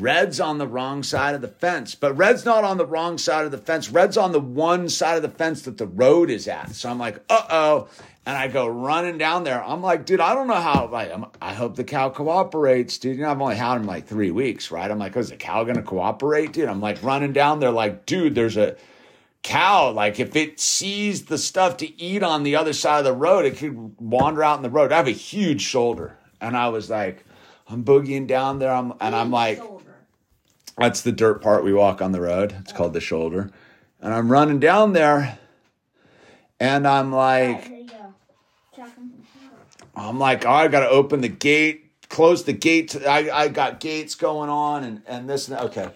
Red's 0.00 0.40
on 0.40 0.58
the 0.58 0.66
wrong 0.66 1.02
side 1.02 1.34
of 1.34 1.42
the 1.42 1.48
fence, 1.48 1.94
but 1.94 2.14
Red's 2.14 2.44
not 2.44 2.64
on 2.64 2.78
the 2.78 2.86
wrong 2.86 3.18
side 3.18 3.44
of 3.44 3.50
the 3.50 3.58
fence. 3.58 3.90
Red's 3.90 4.16
on 4.16 4.32
the 4.32 4.40
one 4.40 4.88
side 4.88 5.16
of 5.16 5.22
the 5.22 5.28
fence 5.28 5.62
that 5.62 5.78
the 5.78 5.86
road 5.86 6.30
is 6.30 6.48
at. 6.48 6.70
So 6.70 6.88
I'm 6.88 6.98
like, 6.98 7.22
uh 7.28 7.46
oh. 7.50 7.88
And 8.26 8.36
I 8.36 8.48
go 8.48 8.66
running 8.68 9.18
down 9.18 9.44
there. 9.44 9.64
I'm 9.64 9.82
like, 9.82 10.04
dude, 10.04 10.20
I 10.20 10.34
don't 10.34 10.46
know 10.46 10.54
how. 10.54 10.88
Like, 10.88 11.10
I'm, 11.10 11.26
I 11.40 11.54
hope 11.54 11.76
the 11.76 11.84
cow 11.84 12.10
cooperates, 12.10 12.98
dude. 12.98 13.16
You 13.16 13.22
know, 13.22 13.30
I've 13.30 13.40
only 13.40 13.56
had 13.56 13.76
him 13.76 13.84
like 13.84 14.06
three 14.06 14.30
weeks, 14.30 14.70
right? 14.70 14.90
I'm 14.90 14.98
like, 14.98 15.16
oh, 15.16 15.20
is 15.20 15.30
the 15.30 15.36
cow 15.36 15.64
gonna 15.64 15.82
cooperate, 15.82 16.52
dude? 16.52 16.68
I'm 16.68 16.80
like 16.80 17.02
running 17.02 17.32
down 17.32 17.60
there, 17.60 17.70
like, 17.70 18.06
dude, 18.06 18.34
there's 18.34 18.56
a 18.56 18.76
cow. 19.42 19.90
Like, 19.90 20.20
if 20.20 20.36
it 20.36 20.60
sees 20.60 21.24
the 21.24 21.38
stuff 21.38 21.78
to 21.78 22.00
eat 22.00 22.22
on 22.22 22.42
the 22.42 22.56
other 22.56 22.74
side 22.74 22.98
of 22.98 23.04
the 23.04 23.14
road, 23.14 23.46
it 23.46 23.56
could 23.56 23.98
wander 23.98 24.44
out 24.44 24.58
in 24.58 24.62
the 24.62 24.70
road. 24.70 24.92
I 24.92 24.98
have 24.98 25.08
a 25.08 25.12
huge 25.12 25.62
shoulder, 25.62 26.18
and 26.40 26.56
I 26.56 26.68
was 26.68 26.90
like, 26.90 27.24
I'm 27.68 27.84
boogieing 27.84 28.26
down 28.26 28.58
there. 28.58 28.72
I'm 28.72 28.92
and 29.00 29.14
I'm 29.14 29.30
like. 29.30 29.62
That's 30.80 31.02
the 31.02 31.12
dirt 31.12 31.42
part 31.42 31.62
we 31.62 31.74
walk 31.74 32.00
on 32.00 32.12
the 32.12 32.22
road. 32.22 32.56
It's 32.60 32.72
called 32.72 32.94
the 32.94 33.02
shoulder. 33.02 33.50
And 34.00 34.14
I'm 34.14 34.32
running 34.32 34.60
down 34.60 34.94
there 34.94 35.38
and 36.58 36.88
I'm 36.88 37.12
like, 37.12 37.64
here 37.64 37.76
you 37.76 37.86
go. 37.86 38.14
Check 38.74 38.88
'em. 38.96 39.12
I'm 39.94 40.18
like, 40.18 40.46
oh, 40.46 40.50
I 40.50 40.68
got 40.68 40.80
to 40.80 40.88
open 40.88 41.20
the 41.20 41.28
gate, 41.28 42.08
close 42.08 42.44
the 42.44 42.54
gate. 42.54 42.96
I, 43.06 43.30
I 43.30 43.48
got 43.48 43.78
gates 43.80 44.14
going 44.14 44.48
on 44.48 44.84
and, 44.84 45.02
and 45.06 45.28
this. 45.28 45.48
And 45.48 45.58
that. 45.58 45.64
Okay. 45.64 45.90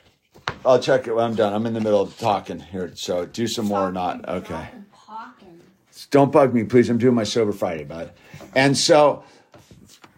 I'll 0.66 0.78
check 0.78 1.07
it 1.07 1.14
when 1.14 1.24
I'm 1.24 1.35
done. 1.35 1.55
I'm 1.55 1.64
in 1.64 1.72
the 1.72 1.80
middle 1.80 2.03
of 2.03 2.18
talking 2.18 2.61
here. 2.61 2.93
So 2.95 3.24
do 3.24 3.47
some 3.47 3.64
more 3.64 3.89
or 3.89 3.93
not. 3.93 4.28
Okay. 4.28 4.68
Don't 6.11 6.30
bug 6.30 6.53
me, 6.53 6.64
please. 6.64 6.91
I'm 6.91 6.99
doing 6.99 7.14
my 7.14 7.24
sober 7.24 7.53
Friday, 7.53 7.85
bud. 7.85 8.12
And 8.55 8.76
so, 8.76 9.24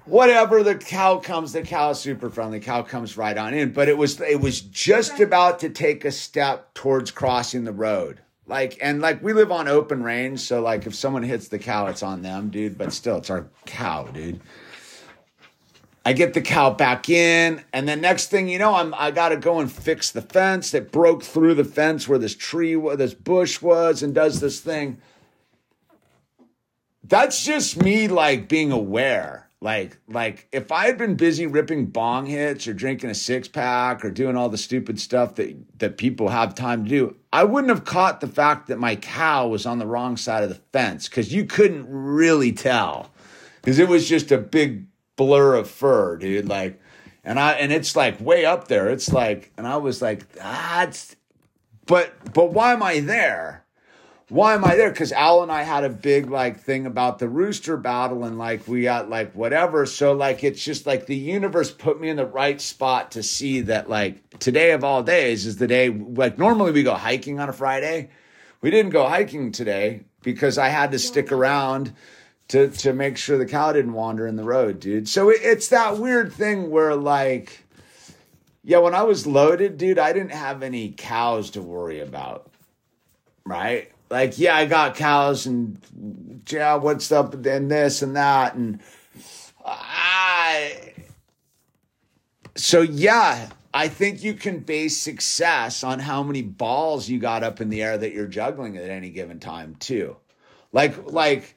whatever 0.07 0.63
the 0.63 0.75
cow 0.75 1.19
comes, 1.19 1.53
the 1.53 1.63
cow 1.63 1.91
is 1.91 1.99
super 1.99 2.31
friendly. 2.31 2.61
Cow 2.61 2.83
comes 2.83 3.17
right 3.17 3.37
on 3.37 3.53
in, 3.55 3.73
but 3.73 3.89
it 3.89 3.99
was 3.99 4.21
it 4.21 4.41
was 4.41 4.61
just 4.61 5.21
about 5.21 5.61
to 5.61 5.69
take 5.69 6.05
a 6.05 6.13
step 6.13 6.73
towards 6.75 7.11
crossing 7.11 7.65
the 7.65 7.73
road. 7.73 8.21
Like 8.47 8.79
and 8.81 9.01
like 9.01 9.23
we 9.23 9.33
live 9.33 9.53
on 9.53 9.69
open 9.69 10.03
range, 10.03 10.41
so 10.41 10.63
like 10.63 10.87
if 10.87 10.95
someone 10.95 11.23
hits 11.23 11.49
the 11.49 11.59
cow, 11.59 11.87
it's 11.87 12.03
on 12.03 12.23
them, 12.23 12.49
dude. 12.49 12.79
But 12.79 12.93
still, 12.93 13.19
it's 13.19 13.31
our 13.31 13.49
cow, 13.67 14.05
dude. 14.05 14.41
I 16.05 16.13
get 16.13 16.35
the 16.35 16.41
cow 16.41 16.71
back 16.71 17.09
in, 17.09 17.65
and 17.73 17.89
then 17.89 18.01
next 18.01 18.31
thing 18.31 18.49
you 18.49 18.61
know, 18.61 18.75
I'm 18.75 18.95
I 18.95 19.11
gotta 19.11 19.37
go 19.37 19.59
and 19.59 19.71
fix 19.71 20.13
the 20.13 20.23
fence 20.23 20.71
that 20.71 20.93
broke 20.93 21.25
through 21.25 21.55
the 21.55 21.65
fence 21.65 22.07
where 22.07 22.19
this 22.19 22.37
tree, 22.37 22.77
wa- 22.77 22.95
this 22.95 23.13
bush 23.13 23.61
was, 23.61 24.05
and 24.05 24.15
does 24.15 24.41
this 24.41 24.61
thing 24.61 24.99
that's 27.09 27.45
just 27.45 27.81
me 27.81 28.09
like 28.09 28.49
being 28.49 28.73
aware 28.73 29.46
like 29.63 29.99
like 30.09 30.49
if 30.53 30.71
i 30.71 30.87
had 30.87 30.99
been 30.99 31.15
busy 31.15 31.47
ripping 31.47 31.87
bong 31.87 32.27
hits 32.27 32.69
or 32.69 32.75
drinking 32.75 33.09
a 33.09 33.15
six 33.15 33.49
pack 33.49 34.05
or 34.05 34.11
doing 34.11 34.37
all 34.37 34.49
the 34.49 34.59
stupid 34.59 35.01
stuff 35.01 35.35
that 35.37 35.57
that 35.79 35.97
people 35.97 36.29
have 36.29 36.55
time 36.55 36.85
to 36.85 36.91
do 36.91 37.17
i 37.33 37.45
wouldn't 37.45 37.71
have 37.71 37.85
caught 37.85 38.21
the 38.21 38.27
fact 38.27 38.67
that 38.67 38.79
my 38.79 38.97
cow 38.97 39.47
was 39.49 39.67
on 39.67 39.79
the 39.79 39.87
wrong 39.87 40.17
side 40.17 40.43
of 40.43 40.49
the 40.49 40.61
fence 40.73 41.09
because 41.09 41.33
you 41.33 41.45
couldn't 41.45 41.87
really 41.89 42.53
tell. 42.53 43.11
Because 43.61 43.79
it 43.79 43.89
was 43.89 44.09
just 44.09 44.33
a 44.33 44.39
big 44.39 44.87
blur 45.17 45.55
of 45.55 45.69
fur 45.69 46.17
dude 46.17 46.49
like 46.49 46.81
and 47.25 47.39
i 47.39 47.53
and 47.53 47.73
it's 47.73 47.97
like 47.97 48.21
way 48.21 48.45
up 48.45 48.69
there. 48.69 48.89
It's 48.89 49.13
like 49.13 49.53
and 49.59 49.67
i 49.67 49.77
was 49.77 50.01
like 50.01 50.31
that's 50.33 51.17
but 51.87 52.33
but 52.33 52.53
why 52.53 52.73
am 52.73 52.83
i 52.83 53.01
there 53.01 53.66
why 54.29 54.55
am 54.55 54.65
I 54.65 54.75
there? 54.75 54.91
Because 54.91 55.13
Owl 55.13 55.45
and 55.45 55.53
I 55.53 55.63
had 55.63 55.85
a 55.85 55.89
big 55.89 56.31
like 56.31 56.59
thing 56.59 56.85
about 56.85 57.21
the 57.21 57.29
rooster 57.29 57.77
battle, 57.77 58.25
and 58.25 58.39
like 58.39 58.67
we 58.67 58.83
got 58.83 59.09
like 59.09 59.33
whatever. 59.35 59.87
So 59.87 60.15
like 60.15 60.43
it's 60.43 60.63
just 60.63 60.87
like 60.87 61.07
the 61.07 61.17
universe 61.17 61.71
put 61.71 62.01
me 62.01 62.09
in 62.09 62.17
the 62.17 62.27
right 62.27 62.61
spot 62.61 63.13
to 63.13 63.23
see 63.23 63.61
that 63.63 63.89
like 63.89 64.39
today 64.41 64.73
of 64.73 64.83
all 64.83 65.05
days 65.05 65.47
is 65.47 65.59
the 65.59 65.69
day. 65.69 65.91
Like 65.91 66.39
normally 66.39 66.73
we 66.73 66.83
go 66.83 66.95
hiking 66.95 67.39
on 67.39 67.49
a 67.49 67.53
Friday, 67.53 68.11
we 68.61 68.71
didn't 68.71 68.91
go 68.91 69.09
hiking 69.09 69.53
today 69.53 70.03
because 70.23 70.59
I 70.59 70.69
had 70.69 70.91
to 70.91 70.99
stick 70.99 71.31
around 71.31 71.93
to 72.49 72.69
to 72.69 72.93
make 72.93 73.17
sure 73.17 73.39
the 73.39 73.47
cow 73.47 73.73
didn't 73.73 73.93
wander 73.93 74.27
in 74.27 74.35
the 74.35 74.45
road, 74.45 74.81
dude. 74.81 75.09
So 75.09 75.31
it, 75.31 75.39
it's 75.43 75.69
that 75.69 75.99
weird 75.99 76.33
thing 76.33 76.71
where 76.71 76.97
like, 76.97 77.65
yeah, 78.65 78.79
when 78.79 78.95
I 78.95 79.05
was 79.05 79.25
loaded, 79.25 79.79
dude, 79.79 80.01
I 80.01 80.13
didn't 80.13 80.33
have 80.33 80.65
any 80.65 80.93
cows 80.97 81.51
to 81.51 81.63
worry 81.63 82.01
about 82.01 82.51
right? 83.47 83.91
Like, 84.09 84.39
yeah, 84.39 84.57
I 84.57 84.67
got 84.67 84.95
cows 84.95 85.47
and 85.47 85.79
yeah, 86.49 86.77
what's 86.77 87.11
up 87.11 87.35
and 87.35 87.71
this 87.71 88.03
and 88.03 88.17
that 88.17 88.55
and 88.55 88.81
I. 89.65 90.93
So 92.55 92.81
yeah, 92.81 93.49
I 93.75 93.89
think 93.89 94.23
you 94.23 94.35
can 94.35 94.61
base 94.61 94.97
success 94.97 95.85
on 95.85 95.99
how 95.99 96.23
many 96.23 96.43
balls 96.43 97.09
you 97.09 97.19
got 97.19 97.43
up 97.43 97.61
in 97.61 97.69
the 97.69 97.83
air 97.83 97.99
that 97.99 98.13
you're 98.13 98.27
juggling 98.27 98.77
at 98.77 98.89
any 98.89 99.11
given 99.11 99.39
time 99.41 99.77
too. 99.79 100.17
Like, 100.73 101.11
like, 101.11 101.55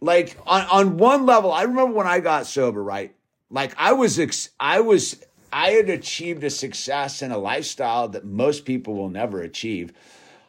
like 0.00 0.38
on 0.46 0.62
on 0.62 0.96
one 0.96 1.26
level, 1.26 1.52
I 1.52 1.62
remember 1.62 1.92
when 1.92 2.06
I 2.06 2.20
got 2.20 2.46
sober, 2.46 2.82
right? 2.82 3.14
Like 3.50 3.74
I 3.76 3.92
was, 3.92 4.18
ex- 4.18 4.50
I 4.58 4.80
was, 4.80 5.22
I 5.52 5.70
had 5.70 5.90
achieved 5.90 6.44
a 6.44 6.50
success 6.50 7.20
in 7.20 7.30
a 7.30 7.38
lifestyle 7.38 8.08
that 8.08 8.24
most 8.24 8.64
people 8.64 8.94
will 8.94 9.10
never 9.10 9.42
achieve. 9.42 9.92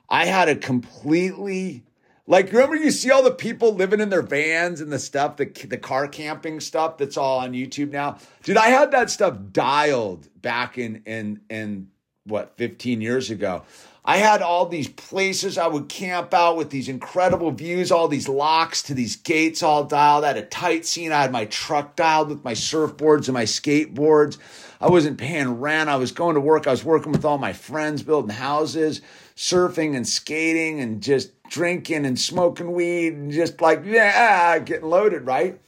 I 0.10 0.26
had 0.26 0.49
a 0.49 0.56
completely 0.56 1.84
like 2.28 2.51
remember 2.51 2.76
you 2.76 2.91
see 2.91 3.12
all 3.12 3.24
the 3.24 3.32
people 3.32 3.74
living 3.74 3.99
in 3.99 4.10
their 4.10 4.22
vans 4.22 4.82
and 4.82 4.91
the 4.91 4.99
stuff 4.99 5.38
the 5.38 5.45
the 5.45 5.78
car 5.78 6.08
camping 6.08 6.60
stuff 6.60 6.97
that's 6.97 7.18
all 7.18 7.39
on 7.39 7.53
YouTube 7.53 7.91
now. 7.91 8.18
Dude, 8.43 8.58
I 8.58 8.68
had 8.68 8.91
that 8.91 9.10
stuff 9.10 9.38
dialed 9.51 10.28
back 10.41 10.78
in 10.78 11.03
in 11.06 11.41
in 11.49 11.89
what 12.26 12.58
15 12.58 13.01
years 13.01 13.30
ago. 13.30 13.64
I 14.08 14.18
had 14.18 14.43
all 14.43 14.68
these 14.68 14.88
places 14.88 15.58
I 15.58 15.66
would 15.66 15.89
camp 15.89 16.32
out 16.32 16.58
with 16.58 16.70
these 16.70 16.89
incredible 16.89 17.49
views, 17.49 17.91
all 17.91 18.08
these 18.08 18.30
locks 18.30 18.84
to 18.84 18.93
these 18.93 19.16
gates 19.16 19.64
all 19.64 19.84
dialed. 19.84 20.24
I 20.24 20.28
had 20.28 20.38
a 20.38 20.45
tight 20.45 20.86
scene. 20.86 21.12
I 21.12 21.24
had 21.24 21.32
my 21.32 21.45
truck 21.45 21.95
dialed 21.95 22.30
with 22.30 22.43
my 22.43 22.53
surfboards 22.53 23.26
and 23.26 23.34
my 23.34 23.45
skateboards. 23.45 24.38
I 24.80 24.89
wasn't 24.89 25.18
paying 25.18 25.60
rent. 25.60 25.89
I 25.89 25.95
was 25.95 26.12
going 26.12 26.36
to 26.36 26.41
work. 26.41 26.68
I 26.68 26.72
was 26.72 26.86
working 26.86 27.12
with 27.14 27.26
all 27.26 27.39
my 27.39 27.53
friends, 27.53 28.03
building 28.03 28.36
houses, 28.36 29.01
surfing 29.36 29.96
and 29.96 30.08
skating 30.08 30.80
and 30.80 31.02
just 31.02 31.32
drinking 31.50 32.06
and 32.06 32.20
smoking 32.20 32.72
weed 32.72 33.14
and 33.14 33.32
just 33.32 33.62
like, 33.62 33.84
yeah, 33.86 34.58
getting 34.60 34.90
loaded, 34.90 35.26
right? 35.26 35.60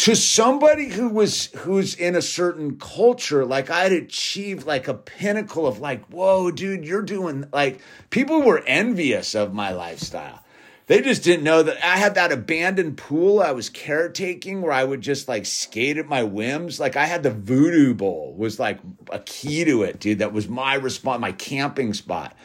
to 0.00 0.14
somebody 0.14 0.88
who 0.88 1.10
was 1.10 1.46
who's 1.56 1.94
in 1.94 2.16
a 2.16 2.22
certain 2.22 2.78
culture 2.78 3.44
like 3.44 3.70
i'd 3.70 3.92
achieved 3.92 4.66
like 4.66 4.88
a 4.88 4.94
pinnacle 4.94 5.66
of 5.66 5.78
like 5.78 6.02
whoa 6.06 6.50
dude 6.50 6.86
you're 6.86 7.02
doing 7.02 7.44
like 7.52 7.80
people 8.08 8.40
were 8.40 8.62
envious 8.66 9.34
of 9.34 9.52
my 9.52 9.72
lifestyle 9.72 10.42
they 10.90 11.00
just 11.00 11.22
didn't 11.22 11.44
know 11.44 11.62
that 11.62 11.76
i 11.84 11.96
had 11.96 12.14
that 12.16 12.32
abandoned 12.32 12.96
pool 12.96 13.40
i 13.40 13.52
was 13.52 13.68
caretaking 13.68 14.60
where 14.60 14.72
i 14.72 14.82
would 14.82 15.00
just 15.00 15.28
like 15.28 15.46
skate 15.46 15.96
at 15.96 16.06
my 16.06 16.22
whims 16.22 16.80
like 16.80 16.96
i 16.96 17.06
had 17.06 17.22
the 17.22 17.30
voodoo 17.30 17.94
bowl 17.94 18.34
was 18.36 18.58
like 18.58 18.80
a 19.12 19.20
key 19.20 19.64
to 19.64 19.82
it 19.82 20.00
dude 20.00 20.18
that 20.18 20.32
was 20.32 20.48
my 20.48 20.74
response 20.74 21.20
my 21.20 21.32
camping 21.32 21.94
spot 21.94 22.36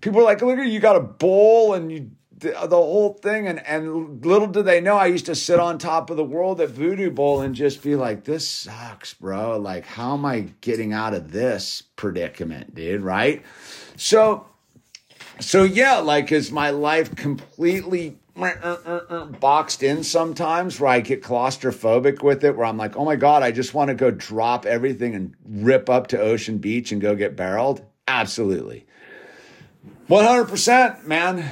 people 0.00 0.18
were 0.18 0.24
like 0.24 0.42
look 0.42 0.58
you 0.58 0.80
got 0.80 0.96
a 0.96 1.00
bowl 1.00 1.74
and 1.74 1.90
you 1.90 2.10
the, 2.42 2.50
the 2.50 2.76
whole 2.76 3.14
thing. 3.14 3.48
And, 3.48 3.66
and 3.66 4.24
little 4.24 4.48
did 4.48 4.66
they 4.66 4.80
know, 4.80 4.96
I 4.96 5.06
used 5.06 5.26
to 5.26 5.34
sit 5.34 5.58
on 5.58 5.78
top 5.78 6.10
of 6.10 6.16
the 6.16 6.24
world 6.24 6.60
at 6.60 6.68
Voodoo 6.68 7.10
Bowl 7.10 7.40
and 7.40 7.54
just 7.54 7.82
be 7.82 7.96
like, 7.96 8.24
this 8.24 8.46
sucks, 8.46 9.14
bro. 9.14 9.58
Like, 9.58 9.86
how 9.86 10.14
am 10.14 10.24
I 10.26 10.40
getting 10.60 10.92
out 10.92 11.14
of 11.14 11.32
this 11.32 11.82
predicament, 11.96 12.74
dude? 12.74 13.00
Right? 13.00 13.42
So, 13.96 14.46
so 15.42 15.64
yeah, 15.64 15.98
like, 15.98 16.32
is 16.32 16.50
my 16.50 16.70
life 16.70 17.14
completely 17.16 18.18
boxed 19.40 19.82
in 19.82 20.02
sometimes 20.02 20.80
where 20.80 20.90
I 20.90 21.00
get 21.00 21.22
claustrophobic 21.22 22.22
with 22.22 22.44
it, 22.44 22.56
where 22.56 22.66
I'm 22.66 22.78
like, 22.78 22.96
oh 22.96 23.04
my 23.04 23.16
God, 23.16 23.42
I 23.42 23.50
just 23.50 23.74
want 23.74 23.88
to 23.88 23.94
go 23.94 24.10
drop 24.10 24.64
everything 24.64 25.14
and 25.14 25.34
rip 25.44 25.90
up 25.90 26.06
to 26.08 26.20
Ocean 26.20 26.58
Beach 26.58 26.92
and 26.92 27.00
go 27.00 27.14
get 27.14 27.36
barreled? 27.36 27.84
Absolutely. 28.08 28.86
100%, 30.08 31.04
man. 31.04 31.48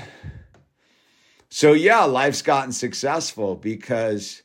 So 1.50 1.72
yeah, 1.72 2.04
life's 2.04 2.42
gotten 2.42 2.72
successful 2.72 3.56
because 3.56 4.42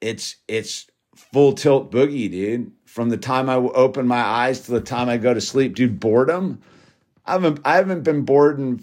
it's 0.00 0.36
it's 0.46 0.86
full 1.16 1.52
tilt 1.52 1.90
boogie, 1.90 2.30
dude. 2.30 2.72
From 2.84 3.08
the 3.08 3.16
time 3.16 3.50
I 3.50 3.56
open 3.56 4.06
my 4.06 4.20
eyes 4.20 4.60
to 4.62 4.72
the 4.72 4.80
time 4.80 5.08
I 5.08 5.16
go 5.16 5.34
to 5.34 5.40
sleep, 5.40 5.74
dude. 5.74 5.98
Boredom. 5.98 6.62
I 7.24 7.32
haven't 7.32 7.60
I 7.64 7.76
haven't 7.76 8.02
been 8.02 8.24
bored 8.24 8.58
in 8.58 8.82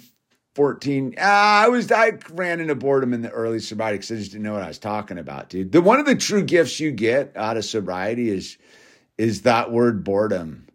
14. 0.55 1.15
Ah, 1.17 1.63
I 1.63 1.67
was 1.69 1.91
I 1.91 2.17
ran 2.31 2.59
into 2.59 2.75
boredom 2.75 3.13
in 3.13 3.21
the 3.21 3.29
early 3.29 3.59
sobriety 3.59 3.97
because 3.97 4.11
I 4.11 4.15
just 4.15 4.31
didn't 4.31 4.43
know 4.43 4.53
what 4.53 4.63
I 4.63 4.67
was 4.67 4.79
talking 4.79 5.17
about, 5.17 5.49
dude. 5.49 5.71
The 5.71 5.81
one 5.81 5.99
of 5.99 6.05
the 6.05 6.15
true 6.15 6.43
gifts 6.43 6.79
you 6.79 6.91
get 6.91 7.35
out 7.35 7.57
of 7.57 7.65
sobriety 7.65 8.29
is 8.29 8.57
is 9.17 9.43
that 9.43 9.71
word 9.71 10.03
boredom 10.03 10.67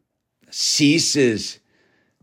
ceases 0.51 1.59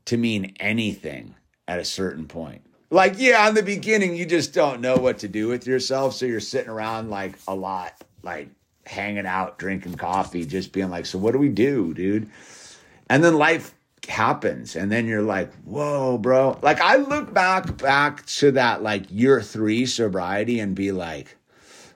to 0.05 0.17
mean 0.17 0.55
anything 0.59 1.35
at 1.67 1.79
a 1.79 1.85
certain 1.85 2.27
point 2.27 2.61
like 2.89 3.15
yeah 3.17 3.47
in 3.47 3.55
the 3.55 3.63
beginning 3.63 4.15
you 4.15 4.25
just 4.25 4.53
don't 4.53 4.81
know 4.81 4.95
what 4.95 5.19
to 5.19 5.27
do 5.27 5.47
with 5.47 5.65
yourself 5.65 6.13
so 6.13 6.25
you're 6.25 6.39
sitting 6.39 6.69
around 6.69 7.09
like 7.09 7.37
a 7.47 7.55
lot 7.55 7.93
like 8.23 8.49
hanging 8.85 9.25
out 9.25 9.57
drinking 9.57 9.95
coffee 9.95 10.45
just 10.45 10.71
being 10.71 10.89
like 10.89 11.05
so 11.05 11.17
what 11.17 11.31
do 11.31 11.39
we 11.39 11.49
do 11.49 11.93
dude 11.93 12.29
and 13.09 13.23
then 13.23 13.35
life 13.35 13.73
happens 14.08 14.76
and 14.76 14.91
then 14.91 15.06
you're 15.06 15.22
like 15.22 15.54
whoa 15.64 16.18
bro 16.18 16.58
like 16.62 16.82
i 16.82 16.95
look 16.95 17.34
back 17.34 17.78
back 17.78 18.26
to 18.26 18.52
that 18.52 18.82
like 18.82 19.04
year 19.10 19.41
three 19.41 19.86
sobriety 19.86 20.60
and 20.60 20.76
be 20.76 20.91
like 20.91 21.38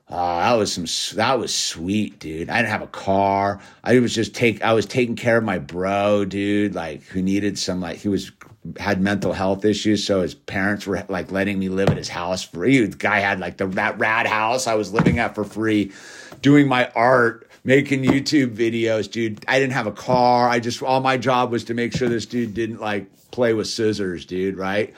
uh, 0.07 0.39
that 0.39 0.53
was 0.53 0.71
some 0.71 0.85
that 1.17 1.39
was 1.39 1.53
sweet, 1.53 2.19
dude. 2.19 2.47
I 2.49 2.57
didn't 2.57 2.69
have 2.69 2.83
a 2.83 2.87
car. 2.87 3.59
I 3.83 3.97
was 3.99 4.13
just 4.13 4.35
take 4.35 4.61
I 4.61 4.73
was 4.73 4.85
taking 4.85 5.15
care 5.15 5.37
of 5.37 5.43
my 5.43 5.57
bro, 5.57 6.25
dude, 6.25 6.75
like 6.75 7.03
who 7.05 7.23
needed 7.23 7.57
some 7.57 7.81
like 7.81 7.97
he 7.97 8.07
was 8.07 8.31
had 8.77 9.01
mental 9.01 9.33
health 9.33 9.65
issues, 9.65 10.05
so 10.05 10.21
his 10.21 10.35
parents 10.35 10.85
were 10.85 11.03
like 11.09 11.31
letting 11.31 11.57
me 11.57 11.69
live 11.69 11.89
at 11.89 11.97
his 11.97 12.09
house 12.09 12.43
for 12.43 12.57
free. 12.57 12.85
The 12.85 12.95
guy 12.95 13.19
had 13.19 13.39
like 13.39 13.57
the 13.57 13.65
that 13.67 13.97
rad 13.97 14.27
house 14.27 14.67
I 14.67 14.75
was 14.75 14.93
living 14.93 15.17
at 15.17 15.33
for 15.33 15.43
free, 15.43 15.91
doing 16.39 16.67
my 16.67 16.87
art, 16.93 17.44
making 17.65 18.03
YouTube 18.03 18.55
videos, 18.55 19.11
dude. 19.11 19.43
I 19.47 19.59
didn't 19.59 19.73
have 19.73 19.87
a 19.87 19.91
car. 19.91 20.47
I 20.47 20.59
just 20.59 20.81
all 20.81 21.01
my 21.01 21.17
job 21.17 21.51
was 21.51 21.65
to 21.65 21.73
make 21.73 21.93
sure 21.93 22.07
this 22.07 22.25
dude 22.25 22.53
didn't 22.53 22.79
like 22.79 23.09
play 23.31 23.53
with 23.53 23.67
scissors, 23.67 24.25
dude, 24.25 24.55
right? 24.55 24.93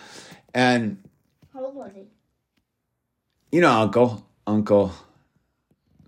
And 0.54 1.04
how 1.54 1.66
old 1.66 1.76
was 1.76 1.92
he? 1.96 2.04
You 3.52 3.62
know, 3.62 3.72
uncle, 3.72 4.28
uncle, 4.46 4.92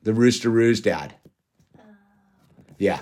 the 0.03 0.14
Rooster 0.14 0.49
Roo's 0.49 0.82
dad. 0.82 1.16
Uh, 1.78 1.82
yeah. 2.78 2.99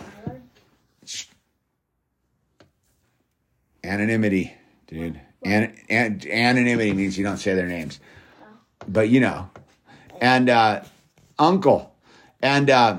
Anonymity, 3.84 4.54
dude. 4.88 5.20
An, 5.44 5.76
an, 5.90 6.22
anonymity 6.30 6.94
means 6.94 7.18
you 7.18 7.24
don't 7.24 7.38
say 7.38 7.56
their 7.56 7.68
names, 7.68 8.00
but 8.88 9.10
you 9.10 9.20
know. 9.20 9.50
And 10.20 10.50
uh, 10.50 10.84
uncle, 11.40 11.96
and 12.42 12.70
uh, 12.70 12.98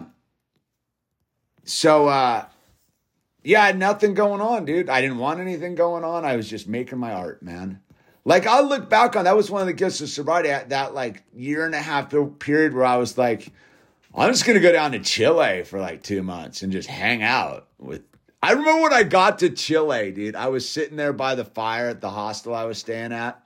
so 1.69 2.09
uh, 2.09 2.47
yeah, 3.43 3.63
I 3.63 3.67
had 3.67 3.79
nothing 3.79 4.15
going 4.15 4.41
on, 4.41 4.65
dude. 4.65 4.89
I 4.89 5.01
didn't 5.01 5.19
want 5.19 5.41
anything 5.41 5.75
going 5.75 6.05
on. 6.05 6.25
I 6.25 6.37
was 6.37 6.49
just 6.49 6.69
making 6.69 6.99
my 6.99 7.13
art, 7.13 7.43
man. 7.43 7.81
Like 8.25 8.47
I 8.47 8.61
look 8.61 8.91
back 8.91 9.17
on 9.17 9.25
that 9.25 9.37
was 9.37 9.51
one 9.51 9.61
of 9.61 9.67
the 9.67 9.73
gifts 9.73 10.01
of 10.01 10.09
sobriety. 10.09 10.49
That 10.49 10.95
like 10.95 11.25
year 11.35 11.65
and 11.65 11.75
a 11.75 11.81
half 11.81 12.13
period 12.39 12.75
where 12.75 12.85
I 12.85 12.97
was 12.97 13.17
like, 13.17 13.53
I'm 14.15 14.31
just 14.31 14.45
gonna 14.45 14.61
go 14.61 14.73
down 14.73 14.93
to 14.93 14.99
Chile 14.99 15.63
for 15.63 15.81
like 15.81 16.03
two 16.03 16.23
months 16.23 16.63
and 16.63 16.73
just 16.73 16.89
hang 16.89 17.23
out 17.23 17.69
with 17.79 18.03
I 18.43 18.53
remember 18.53 18.83
when 18.83 18.93
I 18.93 19.03
got 19.03 19.41
to 19.41 19.51
Chile, 19.51 20.13
dude. 20.13 20.37
I 20.37 20.49
was 20.49 20.69
sitting 20.69 20.97
there 20.97 21.13
by 21.13 21.35
the 21.35 21.45
fire 21.45 21.89
at 21.89 22.01
the 22.01 22.11
hostel 22.11 22.55
I 22.55 22.65
was 22.65 22.79
staying 22.79 23.13
at. 23.13 23.43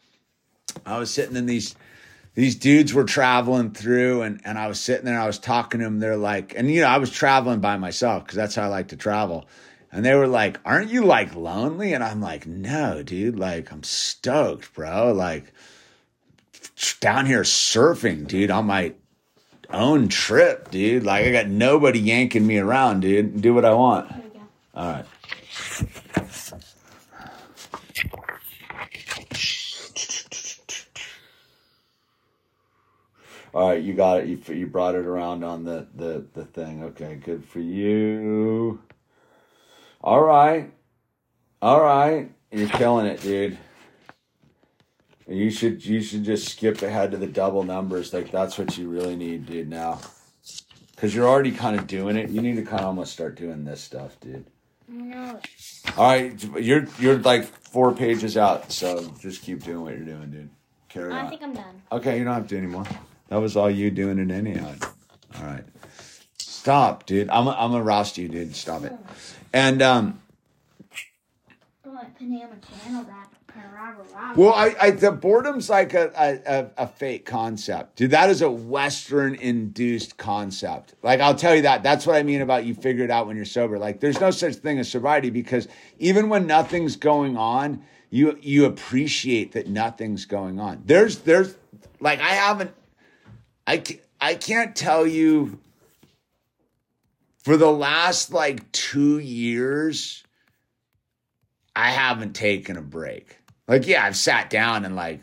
I 0.85 0.99
was 0.99 1.11
sitting 1.11 1.37
in 1.37 1.47
these 1.47 1.75
these 2.35 2.57
dudes 2.57 2.95
were 2.95 3.05
traveling 3.05 3.72
through 3.72 4.22
and, 4.22 4.41
and 4.45 4.59
I 4.59 4.66
was 4.66 4.80
sitting 4.80 5.05
there 5.05 5.20
I 5.20 5.26
was 5.26 5.39
talking 5.39 5.80
to 5.80 5.85
them. 5.85 6.01
They're 6.01 6.16
like, 6.16 6.55
and 6.57 6.70
you 6.70 6.80
know, 6.80 6.89
I 6.89 6.99
was 6.99 7.11
traveling 7.11 7.61
by 7.61 7.76
myself 7.76 8.24
because 8.24 8.37
that's 8.37 8.55
how 8.55 8.64
I 8.64 8.68
like 8.68 8.89
to 8.89 8.97
travel. 8.97 9.47
And 9.91 10.05
they 10.05 10.14
were 10.14 10.26
like, 10.26 10.59
Aren't 10.64 10.91
you 10.91 11.05
like 11.05 11.35
lonely? 11.35 11.93
And 11.93 12.03
I'm 12.03 12.20
like, 12.20 12.47
No, 12.47 13.03
dude, 13.03 13.39
like 13.39 13.70
I'm 13.70 13.83
stoked, 13.83 14.72
bro. 14.74 15.12
Like 15.12 15.53
down 17.01 17.26
here 17.26 17.43
surfing, 17.43 18.26
dude, 18.26 18.51
on 18.51 18.66
my 18.66 18.95
own 19.70 20.09
trip, 20.09 20.70
dude. 20.70 21.05
Like 21.05 21.26
I 21.26 21.33
got 21.33 21.49
nobody 21.49 21.99
yanking 21.99 22.47
me 22.47 22.59
around, 22.59 23.01
dude. 23.01 23.43
Do 23.43 23.53
what 23.53 23.64
I 23.64 23.74
want. 23.74 24.11
All 24.74 24.93
right. 24.93 25.07
Right, 33.73 33.83
you 33.83 33.95
got 33.95 34.20
it. 34.20 34.27
You, 34.27 34.41
you 34.55 34.66
brought 34.66 34.95
it 34.95 35.07
around 35.07 35.45
on 35.45 35.64
the, 35.64 35.87
the, 35.95 36.27
the 36.35 36.45
thing. 36.45 36.83
Okay, 36.85 37.16
good 37.16 37.45
for 37.45 37.61
you. 37.61 38.81
All 40.01 40.23
right. 40.23 40.73
All 41.61 41.81
right. 41.81 42.31
You're 42.51 42.68
killing 42.68 43.07
it, 43.07 43.20
dude. 43.23 43.59
You 45.29 45.51
should 45.51 45.87
you 45.87 46.03
should 46.03 46.25
just 46.25 46.49
skip 46.49 46.83
ahead 46.83 47.12
to 47.12 47.16
the 47.16 47.29
double 47.29 47.62
numbers. 47.62 48.12
Like 48.12 48.31
that's 48.31 48.59
what 48.59 48.77
you 48.77 48.89
really 48.89 49.16
need, 49.16 49.47
dude, 49.47 49.68
now. 49.68 50.01
Cause 50.97 51.14
you're 51.14 51.29
already 51.29 51.53
kind 51.53 51.79
of 51.79 51.87
doing 51.87 52.16
it. 52.16 52.31
You 52.31 52.43
need 52.43 52.57
to 52.57 52.62
kind 52.62 52.81
of 52.81 52.87
almost 52.87 53.12
start 53.12 53.37
doing 53.37 53.64
this 53.64 53.81
stuff, 53.81 54.18
dude. 54.20 54.45
No. 54.89 55.41
All 55.97 56.05
right, 56.11 56.45
you're 56.61 56.87
you're 56.99 57.18
like 57.18 57.45
four 57.45 57.93
pages 57.93 58.37
out, 58.37 58.70
so 58.70 59.12
just 59.20 59.43
keep 59.43 59.62
doing 59.62 59.83
what 59.83 59.97
you're 59.97 60.05
doing, 60.05 60.31
dude. 60.31 60.51
Carry 60.89 61.12
I 61.12 61.20
on. 61.20 61.27
I 61.27 61.31
think 61.31 61.43
I'm 61.43 61.55
done. 61.55 61.83
Okay, 61.91 62.18
you 62.18 62.25
don't 62.25 62.35
have 62.35 62.49
to 62.49 62.59
anymore. 62.59 62.85
That 63.33 63.41
was 63.41 63.57
all 63.57 63.70
you 63.70 63.91
doing 63.91 64.18
it 64.18 64.30
anyhow. 64.30 64.74
All 65.39 65.45
right, 65.47 65.64
stop, 66.37 67.07
dude. 67.07 67.30
I'm 67.30 67.49
I'm 67.49 67.70
gonna 67.70 67.83
roust 67.83 68.18
you, 68.18 68.28
dude. 68.28 68.55
Stop 68.55 68.85
it. 68.85 68.93
And 69.55 69.80
um. 69.80 70.20
Well, 74.37 74.53
I, 74.53 74.74
I 74.78 74.91
the 74.91 75.12
boredom's 75.12 75.70
like 75.70 75.95
a, 75.95 76.43
a, 76.47 76.85
a 76.85 76.87
fake 76.87 77.24
concept, 77.24 77.97
dude. 77.97 78.11
That 78.11 78.28
is 78.28 78.43
a 78.43 78.51
Western 78.51 79.35
induced 79.37 80.18
concept. 80.18 80.95
Like 81.03 81.20
I'll 81.20 81.35
tell 81.35 81.55
you 81.55 81.62
that. 81.62 81.83
That's 81.83 82.07
what 82.07 82.16
I 82.16 82.22
mean 82.22 82.43
about 82.43 82.66
you 82.66 82.74
figure 82.74 83.03
it 83.03 83.11
out 83.11 83.26
when 83.26 83.37
you're 83.37 83.47
sober. 83.47 83.78
Like 83.78 84.01
there's 84.01 84.20
no 84.20 84.30
such 84.30 84.57
thing 84.57 84.78
as 84.78 84.91
sobriety 84.91 85.30
because 85.30 85.68
even 85.99 86.28
when 86.28 86.47
nothing's 86.47 86.97
going 86.97 87.39
on, 87.39 87.83
you 88.11 88.37
you 88.43 88.66
appreciate 88.66 89.53
that 89.53 89.68
nothing's 89.68 90.26
going 90.26 90.61
on. 90.61 90.83
There's 90.85 91.20
there's 91.20 91.57
like 91.99 92.20
I 92.20 92.35
haven't 92.35 92.72
I 93.67 93.83
I 94.21 94.35
can't 94.35 94.75
tell 94.75 95.07
you 95.07 95.59
for 97.45 97.57
the 97.57 97.71
last 97.71 98.33
like 98.33 98.71
two 98.73 99.19
years 99.19 100.23
I 101.75 101.91
haven't 101.91 102.35
taken 102.35 102.77
a 102.77 102.83
break. 102.83 103.39
Like, 103.67 103.87
yeah, 103.87 104.05
I've 104.05 104.17
sat 104.17 104.51
down 104.51 104.85
and 104.85 104.95
like 104.95 105.21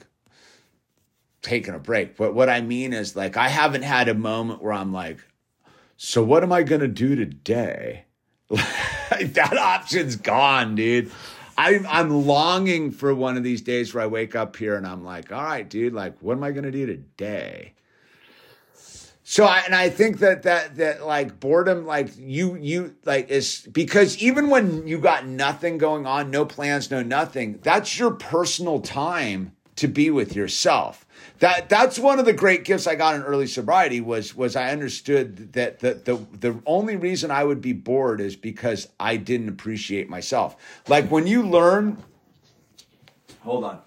taken 1.41 1.75
a 1.75 1.79
break. 1.79 2.17
But 2.17 2.33
what 2.33 2.49
I 2.49 2.61
mean 2.61 2.93
is, 2.93 3.15
like, 3.15 3.37
I 3.37 3.49
haven't 3.49 3.83
had 3.83 4.07
a 4.07 4.13
moment 4.13 4.61
where 4.61 4.73
I'm 4.73 4.91
like, 4.91 5.19
so 5.97 6.23
what 6.23 6.43
am 6.43 6.51
I 6.51 6.63
going 6.63 6.81
to 6.81 6.87
do 6.87 7.15
today? 7.15 8.05
that 8.49 9.57
option's 9.57 10.15
gone, 10.15 10.75
dude. 10.75 11.11
I'm, 11.57 11.85
I'm 11.87 12.25
longing 12.25 12.91
for 12.91 13.13
one 13.13 13.35
of 13.35 13.43
these 13.43 13.61
days 13.61 13.93
where 13.93 14.03
I 14.03 14.07
wake 14.07 14.35
up 14.35 14.55
here 14.55 14.75
and 14.75 14.87
I'm 14.87 15.03
like, 15.03 15.31
all 15.31 15.43
right, 15.43 15.69
dude, 15.69 15.93
like, 15.93 16.17
what 16.21 16.37
am 16.37 16.43
I 16.43 16.51
to 16.51 16.71
do 16.71 16.85
today? 16.85 17.73
So 19.31 19.45
I, 19.45 19.59
and 19.59 19.75
I 19.75 19.89
think 19.89 20.17
that 20.19 20.41
that 20.41 20.77
that 20.77 21.05
like 21.05 21.39
boredom 21.39 21.85
like 21.85 22.09
you 22.17 22.55
you 22.55 22.95
like 23.05 23.29
is 23.29 23.67
because 23.71 24.17
even 24.17 24.49
when 24.49 24.87
you 24.87 24.97
got 24.97 25.27
nothing 25.27 25.77
going 25.77 26.07
on, 26.07 26.31
no 26.31 26.45
plans, 26.45 26.89
no 26.89 27.03
nothing, 27.03 27.59
that's 27.61 27.99
your 27.99 28.09
personal 28.09 28.79
time 28.79 29.51
to 29.75 29.87
be 29.87 30.09
with 30.09 30.35
yourself. 30.35 31.05
That 31.37 31.69
that's 31.69 31.99
one 31.99 32.17
of 32.17 32.25
the 32.25 32.33
great 32.33 32.65
gifts 32.65 32.87
I 32.87 32.95
got 32.95 33.13
in 33.13 33.21
early 33.21 33.45
sobriety 33.45 34.01
was 34.01 34.35
was 34.35 34.55
I 34.55 34.71
understood 34.71 35.53
that 35.53 35.77
the 35.77 35.93
the 35.93 36.25
the 36.39 36.59
only 36.65 36.95
reason 36.95 37.29
I 37.29 37.43
would 37.43 37.61
be 37.61 37.73
bored 37.73 38.21
is 38.21 38.35
because 38.35 38.87
I 38.99 39.17
didn't 39.17 39.49
appreciate 39.49 40.09
myself. 40.09 40.55
Like 40.87 41.07
when 41.11 41.27
you 41.27 41.43
learn 41.43 42.03
Hold 43.41 43.63
on. 43.63 43.81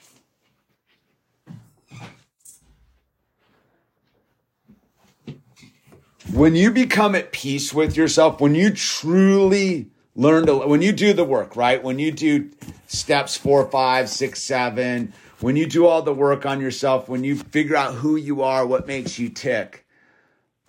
When 6.33 6.55
you 6.55 6.71
become 6.71 7.15
at 7.15 7.31
peace 7.31 7.75
with 7.75 7.95
yourself, 7.95 8.41
when 8.41 8.55
you 8.55 8.71
truly 8.71 9.91
learn 10.17 10.47
to, 10.47 10.57
when 10.67 10.81
you 10.81 10.91
do 10.91 11.13
the 11.13 11.25
work, 11.25 11.57
right? 11.57 11.83
When 11.83 11.99
you 11.99 12.11
do 12.11 12.51
steps 12.87 13.37
four, 13.37 13.71
five, 13.71 14.09
six, 14.09 14.43
seven, 14.43 15.13
when 15.41 15.57
you 15.57 15.67
do 15.67 15.87
all 15.87 16.01
the 16.01 16.15
work 16.15 16.47
on 16.47 16.61
yourself, 16.61 17.09
when 17.09 17.23
you 17.23 17.37
figure 17.37 17.77
out 17.77 17.95
who 17.95 18.17
you 18.17 18.43
are, 18.43 18.67
what 18.67 18.87
makes 18.87 19.19
you 19.19 19.29
tick, 19.29 19.87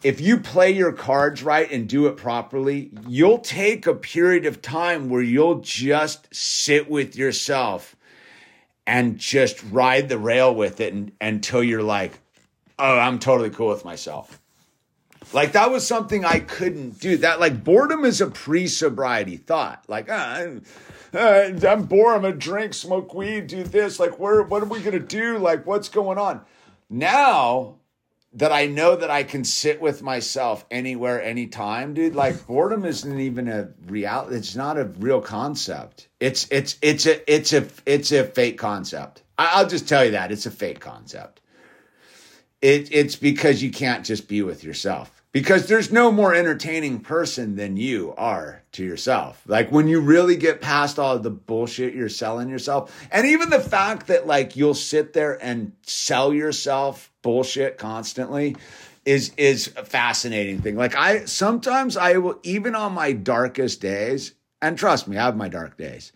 if 0.03 0.19
you 0.19 0.37
play 0.37 0.71
your 0.71 0.91
cards 0.91 1.43
right 1.43 1.71
and 1.71 1.87
do 1.87 2.07
it 2.07 2.17
properly, 2.17 2.91
you'll 3.07 3.39
take 3.39 3.87
a 3.87 3.95
period 3.95 4.45
of 4.45 4.61
time 4.61 5.07
where 5.07 5.21
you'll 5.21 5.59
just 5.59 6.27
sit 6.35 6.89
with 6.89 7.15
yourself 7.15 7.95
and 8.85 9.17
just 9.17 9.63
ride 9.71 10.09
the 10.09 10.17
rail 10.17 10.53
with 10.53 10.81
it 10.81 10.93
and, 10.93 11.13
until 11.21 11.63
you're 11.63 11.83
like, 11.83 12.19
oh, 12.77 12.99
I'm 12.99 13.17
totally 13.17 13.49
cool 13.49 13.69
with 13.69 13.85
myself. 13.85 14.41
Like 15.33 15.53
that 15.53 15.71
was 15.71 15.85
something 15.85 16.23
I 16.23 16.39
couldn't 16.39 16.99
do. 16.99 17.17
That 17.17 17.39
like 17.39 17.63
boredom 17.63 18.05
is 18.05 18.21
a 18.21 18.27
pre-sobriety 18.27 19.37
thought. 19.37 19.83
Like 19.87 20.07
ah, 20.09 20.45
uh, 21.13 21.51
I'm 21.67 21.83
bored. 21.83 22.15
I'm 22.15 22.21
gonna 22.21 22.35
drink, 22.35 22.73
smoke 22.73 23.13
weed, 23.13 23.47
do 23.47 23.63
this. 23.63 23.99
Like 23.99 24.19
where? 24.19 24.43
What 24.43 24.61
are 24.61 24.67
we 24.67 24.81
gonna 24.81 24.99
do? 24.99 25.39
Like 25.39 25.65
what's 25.65 25.89
going 25.89 26.19
on? 26.19 26.41
Now 26.89 27.77
that 28.35 28.51
I 28.51 28.65
know 28.65 28.95
that 28.95 29.11
I 29.11 29.23
can 29.23 29.43
sit 29.43 29.79
with 29.79 30.01
myself 30.01 30.65
anywhere, 30.71 31.21
anytime, 31.21 31.93
dude. 31.93 32.15
Like 32.15 32.45
boredom 32.45 32.85
isn't 32.85 33.19
even 33.19 33.47
a 33.47 33.69
real. 33.87 34.27
It's 34.29 34.55
not 34.55 34.77
a 34.77 34.85
real 34.85 35.21
concept. 35.21 36.09
It's 36.19 36.47
it's 36.51 36.77
it's 36.81 37.07
a 37.07 37.31
it's 37.31 37.53
a 37.53 37.67
it's 37.85 38.11
a 38.11 38.23
fake 38.23 38.59
concept. 38.59 39.23
I'll 39.37 39.67
just 39.67 39.89
tell 39.89 40.05
you 40.05 40.11
that 40.11 40.31
it's 40.31 40.45
a 40.45 40.51
fake 40.51 40.79
concept. 40.79 41.41
It, 42.61 42.93
it's 42.93 43.17
because 43.17 43.61
you 43.61 43.71
can't 43.71 44.05
just 44.05 44.29
be 44.29 44.41
with 44.41 44.63
yourself 44.63 45.12
because 45.33 45.67
there's 45.67 45.91
no 45.91 46.11
more 46.11 46.33
entertaining 46.33 46.99
person 46.99 47.55
than 47.55 47.75
you 47.75 48.13
are 48.15 48.61
to 48.71 48.85
yourself. 48.85 49.41
Like 49.47 49.71
when 49.71 49.87
you 49.89 49.99
really 49.99 50.37
get 50.37 50.61
past 50.61 50.97
all 50.97 51.19
the 51.19 51.31
bullshit 51.31 51.95
you're 51.95 52.07
selling 52.07 52.47
yourself, 52.47 52.95
and 53.11 53.27
even 53.27 53.49
the 53.49 53.59
fact 53.59 54.07
that 54.07 54.25
like 54.25 54.55
you'll 54.55 54.75
sit 54.75 55.11
there 55.11 55.43
and 55.43 55.73
sell 55.81 56.33
yourself 56.33 57.11
bullshit 57.23 57.77
constantly 57.77 58.55
is 59.05 59.31
is 59.35 59.73
a 59.75 59.83
fascinating 59.83 60.61
thing. 60.61 60.75
Like 60.77 60.95
I 60.95 61.25
sometimes 61.25 61.97
I 61.97 62.17
will 62.17 62.39
even 62.43 62.75
on 62.75 62.93
my 62.93 63.11
darkest 63.11 63.81
days, 63.81 64.33
and 64.61 64.77
trust 64.77 65.07
me, 65.07 65.17
I 65.17 65.25
have 65.25 65.35
my 65.35 65.49
dark 65.49 65.77
days. 65.77 66.13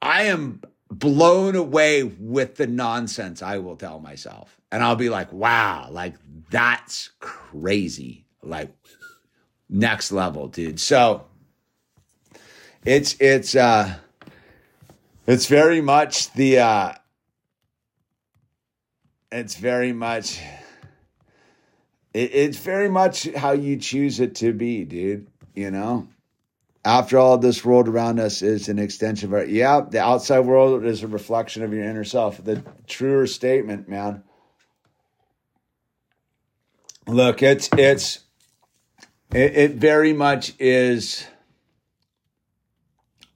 I 0.00 0.24
am 0.24 0.60
blown 0.90 1.54
away 1.54 2.02
with 2.02 2.56
the 2.56 2.66
nonsense 2.66 3.42
I 3.42 3.58
will 3.58 3.76
tell 3.76 4.00
myself. 4.00 4.60
And 4.70 4.82
I'll 4.82 4.96
be 4.96 5.10
like, 5.10 5.32
wow, 5.32 5.88
like 5.90 6.14
that's 6.50 7.10
crazy. 7.20 8.26
Like 8.42 8.70
next 9.68 10.12
level, 10.12 10.48
dude. 10.48 10.80
So 10.80 11.26
it's 12.84 13.16
it's 13.20 13.54
uh 13.54 13.96
it's 15.26 15.46
very 15.46 15.80
much 15.80 16.32
the 16.32 16.58
uh 16.58 16.92
it's 19.30 19.56
very 19.56 19.92
much 19.92 20.40
it, 22.14 22.34
it's 22.34 22.58
very 22.58 22.88
much 22.88 23.28
how 23.34 23.52
you 23.52 23.76
choose 23.76 24.20
it 24.20 24.36
to 24.36 24.52
be, 24.52 24.84
dude. 24.84 25.26
You 25.54 25.70
know? 25.70 26.08
After 26.88 27.18
all, 27.18 27.36
this 27.36 27.66
world 27.66 27.86
around 27.86 28.18
us 28.18 28.40
is 28.40 28.70
an 28.70 28.78
extension 28.78 29.28
of 29.28 29.34
our 29.34 29.44
yeah, 29.44 29.82
the 29.86 30.00
outside 30.00 30.40
world 30.40 30.86
is 30.86 31.02
a 31.02 31.06
reflection 31.06 31.62
of 31.62 31.70
your 31.70 31.84
inner 31.84 32.02
self. 32.02 32.42
The 32.42 32.64
truer 32.86 33.26
statement, 33.26 33.90
man. 33.90 34.22
Look, 37.06 37.42
it's 37.42 37.68
it's 37.76 38.20
it, 39.34 39.54
it 39.54 39.70
very 39.72 40.14
much 40.14 40.54
is 40.58 41.26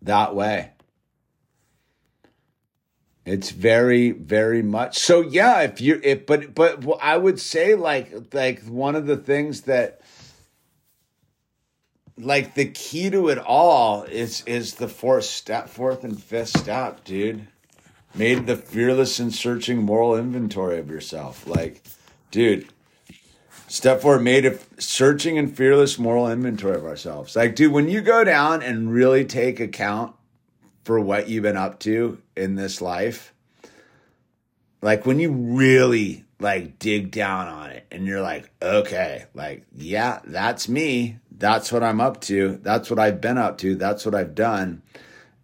that 0.01 0.35
way. 0.35 0.71
It's 3.27 3.51
very, 3.51 4.13
very 4.13 4.63
much 4.63 4.99
so. 4.99 5.21
Yeah, 5.21 5.61
if 5.61 5.81
you're, 5.81 6.01
it, 6.03 6.27
but, 6.27 6.55
but 6.55 6.85
I 7.01 7.19
would 7.19 7.39
say 7.39 7.77
like, 7.77 8.35
like 8.35 8.65
one 8.65 8.97
of 8.97 9.07
the 9.07 9.17
things 9.17 9.63
that, 9.63 10.02
like 12.23 12.55
the 12.55 12.67
key 12.67 13.11
to 13.11 13.29
it 13.29 13.39
all 13.39 14.05
is 14.05 14.43
is 14.47 14.75
the 14.75 14.89
fourth 14.89 15.25
step, 15.25 15.69
fourth 15.69 16.05
and 16.05 16.21
fifth 16.23 16.59
step, 16.59 17.05
dude. 17.05 17.47
Made 18.15 18.47
the 18.47 18.57
fearless 18.57 19.19
and 19.19 19.35
searching 19.35 19.83
moral 19.83 20.17
inventory 20.17 20.79
of 20.79 20.91
yourself. 20.91 21.47
Like, 21.47 21.83
dude, 22.31 22.69
Step 23.73 24.03
four, 24.03 24.19
made 24.19 24.45
a 24.45 24.59
searching 24.79 25.39
and 25.39 25.57
fearless 25.57 25.99
moral 25.99 26.31
inventory 26.31 26.77
of 26.77 26.85
ourselves. 26.85 27.35
Like, 27.35 27.55
dude, 27.55 27.73
when 27.73 27.89
you 27.89 28.03
go 28.03 28.23
down 28.23 28.63
and 28.63 28.93
really 28.93 29.25
take 29.25 29.61
account 29.61 30.15
for 30.85 31.01
what 31.01 31.31
you've 31.31 31.45
been 31.45 31.57
up 31.57 31.81
to 31.81 32.21
in 32.37 32.55
this 32.55 32.83
life, 32.83 33.33
like 34.83 35.07
when 35.07 35.19
you 35.19 35.33
really 35.33 36.27
like 36.39 36.79
dig 36.79 37.11
down 37.13 37.49
on 37.49 37.71
it 37.71 37.87
and 37.91 38.05
you're 38.07 38.21
like, 38.21 38.51
okay, 38.61 39.25
like, 39.33 39.65
yeah, 39.75 40.21
that's 40.27 40.69
me. 40.69 41.17
That's 41.39 41.73
what 41.73 41.83
I'm 41.83 42.01
up 42.01 42.21
to. 42.23 42.59
That's 42.63 42.91
what 42.91 42.99
I've 42.99 43.21
been 43.21 43.39
up 43.39 43.59
to. 43.59 43.75
That's 43.75 44.05
what 44.05 44.15
I've 44.15 44.35
done 44.35 44.83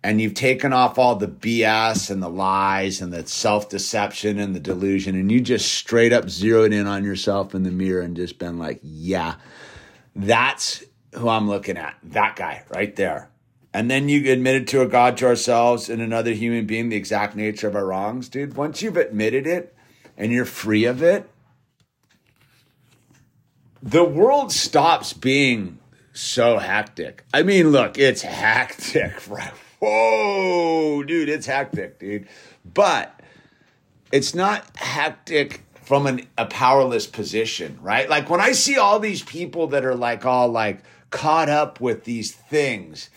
and 0.02 0.20
you've 0.20 0.34
taken 0.34 0.72
off 0.72 0.98
all 0.98 1.16
the 1.16 1.28
BS 1.28 2.10
and 2.10 2.22
the 2.22 2.28
lies 2.28 3.00
and 3.00 3.12
the 3.12 3.26
self 3.26 3.68
deception 3.68 4.38
and 4.38 4.54
the 4.54 4.60
delusion, 4.60 5.14
and 5.16 5.30
you 5.30 5.40
just 5.40 5.72
straight 5.72 6.12
up 6.12 6.30
zeroed 6.30 6.72
in 6.72 6.86
on 6.86 7.04
yourself 7.04 7.54
in 7.54 7.64
the 7.64 7.70
mirror 7.70 8.00
and 8.02 8.16
just 8.16 8.38
been 8.38 8.58
like, 8.58 8.78
yeah, 8.82 9.34
that's 10.14 10.84
who 11.14 11.28
I'm 11.28 11.48
looking 11.48 11.76
at. 11.76 11.96
That 12.02 12.36
guy 12.36 12.64
right 12.70 12.94
there. 12.94 13.30
And 13.74 13.90
then 13.90 14.08
you 14.08 14.32
admitted 14.32 14.66
to 14.68 14.80
a 14.80 14.88
God 14.88 15.16
to 15.18 15.26
ourselves 15.26 15.90
and 15.90 16.00
another 16.00 16.32
human 16.32 16.66
being 16.66 16.88
the 16.88 16.96
exact 16.96 17.36
nature 17.36 17.68
of 17.68 17.76
our 17.76 17.84
wrongs, 17.84 18.28
dude. 18.28 18.56
Once 18.56 18.80
you've 18.80 18.96
admitted 18.96 19.46
it 19.46 19.76
and 20.16 20.32
you're 20.32 20.44
free 20.44 20.84
of 20.84 21.02
it, 21.02 21.28
the 23.82 24.04
world 24.04 24.52
stops 24.52 25.12
being 25.12 25.78
so 26.12 26.58
hectic. 26.58 27.24
I 27.32 27.42
mean, 27.42 27.70
look, 27.70 27.98
it's 27.98 28.22
hectic, 28.22 29.28
right? 29.28 29.52
whoa, 29.80 31.02
dude, 31.04 31.28
it's 31.28 31.46
hectic, 31.46 31.98
dude. 31.98 32.28
But 32.64 33.20
it's 34.12 34.34
not 34.34 34.76
hectic 34.76 35.62
from 35.82 36.06
an, 36.06 36.26
a 36.36 36.46
powerless 36.46 37.06
position, 37.06 37.78
right? 37.80 38.08
Like 38.08 38.28
when 38.28 38.40
I 38.40 38.52
see 38.52 38.76
all 38.76 38.98
these 38.98 39.22
people 39.22 39.68
that 39.68 39.84
are 39.84 39.94
like 39.94 40.26
all 40.26 40.48
like 40.48 40.80
caught 41.10 41.48
up 41.48 41.80
with 41.80 42.04
these 42.04 42.32
things, 42.32 43.10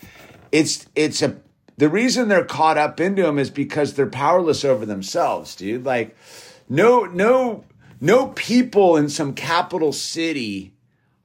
it's 0.50 0.86
it's 0.94 1.22
a 1.22 1.36
the 1.76 1.88
reason 1.88 2.28
they're 2.28 2.44
caught 2.44 2.78
up 2.78 3.00
into 3.00 3.22
them 3.22 3.38
is 3.38 3.50
because 3.50 3.94
they're 3.94 4.06
powerless 4.06 4.64
over 4.64 4.86
themselves, 4.86 5.54
dude. 5.56 5.84
Like 5.84 6.16
no 6.68 7.04
no 7.04 7.64
no 8.02 8.26
people 8.26 8.96
in 8.96 9.08
some 9.08 9.32
capital 9.32 9.92
city 9.92 10.74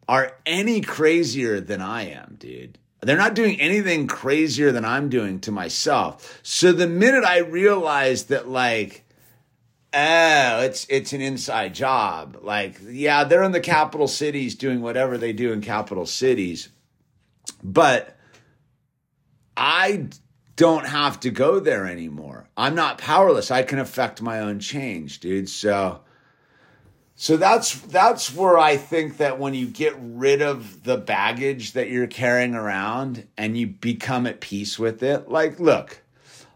are 0.08 0.38
any 0.46 0.80
crazier 0.80 1.60
than 1.60 1.82
I 1.82 2.04
am, 2.04 2.36
dude. 2.38 2.78
They're 3.02 3.18
not 3.18 3.34
doing 3.34 3.60
anything 3.60 4.06
crazier 4.06 4.72
than 4.72 4.86
I'm 4.86 5.10
doing 5.10 5.40
to 5.42 5.52
myself. 5.52 6.40
So 6.44 6.72
the 6.72 6.88
minute 6.88 7.24
I 7.24 7.40
realized 7.40 8.30
that 8.30 8.48
like, 8.48 9.06
oh, 9.92 10.60
it's 10.62 10.86
it's 10.88 11.14
an 11.14 11.22
inside 11.22 11.74
job. 11.74 12.38
Like, 12.44 12.80
yeah, 12.88 13.24
they're 13.24 13.44
in 13.44 13.54
the 13.54 13.60
capital 13.60 14.08
cities 14.08 14.54
doing 14.54 14.82
whatever 14.82 15.18
they 15.18 15.34
do 15.34 15.52
in 15.52 15.62
capital 15.62 16.06
cities. 16.06 16.70
But 17.64 18.16
I 19.56 20.10
don't 20.56 20.86
have 20.86 21.20
to 21.22 21.32
go 21.32 21.60
there 21.60 21.88
anymore. 21.88 22.50
I'm 22.56 22.76
not 22.76 23.00
powerless. 23.00 23.50
I 23.50 23.64
can 23.64 23.80
affect 23.80 24.22
my 24.22 24.42
own 24.42 24.60
change, 24.60 25.20
dude. 25.20 25.50
So 25.50 26.02
so 27.20 27.36
that's 27.36 27.80
that's 27.82 28.34
where 28.36 28.60
I 28.60 28.78
think 28.78 29.18
that 29.18 29.40
when 29.40 29.56
you 29.56 29.66
get 29.66 29.96
rid 30.00 30.44
of 30.44 30.84
the 30.84 30.98
baggage 30.98 31.72
that 31.72 31.90
you're 31.90 32.06
carrying 32.06 32.54
around 32.54 33.28
and 33.36 33.58
you 33.58 33.66
become 33.66 34.28
at 34.28 34.40
peace 34.40 34.78
with 34.78 35.02
it, 35.02 35.28
like 35.28 35.60
look, 35.60 36.04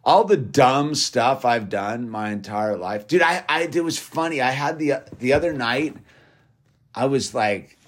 all 0.06 0.24
the 0.24 0.38
dumb 0.38 0.94
stuff 0.94 1.46
I've 1.46 1.68
done 1.68 2.08
my 2.08 2.30
entire 2.30 2.78
life. 2.78 3.08
Dude, 3.08 3.24
I, 3.24 3.44
I 3.50 3.64
it 3.64 3.84
was 3.84 3.98
funny. 3.98 4.40
I 4.40 4.52
had 4.52 4.78
the 4.78 5.02
the 5.18 5.34
other 5.34 5.52
night 5.52 5.98
I 6.94 7.08
was 7.08 7.34
like 7.34 7.80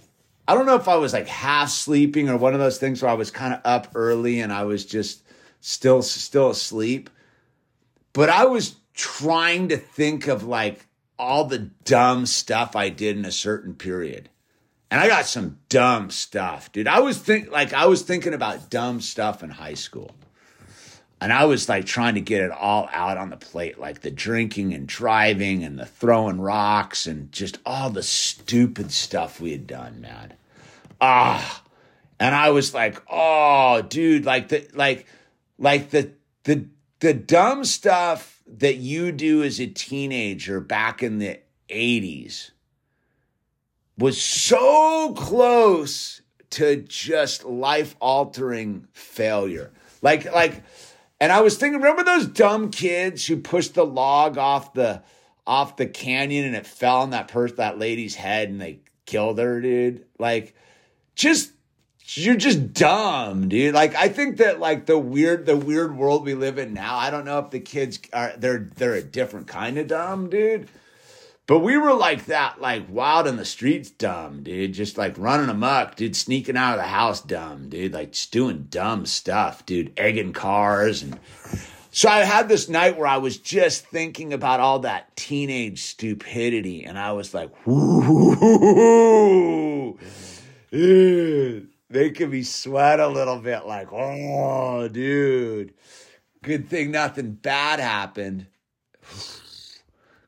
I 0.48 0.56
don't 0.56 0.66
know 0.66 0.76
if 0.76 0.88
I 0.88 0.96
was 0.96 1.14
like 1.14 1.28
half 1.28 1.70
sleeping 1.70 2.28
or 2.28 2.38
one 2.38 2.56
of 2.56 2.60
those 2.60 2.80
things 2.80 3.04
where 3.04 3.12
I 3.12 3.14
was 3.16 3.30
kind 3.30 3.54
of 3.54 3.62
up 3.66 3.90
early 3.94 4.40
and 4.40 4.52
I 4.52 4.64
was 4.64 4.84
just 4.84 5.22
still 5.62 6.02
still 6.02 6.50
asleep. 6.50 7.12
But 8.14 8.30
I 8.30 8.46
was 8.46 8.78
trying 8.96 9.68
to 9.68 9.78
think 9.78 10.28
of 10.28 10.44
like 10.44 10.88
all 11.24 11.46
the 11.46 11.60
dumb 11.60 12.26
stuff 12.26 12.76
I 12.76 12.90
did 12.90 13.18
in 13.18 13.26
a 13.26 13.32
certain 13.32 13.74
period. 13.76 14.30
And 14.92 15.02
I 15.02 15.08
got 15.08 15.26
some 15.26 15.58
dumb 15.70 16.12
stuff, 16.12 16.72
dude. 16.72 16.88
I 16.88 17.00
was 17.00 17.18
think 17.18 17.50
like 17.50 17.74
I 17.74 17.88
was 17.88 18.04
thinking 18.04 18.34
about 18.34 18.70
dumb 18.70 19.02
stuff 19.02 19.42
in 19.42 19.50
high 19.50 19.74
school. 19.74 20.12
And 21.20 21.32
I 21.32 21.46
was 21.46 21.70
like 21.70 21.86
trying 21.86 22.16
to 22.16 22.22
get 22.22 22.42
it 22.42 22.52
all 22.52 22.90
out 22.92 23.18
on 23.18 23.30
the 23.30 23.38
plate, 23.38 23.80
like 23.80 24.02
the 24.02 24.12
drinking 24.12 24.74
and 24.74 24.86
driving 24.86 25.64
and 25.64 25.80
the 25.80 25.86
throwing 25.86 26.42
rocks 26.42 27.08
and 27.08 27.32
just 27.32 27.60
all 27.66 27.90
the 27.90 28.04
stupid 28.04 28.92
stuff 28.92 29.40
we 29.40 29.54
had 29.54 29.66
done, 29.66 30.02
man. 30.02 30.34
Ah. 31.00 31.64
And 32.20 32.36
I 32.36 32.50
was 32.52 32.74
like, 32.74 33.02
oh, 33.10 33.82
dude, 33.82 34.26
like 34.26 34.50
the 34.50 34.68
like 34.74 35.08
like 35.58 35.90
the 35.90 36.12
the 36.44 36.68
the 37.00 37.14
dumb 37.14 37.66
stuff 37.66 38.33
that 38.60 38.76
you 38.76 39.12
do 39.12 39.44
as 39.44 39.60
a 39.60 39.68
teenager 39.68 40.60
back 40.60 41.02
in 41.02 41.20
the 41.20 41.40
80s 41.70 42.52
was 43.98 44.22
so 44.22 45.14
close 45.14 46.22
to 46.52 46.78
just 46.78 47.46
life 47.46 47.96
altering 48.00 48.88
failure. 48.94 49.72
Like 50.02 50.32
like 50.34 50.64
and 51.20 51.32
I 51.32 51.42
was 51.42 51.58
thinking, 51.58 51.80
remember 51.80 52.04
those 52.04 52.28
dumb 52.28 52.70
kids 52.70 53.26
who 53.26 53.38
pushed 53.38 53.76
the 53.76 53.86
log 53.86 54.38
off 54.38 54.74
the 54.74 55.04
off 55.48 55.78
the 55.78 55.86
canyon 55.86 56.46
and 56.46 56.56
it 56.56 56.68
fell 56.68 56.98
on 56.98 57.12
that 57.12 57.28
person, 57.28 57.58
that 57.58 57.80
lady's 57.80 58.16
head, 58.16 58.50
and 58.50 58.60
they 58.60 58.80
killed 59.06 59.40
her, 59.40 59.62
dude? 59.62 60.06
Like, 60.20 60.56
just 61.16 61.52
you're 62.06 62.36
just 62.36 62.74
dumb, 62.74 63.48
dude. 63.50 63.74
Like, 63.74 63.96
I 63.96 64.10
think 64.10 64.38
that 64.38 64.60
like 64.60 64.86
the 64.86 65.00
weird, 65.00 65.46
the 65.46 65.56
weird 65.56 65.96
world 65.96 66.26
we 66.26 66.34
live 66.34 66.58
in 66.58 66.74
now. 66.74 66.98
I 66.98 67.10
don't 67.10 67.26
know 67.26 67.40
if 67.40 67.50
the 67.50 67.60
kids 67.60 68.00
are 68.12 68.34
they're 68.38 68.70
they're 68.76 68.96
a 68.96 69.02
different 69.02 69.48
kind 69.48 69.78
of 69.78 69.88
dumb, 69.88 70.30
dude. 70.30 70.68
But 71.46 71.60
we 71.60 71.78
were 71.78 71.94
like 71.94 72.26
that, 72.26 72.62
like 72.62 72.84
wild 72.90 73.28
in 73.28 73.36
the 73.36 73.44
streets, 73.46 73.90
dumb, 73.90 74.44
dude. 74.44 74.74
Just 74.74 74.98
like 74.98 75.18
running 75.18 75.50
amok, 75.50 75.96
dude, 75.96 76.16
sneaking 76.16 76.56
out 76.56 76.74
of 76.74 76.80
the 76.80 76.88
house, 76.88 77.22
dumb, 77.22 77.70
dude. 77.70 77.94
Like 77.94 78.14
just 78.14 78.32
doing 78.32 78.68
dumb 78.70 79.06
stuff, 79.06 79.66
dude, 79.66 79.92
egging 79.98 80.32
cars. 80.34 81.04
And 81.04 81.20
so 81.92 82.08
I 82.10 82.20
had 82.20 82.48
this 82.48 82.70
night 82.70 82.98
where 82.98 83.08
I 83.08 83.18
was 83.18 83.38
just 83.38 83.86
thinking 83.86 84.32
about 84.32 84.62
all 84.62 84.80
that 84.80 85.16
teenage 85.16 85.84
stupidity. 85.84 86.86
And 86.86 86.98
I 86.98 87.12
was 87.12 87.34
like, 87.34 87.50
whoo, 87.66 88.80
making 91.94 92.32
me 92.32 92.44
sweat 92.44 93.00
a 93.00 93.08
little 93.08 93.40
bit. 93.40 93.66
Like, 93.66 93.92
oh, 93.92 94.88
dude, 94.88 95.74
good 96.42 96.68
thing 96.68 96.92
nothing 96.92 97.34
bad 97.34 97.80
happened. 97.80 98.48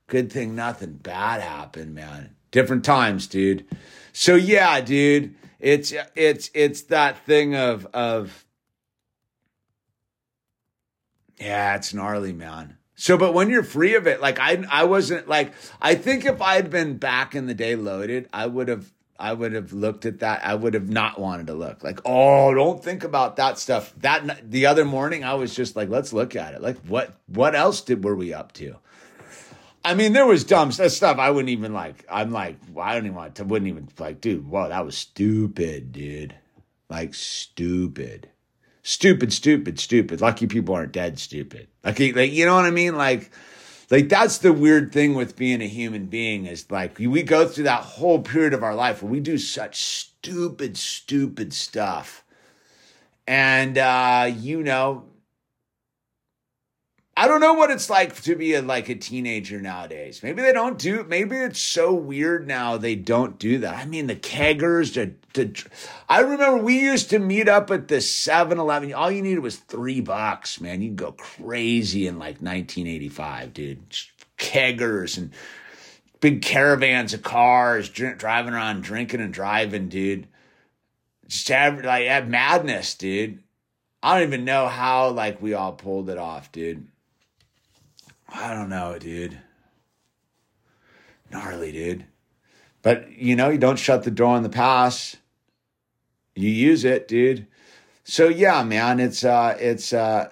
Good 0.07 0.31
thing 0.31 0.55
nothing 0.55 0.93
bad 0.93 1.41
happened, 1.41 1.95
man. 1.95 2.35
Different 2.51 2.85
times, 2.85 3.27
dude. 3.27 3.65
So 4.13 4.35
yeah, 4.35 4.79
dude, 4.81 5.35
it's 5.59 5.93
it's 6.15 6.49
it's 6.53 6.83
that 6.83 7.25
thing 7.25 7.55
of 7.55 7.87
of 7.93 8.45
yeah, 11.37 11.75
it's 11.75 11.93
gnarly, 11.93 12.33
man. 12.33 12.77
So, 12.95 13.17
but 13.17 13.33
when 13.33 13.49
you're 13.49 13.63
free 13.63 13.95
of 13.95 14.07
it, 14.07 14.21
like 14.21 14.39
I, 14.39 14.63
I 14.71 14.85
wasn't 14.85 15.27
like 15.27 15.53
I 15.81 15.95
think 15.95 16.25
if 16.25 16.41
I 16.41 16.55
had 16.55 16.69
been 16.69 16.97
back 16.97 17.35
in 17.35 17.45
the 17.45 17.53
day 17.53 17.75
loaded, 17.75 18.29
I 18.31 18.47
would 18.47 18.69
have, 18.69 18.93
I 19.17 19.33
would 19.33 19.53
have 19.53 19.71
looked 19.71 20.05
at 20.05 20.19
that. 20.19 20.45
I 20.45 20.55
would 20.55 20.73
have 20.73 20.89
not 20.89 21.19
wanted 21.19 21.47
to 21.47 21.53
look 21.53 21.83
like, 21.83 22.01
oh, 22.05 22.53
don't 22.53 22.83
think 22.83 23.03
about 23.03 23.37
that 23.37 23.57
stuff. 23.57 23.93
That 23.99 24.49
the 24.49 24.65
other 24.65 24.83
morning, 24.83 25.23
I 25.23 25.35
was 25.35 25.55
just 25.55 25.75
like, 25.75 25.89
let's 25.89 26.11
look 26.11 26.35
at 26.35 26.53
it. 26.53 26.61
Like, 26.61 26.77
what, 26.87 27.13
what 27.27 27.55
else 27.55 27.81
did 27.81 28.03
were 28.03 28.15
we 28.15 28.33
up 28.33 28.51
to? 28.53 28.75
I 29.85 29.93
mean, 29.93 30.13
there 30.13 30.25
was 30.25 30.43
dumb 30.43 30.71
stuff 30.71 31.19
I 31.19 31.29
wouldn't 31.29 31.49
even 31.49 31.71
like. 31.73 32.05
I'm 32.09 32.31
like, 32.31 32.57
well, 32.73 32.85
I 32.85 32.95
don't 32.95 33.05
even 33.05 33.15
want 33.15 33.35
to, 33.35 33.43
wouldn't 33.45 33.69
even 33.69 33.87
like, 33.99 34.19
dude, 34.19 34.47
whoa, 34.47 34.67
that 34.67 34.85
was 34.85 34.97
stupid, 34.97 35.91
dude. 35.91 36.35
Like, 36.89 37.13
stupid. 37.13 38.29
Stupid, 38.81 39.31
stupid, 39.31 39.79
stupid. 39.79 40.21
Lucky 40.21 40.47
people 40.47 40.75
aren't 40.75 40.91
dead 40.91 41.19
stupid. 41.19 41.67
Like, 41.83 41.99
like, 41.99 42.31
you 42.31 42.45
know 42.45 42.55
what 42.55 42.65
I 42.65 42.71
mean? 42.71 42.97
Like, 42.97 43.31
like 43.91 44.09
that's 44.09 44.39
the 44.39 44.53
weird 44.53 44.91
thing 44.91 45.13
with 45.13 45.35
being 45.35 45.61
a 45.61 45.67
human 45.67 46.05
being 46.05 46.45
is 46.45 46.69
like 46.71 46.97
we 46.97 47.23
go 47.23 47.47
through 47.47 47.65
that 47.65 47.83
whole 47.83 48.21
period 48.21 48.53
of 48.53 48.63
our 48.63 48.75
life 48.75 49.01
where 49.01 49.11
we 49.11 49.19
do 49.19 49.37
such 49.37 49.83
stupid, 50.25 50.75
stupid 50.75 51.53
stuff. 51.53 52.23
And, 53.27 53.77
uh, 53.77 54.31
you 54.35 54.63
know, 54.63 55.05
I 57.17 57.29
don't 57.29 57.39
know 57.39 57.53
what 57.53 57.71
it's 57.71 57.89
like 57.89 58.21
to 58.23 58.35
be 58.35 58.55
a, 58.55 58.61
like 58.61 58.89
a 58.89 58.95
teenager 58.95 59.61
nowadays. 59.61 60.21
Maybe 60.21 60.41
they 60.41 60.51
don't 60.51 60.77
do. 60.77 61.05
Maybe 61.07 61.37
it's 61.37 61.59
so 61.59 61.93
weird 61.93 62.45
now 62.45 62.75
they 62.75 62.95
don't 62.95 63.39
do 63.39 63.59
that. 63.59 63.77
I 63.77 63.85
mean, 63.85 64.07
the 64.07 64.17
keggers. 64.17 64.95
The, 64.95 65.13
the, 65.33 65.65
I 66.09 66.19
remember 66.19 66.57
we 66.57 66.77
used 66.77 67.09
to 67.11 67.19
meet 67.19 67.47
up 67.47 67.71
at 67.71 67.87
the 67.87 67.97
7-Eleven. 67.97 68.93
All 68.93 69.09
you 69.09 69.21
needed 69.21 69.39
was 69.39 69.55
three 69.55 70.01
bucks, 70.01 70.59
man. 70.59 70.81
You'd 70.81 70.97
go 70.97 71.13
crazy 71.13 72.05
in 72.05 72.15
like 72.15 72.41
1985, 72.41 73.53
dude. 73.53 73.89
Keggers 74.37 75.17
and 75.17 75.31
big 76.19 76.41
caravans 76.41 77.13
of 77.13 77.23
cars 77.23 77.87
driving 77.87 78.53
around, 78.53 78.81
drinking 78.81 79.21
and 79.21 79.33
driving, 79.33 79.87
dude. 79.87 80.27
Just 81.27 81.47
have 81.47 81.81
like 81.85 82.07
have 82.07 82.27
madness, 82.27 82.95
dude. 82.95 83.41
I 84.03 84.19
don't 84.19 84.27
even 84.27 84.43
know 84.43 84.67
how 84.67 85.11
like 85.11 85.41
we 85.41 85.53
all 85.53 85.71
pulled 85.71 86.09
it 86.09 86.17
off, 86.17 86.51
dude. 86.51 86.87
I 88.37 88.53
don't 88.53 88.67
know, 88.69 88.97
dude. 88.99 89.39
Gnarly, 91.31 91.71
dude. 91.71 92.05
But 92.81 93.11
you 93.13 93.35
know, 93.35 93.49
you 93.49 93.57
don't 93.57 93.79
shut 93.79 94.03
the 94.03 94.11
door 94.11 94.35
on 94.35 94.43
the 94.43 94.49
past. 94.49 95.17
You 96.35 96.49
use 96.49 96.83
it, 96.83 97.07
dude. 97.07 97.47
So 98.03 98.27
yeah, 98.27 98.61
man, 98.63 98.99
it's 98.99 99.23
uh 99.23 99.55
it's 99.59 99.93
uh 99.93 100.31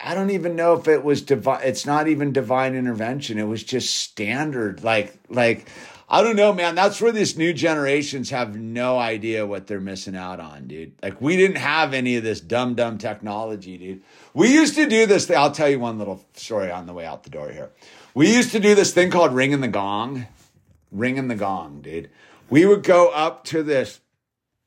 I 0.00 0.14
don't 0.14 0.30
even 0.30 0.56
know 0.56 0.74
if 0.74 0.88
it 0.88 1.04
was 1.04 1.20
divine 1.20 1.60
it's 1.62 1.84
not 1.84 2.08
even 2.08 2.32
divine 2.32 2.74
intervention. 2.74 3.38
It 3.38 3.46
was 3.46 3.62
just 3.62 3.94
standard 3.94 4.82
like 4.82 5.14
like 5.28 5.68
I 6.12 6.22
don't 6.22 6.36
know, 6.36 6.52
man. 6.52 6.74
That's 6.74 7.00
where 7.00 7.10
these 7.10 7.38
new 7.38 7.54
generations 7.54 8.28
have 8.28 8.54
no 8.54 8.98
idea 8.98 9.46
what 9.46 9.66
they're 9.66 9.80
missing 9.80 10.14
out 10.14 10.40
on, 10.40 10.66
dude. 10.66 10.92
Like 11.02 11.22
we 11.22 11.38
didn't 11.38 11.56
have 11.56 11.94
any 11.94 12.16
of 12.16 12.22
this 12.22 12.38
dumb, 12.38 12.74
dumb 12.74 12.98
technology, 12.98 13.78
dude. 13.78 14.02
We 14.34 14.52
used 14.52 14.74
to 14.74 14.86
do 14.86 15.06
this. 15.06 15.24
Thing. 15.24 15.38
I'll 15.38 15.52
tell 15.52 15.70
you 15.70 15.80
one 15.80 15.98
little 15.98 16.22
story 16.34 16.70
on 16.70 16.84
the 16.84 16.92
way 16.92 17.06
out 17.06 17.22
the 17.24 17.30
door 17.30 17.50
here. 17.50 17.70
We 18.12 18.30
used 18.30 18.52
to 18.52 18.60
do 18.60 18.74
this 18.74 18.92
thing 18.92 19.10
called 19.10 19.34
ringing 19.34 19.62
the 19.62 19.68
gong, 19.68 20.26
ringing 20.90 21.28
the 21.28 21.34
gong, 21.34 21.80
dude. 21.80 22.10
We 22.50 22.66
would 22.66 22.82
go 22.82 23.08
up 23.08 23.44
to 23.44 23.62
this 23.62 23.98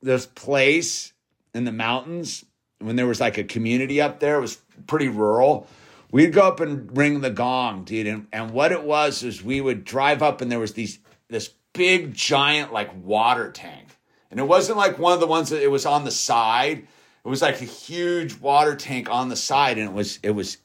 this 0.02 0.26
place 0.26 1.12
in 1.54 1.62
the 1.62 1.70
mountains 1.70 2.44
when 2.80 2.96
there 2.96 3.06
was 3.06 3.20
like 3.20 3.38
a 3.38 3.44
community 3.44 4.00
up 4.00 4.18
there. 4.18 4.38
It 4.38 4.40
was 4.40 4.58
pretty 4.88 5.06
rural 5.06 5.68
we'd 6.10 6.32
go 6.32 6.42
up 6.42 6.60
and 6.60 6.96
ring 6.96 7.20
the 7.20 7.30
gong, 7.30 7.84
dude. 7.84 8.06
And, 8.06 8.26
and 8.32 8.50
what 8.52 8.72
it 8.72 8.82
was 8.82 9.22
is 9.22 9.42
we 9.42 9.60
would 9.60 9.84
drive 9.84 10.22
up 10.22 10.40
and 10.40 10.50
there 10.50 10.58
was 10.58 10.72
these 10.72 10.98
this 11.28 11.50
big 11.72 12.14
giant 12.14 12.72
like 12.72 12.90
water 13.04 13.50
tank. 13.50 13.88
And 14.30 14.40
it 14.40 14.44
wasn't 14.44 14.78
like 14.78 14.98
one 14.98 15.12
of 15.12 15.20
the 15.20 15.26
ones 15.26 15.50
that 15.50 15.62
it 15.62 15.70
was 15.70 15.86
on 15.86 16.04
the 16.04 16.10
side. 16.10 16.86
It 17.24 17.28
was 17.28 17.42
like 17.42 17.60
a 17.60 17.64
huge 17.64 18.38
water 18.38 18.76
tank 18.76 19.10
on 19.10 19.28
the 19.28 19.36
side 19.36 19.78
and 19.78 19.88
it 19.88 19.92
was 19.92 20.18
it 20.22 20.30
was 20.30 20.58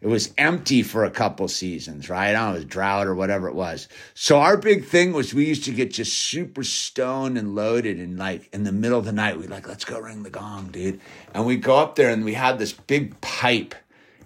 it 0.00 0.06
was 0.06 0.32
empty 0.38 0.84
for 0.84 1.04
a 1.04 1.10
couple 1.10 1.48
seasons, 1.48 2.08
right? 2.08 2.28
I 2.28 2.32
don't 2.32 2.44
know, 2.44 2.50
it 2.52 2.54
was 2.54 2.64
drought 2.66 3.08
or 3.08 3.16
whatever 3.16 3.48
it 3.48 3.54
was. 3.54 3.88
So 4.14 4.38
our 4.38 4.56
big 4.56 4.84
thing 4.84 5.12
was 5.12 5.34
we 5.34 5.44
used 5.44 5.64
to 5.64 5.72
get 5.72 5.92
just 5.92 6.16
super 6.16 6.62
stoned 6.62 7.36
and 7.36 7.56
loaded 7.56 7.98
and 7.98 8.16
like 8.16 8.48
in 8.52 8.62
the 8.62 8.70
middle 8.70 8.98
of 8.98 9.04
the 9.04 9.12
night, 9.12 9.38
we'd 9.38 9.50
like, 9.50 9.66
let's 9.66 9.84
go 9.84 9.98
ring 9.98 10.22
the 10.22 10.30
gong, 10.30 10.68
dude. 10.68 11.00
And 11.34 11.46
we 11.46 11.56
go 11.56 11.78
up 11.78 11.96
there 11.96 12.10
and 12.10 12.24
we 12.24 12.34
had 12.34 12.60
this 12.60 12.72
big 12.72 13.20
pipe 13.20 13.74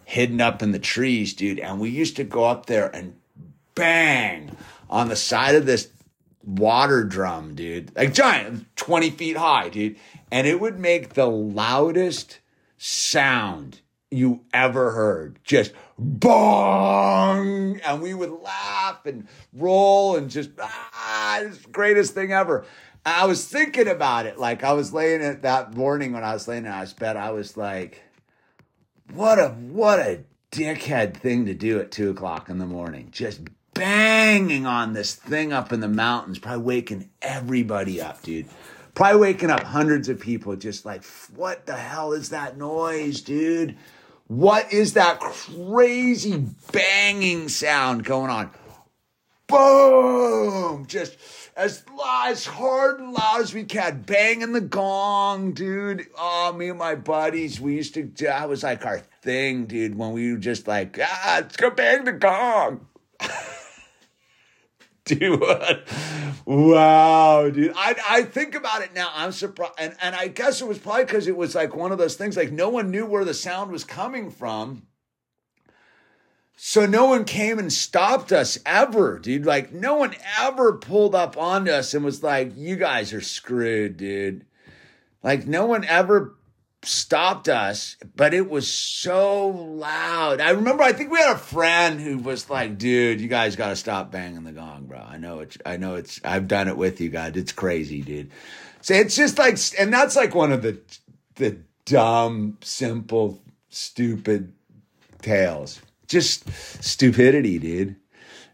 hidden 0.04 0.42
up 0.42 0.62
in 0.62 0.72
the 0.72 0.78
trees, 0.78 1.32
dude. 1.32 1.58
And 1.58 1.80
we 1.80 1.88
used 1.88 2.16
to 2.16 2.24
go 2.24 2.44
up 2.44 2.66
there 2.66 2.94
and 2.94 3.14
bang 3.74 4.54
on 4.92 5.08
the 5.08 5.16
side 5.16 5.54
of 5.54 5.64
this 5.64 5.88
water 6.44 7.02
drum, 7.02 7.54
dude. 7.54 7.96
Like 7.96 8.12
giant, 8.12 8.76
20 8.76 9.10
feet 9.10 9.38
high, 9.38 9.70
dude. 9.70 9.96
And 10.30 10.46
it 10.46 10.60
would 10.60 10.78
make 10.78 11.14
the 11.14 11.26
loudest 11.26 12.38
sound 12.76 13.80
you 14.10 14.44
ever 14.52 14.92
heard. 14.92 15.38
Just 15.44 15.72
bong. 15.98 17.80
And 17.80 18.02
we 18.02 18.12
would 18.12 18.30
laugh 18.30 19.06
and 19.06 19.26
roll 19.54 20.16
and 20.16 20.30
just, 20.30 20.50
ah, 20.60 21.40
it's 21.40 21.62
the 21.62 21.70
greatest 21.70 22.12
thing 22.12 22.32
ever. 22.32 22.66
I 23.06 23.24
was 23.24 23.48
thinking 23.48 23.88
about 23.88 24.26
it. 24.26 24.38
Like 24.38 24.62
I 24.62 24.74
was 24.74 24.92
laying 24.92 25.22
it 25.22 25.42
that 25.42 25.74
morning 25.74 26.12
when 26.12 26.22
I 26.22 26.34
was 26.34 26.46
laying 26.46 26.66
in 26.66 26.70
I 26.70 26.86
bed, 26.98 27.16
I 27.16 27.30
was 27.30 27.56
like, 27.56 28.02
what 29.14 29.38
a, 29.38 29.48
what 29.48 29.98
a 29.98 30.24
dickhead 30.50 31.16
thing 31.16 31.46
to 31.46 31.54
do 31.54 31.80
at 31.80 31.90
two 31.90 32.10
o'clock 32.10 32.50
in 32.50 32.58
the 32.58 32.66
morning. 32.66 33.08
Just 33.10 33.40
banging 33.74 34.66
on 34.66 34.92
this 34.92 35.14
thing 35.14 35.52
up 35.52 35.72
in 35.72 35.80
the 35.80 35.88
mountains, 35.88 36.38
probably 36.38 36.62
waking 36.62 37.10
everybody 37.20 38.00
up, 38.00 38.22
dude. 38.22 38.46
Probably 38.94 39.20
waking 39.20 39.50
up 39.50 39.62
hundreds 39.62 40.08
of 40.08 40.20
people 40.20 40.54
just 40.56 40.84
like, 40.84 41.04
what 41.34 41.66
the 41.66 41.76
hell 41.76 42.12
is 42.12 42.28
that 42.28 42.58
noise, 42.58 43.22
dude? 43.22 43.76
What 44.26 44.72
is 44.72 44.94
that 44.94 45.20
crazy 45.20 46.46
banging 46.72 47.48
sound 47.48 48.04
going 48.04 48.30
on? 48.30 48.50
Boom! 49.46 50.86
Just 50.86 51.16
as 51.56 51.84
as 52.24 52.46
hard 52.46 53.00
and 53.00 53.12
loud 53.12 53.42
as 53.42 53.52
we 53.52 53.64
can, 53.64 54.02
banging 54.02 54.52
the 54.52 54.60
gong, 54.60 55.52
dude. 55.52 56.06
Oh, 56.18 56.52
me 56.52 56.70
and 56.70 56.78
my 56.78 56.94
buddies, 56.94 57.60
we 57.60 57.74
used 57.74 57.94
to. 57.94 58.04
That 58.20 58.48
was 58.48 58.62
like 58.62 58.86
our 58.86 59.00
thing, 59.22 59.66
dude. 59.66 59.96
When 59.96 60.12
we 60.12 60.32
were 60.32 60.38
just 60.38 60.66
like, 60.66 60.98
ah, 61.02 61.40
let's 61.42 61.56
go 61.56 61.70
bang 61.70 62.04
the 62.04 62.12
gong. 62.12 62.86
dude, 65.04 65.40
wow, 66.46 67.50
dude. 67.50 67.72
I 67.74 67.96
I 68.08 68.22
think 68.22 68.54
about 68.54 68.82
it 68.82 68.94
now. 68.94 69.10
I'm 69.12 69.32
surprised, 69.32 69.74
and 69.78 69.96
and 70.00 70.14
I 70.14 70.28
guess 70.28 70.60
it 70.60 70.68
was 70.68 70.78
probably 70.78 71.04
because 71.04 71.26
it 71.26 71.36
was 71.36 71.56
like 71.56 71.74
one 71.74 71.90
of 71.90 71.98
those 71.98 72.14
things. 72.14 72.36
Like 72.36 72.52
no 72.52 72.68
one 72.68 72.92
knew 72.92 73.04
where 73.04 73.24
the 73.24 73.34
sound 73.34 73.72
was 73.72 73.82
coming 73.82 74.30
from. 74.30 74.86
So 76.54 76.86
no 76.86 77.06
one 77.06 77.24
came 77.24 77.58
and 77.58 77.72
stopped 77.72 78.30
us 78.30 78.58
ever, 78.64 79.18
dude. 79.18 79.44
Like 79.44 79.72
no 79.72 79.96
one 79.96 80.14
ever 80.38 80.74
pulled 80.74 81.16
up 81.16 81.36
onto 81.36 81.72
us 81.72 81.94
and 81.94 82.04
was 82.04 82.22
like, 82.22 82.52
"You 82.54 82.76
guys 82.76 83.12
are 83.12 83.20
screwed, 83.20 83.96
dude." 83.96 84.46
Like 85.24 85.48
no 85.48 85.66
one 85.66 85.84
ever 85.84 86.36
stopped 86.84 87.48
us, 87.48 87.96
but 88.16 88.34
it 88.34 88.48
was 88.48 88.68
so 88.68 89.48
loud. 89.48 90.40
I 90.40 90.50
remember 90.50 90.82
I 90.82 90.92
think 90.92 91.10
we 91.10 91.18
had 91.18 91.36
a 91.36 91.38
friend 91.38 92.00
who 92.00 92.18
was 92.18 92.50
like, 92.50 92.78
"Dude, 92.78 93.20
you 93.20 93.28
guys 93.28 93.56
got 93.56 93.68
to 93.68 93.76
stop 93.76 94.10
banging 94.10 94.44
the 94.44 94.52
gong, 94.52 94.86
bro. 94.86 94.98
I 94.98 95.16
know 95.16 95.40
it's 95.40 95.58
I 95.64 95.76
know 95.76 95.94
it's 95.94 96.20
I've 96.24 96.48
done 96.48 96.68
it 96.68 96.76
with 96.76 97.00
you 97.00 97.08
guys. 97.08 97.36
It's 97.36 97.52
crazy, 97.52 98.02
dude." 98.02 98.30
So 98.80 98.94
it's 98.94 99.14
just 99.14 99.38
like 99.38 99.58
and 99.78 99.92
that's 99.92 100.16
like 100.16 100.34
one 100.34 100.52
of 100.52 100.62
the 100.62 100.80
the 101.36 101.58
dumb, 101.84 102.58
simple, 102.62 103.42
stupid 103.68 104.52
tales 105.20 105.80
just 106.12 106.44
stupidity, 106.84 107.58
dude, 107.58 107.96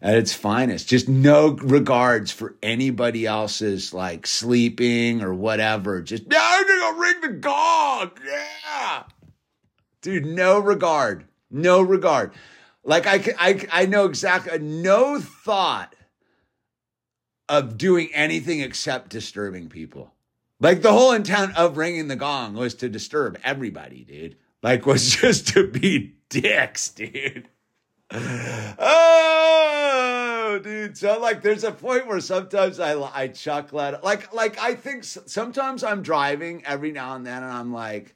at 0.00 0.16
its 0.16 0.32
finest. 0.32 0.88
Just 0.88 1.08
no 1.08 1.50
regards 1.50 2.30
for 2.30 2.56
anybody 2.62 3.26
else's 3.26 3.92
like 3.92 4.26
sleeping 4.26 5.22
or 5.22 5.34
whatever. 5.34 6.02
Just, 6.02 6.24
yeah, 6.30 6.40
I'm 6.40 6.66
gonna 6.66 7.00
ring 7.00 7.20
the 7.20 7.38
gong. 7.38 8.10
Yeah. 8.24 9.02
Dude, 10.02 10.26
no 10.26 10.58
regard. 10.58 11.24
No 11.50 11.82
regard. 11.82 12.32
Like 12.84 13.06
I, 13.06 13.34
I, 13.38 13.66
I 13.72 13.86
know 13.86 14.06
exactly, 14.06 14.58
no 14.58 15.20
thought 15.20 15.94
of 17.48 17.78
doing 17.78 18.10
anything 18.12 18.60
except 18.60 19.10
disturbing 19.10 19.68
people. 19.68 20.12
Like 20.60 20.82
the 20.82 20.92
whole 20.92 21.12
intent 21.12 21.56
of 21.56 21.76
ringing 21.76 22.08
the 22.08 22.16
gong 22.16 22.54
was 22.54 22.74
to 22.76 22.88
disturb 22.88 23.38
everybody, 23.44 24.04
dude. 24.04 24.36
Like 24.62 24.86
was 24.86 25.10
just 25.16 25.48
to 25.48 25.66
be 25.66 26.14
dicks, 26.28 26.88
dude. 26.90 27.48
Oh, 28.80 30.60
dude. 30.62 30.96
So 30.96 31.18
like, 31.20 31.42
there's 31.42 31.64
a 31.64 31.72
point 31.72 32.06
where 32.06 32.20
sometimes 32.20 32.80
I 32.80 32.94
I 32.94 33.28
chuckle 33.28 33.80
at 33.80 33.94
it. 33.94 34.04
Like 34.04 34.32
like 34.32 34.58
I 34.58 34.74
think 34.74 35.04
sometimes 35.04 35.84
I'm 35.84 36.02
driving 36.02 36.64
every 36.64 36.92
now 36.92 37.14
and 37.16 37.26
then, 37.26 37.42
and 37.42 37.52
I'm 37.52 37.72
like, 37.72 38.14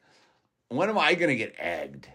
when 0.68 0.88
am 0.88 0.99
I 0.99 1.14
gonna 1.14 1.36
get 1.36 1.55
egged? 1.59 2.09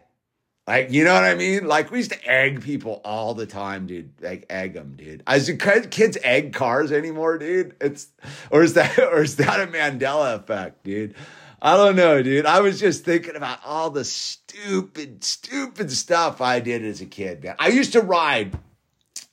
Like, 0.68 0.92
you 0.92 1.06
know 1.06 1.14
what 1.14 1.24
I 1.24 1.34
mean? 1.36 1.66
Like, 1.66 1.92
we 1.92 2.00
used 2.00 2.12
to 2.12 2.28
egg 2.30 2.62
people 2.62 3.00
all 3.06 3.34
the 3.34 3.46
time, 3.46 3.88
dude. 3.88 4.12
Like, 4.20 4.46
egg 4.50 4.74
them, 4.74 4.96
dude. 4.98 5.24
As 5.26 5.50
kids 5.50 6.18
egg 6.22 6.54
cars 6.54 6.92
anymore, 6.92 7.38
dude? 7.38 7.74
It's, 7.80 8.08
or 8.52 8.64
is 8.64 8.74
that, 8.74 9.00
or 9.14 9.22
is 9.22 9.38
that 9.38 9.62
a 9.62 9.68
Mandela 9.72 10.36
effect, 10.36 10.84
dude? 10.84 11.16
I 11.62 11.76
don't 11.76 11.96
know, 11.96 12.22
dude. 12.22 12.46
I 12.46 12.62
was 12.62 12.80
just 12.80 13.04
thinking 13.04 13.36
about 13.36 13.60
all 13.66 13.90
the 13.90 14.04
stupid, 14.04 15.24
stupid 15.24 15.92
stuff 15.92 16.40
I 16.40 16.60
did 16.60 16.86
as 16.86 17.02
a 17.02 17.06
kid, 17.06 17.44
man. 17.44 17.56
I 17.58 17.70
used 17.70 17.94
to 17.94 18.02
ride. 18.02 18.58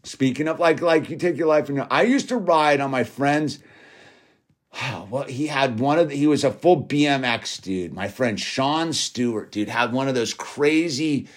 Speaking 0.05 0.49
of 0.49 0.59
like, 0.59 0.81
like 0.81 1.11
you 1.11 1.17
take 1.17 1.37
your 1.37 1.47
life 1.47 1.69
and 1.69 1.87
I 1.91 2.03
used 2.03 2.29
to 2.29 2.37
ride 2.37 2.81
on 2.81 2.91
my 2.91 3.05
friend's. 3.05 3.59
Well, 5.11 5.25
he 5.25 5.47
had 5.47 5.79
one 5.79 5.99
of 6.01 6.09
the, 6.09 6.17
he 6.17 6.27
was 6.27 6.43
a 6.43 6.51
full 6.51 6.83
BMX 6.83 7.63
dude. 7.63 7.93
My 7.93 8.09
friend 8.09 8.41
Sean 8.41 8.93
Stewart, 8.93 9.53
dude, 9.53 9.69
had 9.69 9.93
one 9.93 10.09
of 10.09 10.17
those 10.17 10.35
crazy, 10.35 11.29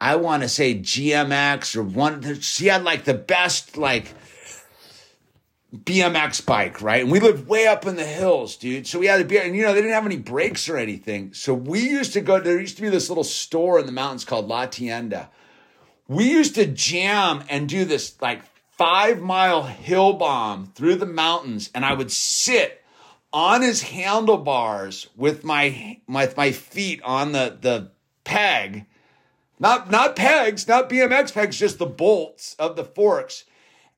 I 0.00 0.16
want 0.16 0.42
to 0.42 0.48
say 0.48 0.74
GMX 0.74 1.76
or 1.76 1.82
one. 1.82 2.22
He 2.22 2.66
had 2.66 2.82
like 2.82 3.04
the 3.04 3.14
best 3.14 3.76
like 3.76 4.14
BMX 5.74 6.44
bike, 6.44 6.82
right? 6.82 7.02
And 7.02 7.12
we 7.12 7.20
lived 7.20 7.46
way 7.46 7.66
up 7.66 7.86
in 7.86 7.94
the 7.94 8.04
hills, 8.04 8.56
dude. 8.56 8.86
So 8.86 8.98
we 8.98 9.06
had 9.06 9.18
to 9.18 9.24
be, 9.24 9.38
and 9.38 9.54
you 9.54 9.62
know, 9.62 9.72
they 9.72 9.80
didn't 9.80 9.94
have 9.94 10.06
any 10.06 10.16
brakes 10.16 10.68
or 10.68 10.76
anything. 10.76 11.32
So 11.32 11.54
we 11.54 11.88
used 11.88 12.12
to 12.14 12.20
go, 12.20 12.40
there 12.40 12.58
used 12.58 12.76
to 12.76 12.82
be 12.82 12.88
this 12.88 13.08
little 13.08 13.24
store 13.24 13.78
in 13.78 13.86
the 13.86 13.92
mountains 13.92 14.24
called 14.24 14.48
La 14.48 14.66
Tienda. 14.66 15.30
We 16.08 16.28
used 16.28 16.56
to 16.56 16.66
jam 16.66 17.44
and 17.48 17.68
do 17.68 17.84
this 17.84 18.20
like 18.20 18.42
five 18.76 19.20
mile 19.20 19.62
hill 19.62 20.14
bomb 20.14 20.72
through 20.74 20.96
the 20.96 21.06
mountains. 21.06 21.70
And 21.72 21.84
I 21.84 21.92
would 21.92 22.10
sit 22.10 22.82
on 23.32 23.62
his 23.62 23.82
handlebars 23.82 25.06
with 25.14 25.44
my, 25.44 26.00
my, 26.08 26.32
my 26.36 26.50
feet 26.50 27.00
on 27.04 27.30
the, 27.30 27.56
the 27.60 27.92
peg, 28.24 28.86
not, 29.60 29.88
not 29.88 30.16
pegs, 30.16 30.66
not 30.66 30.90
BMX 30.90 31.32
pegs, 31.32 31.56
just 31.56 31.78
the 31.78 31.86
bolts 31.86 32.56
of 32.58 32.74
the 32.74 32.84
forks 32.84 33.44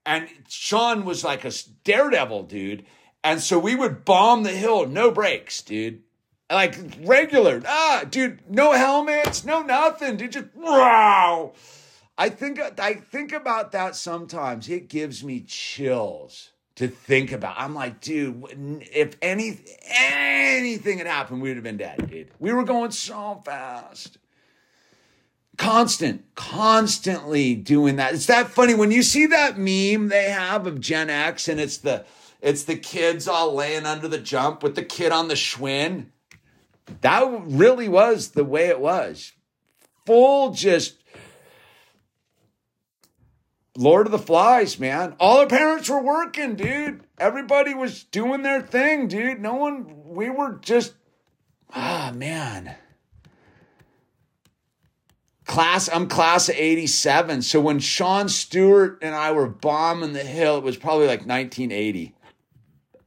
and 0.05 0.27
Sean 0.47 1.05
was 1.05 1.23
like 1.23 1.45
a 1.45 1.51
daredevil, 1.83 2.43
dude. 2.43 2.85
And 3.23 3.39
so 3.39 3.57
we 3.57 3.75
would 3.75 4.03
bomb 4.03 4.43
the 4.43 4.51
hill, 4.51 4.85
no 4.85 5.11
brakes, 5.11 5.61
dude. 5.61 6.03
Like 6.51 6.77
regular. 7.03 7.61
Ah, 7.65 8.03
dude, 8.09 8.39
no 8.49 8.73
helmets, 8.73 9.45
no 9.45 9.61
nothing, 9.61 10.17
dude. 10.17 10.33
Just 10.33 10.47
wow. 10.55 11.53
I 12.17 12.29
think 12.29 12.59
I 12.79 12.95
think 12.95 13.31
about 13.31 13.71
that 13.71 13.95
sometimes. 13.95 14.69
It 14.69 14.89
gives 14.89 15.23
me 15.23 15.41
chills 15.41 16.51
to 16.75 16.87
think 16.87 17.31
about. 17.31 17.55
I'm 17.57 17.73
like, 17.73 18.01
dude, 18.01 18.45
if 18.93 19.15
any 19.21 19.59
anything 19.87 20.97
had 20.97 21.07
happened, 21.07 21.41
we 21.41 21.49
would 21.49 21.57
have 21.57 21.63
been 21.63 21.77
dead, 21.77 22.09
dude. 22.09 22.29
We 22.39 22.53
were 22.53 22.65
going 22.65 22.91
so 22.91 23.41
fast 23.45 24.17
constant, 25.57 26.23
constantly 26.35 27.55
doing 27.55 27.97
that. 27.97 28.13
It's 28.13 28.25
that 28.27 28.49
funny 28.49 28.73
when 28.73 28.91
you 28.91 29.03
see 29.03 29.25
that 29.27 29.57
meme 29.57 30.09
they 30.09 30.29
have 30.29 30.67
of 30.67 30.79
Gen 30.79 31.09
X 31.09 31.47
and 31.47 31.59
it's 31.59 31.77
the 31.77 32.05
it's 32.41 32.63
the 32.63 32.75
kids 32.75 33.27
all 33.27 33.53
laying 33.53 33.85
under 33.85 34.07
the 34.07 34.19
jump 34.19 34.63
with 34.63 34.75
the 34.75 34.83
kid 34.83 35.11
on 35.11 35.29
the 35.29 35.35
Schwinn. 35.35 36.07
That 37.01 37.23
really 37.45 37.87
was 37.87 38.31
the 38.31 38.43
way 38.43 38.67
it 38.67 38.81
was. 38.81 39.31
Full 40.05 40.51
just 40.51 40.97
Lord 43.77 44.05
of 44.05 44.11
the 44.11 44.19
Flies, 44.19 44.77
man. 44.77 45.15
All 45.19 45.39
our 45.39 45.47
parents 45.47 45.89
were 45.89 46.03
working, 46.03 46.55
dude. 46.55 47.05
Everybody 47.17 47.73
was 47.73 48.03
doing 48.03 48.41
their 48.41 48.61
thing, 48.61 49.07
dude. 49.07 49.39
No 49.39 49.55
one, 49.55 50.03
we 50.05 50.29
were 50.29 50.59
just, 50.61 50.93
ah, 51.73 52.11
man 52.13 52.75
class 55.45 55.89
i'm 55.91 56.07
class 56.07 56.49
of 56.49 56.55
87 56.55 57.41
so 57.41 57.59
when 57.59 57.79
sean 57.79 58.29
stewart 58.29 58.99
and 59.01 59.13
i 59.13 59.31
were 59.31 59.47
bombing 59.47 60.13
the 60.13 60.23
hill 60.23 60.57
it 60.57 60.63
was 60.63 60.77
probably 60.77 61.07
like 61.07 61.25
1980 61.25 62.13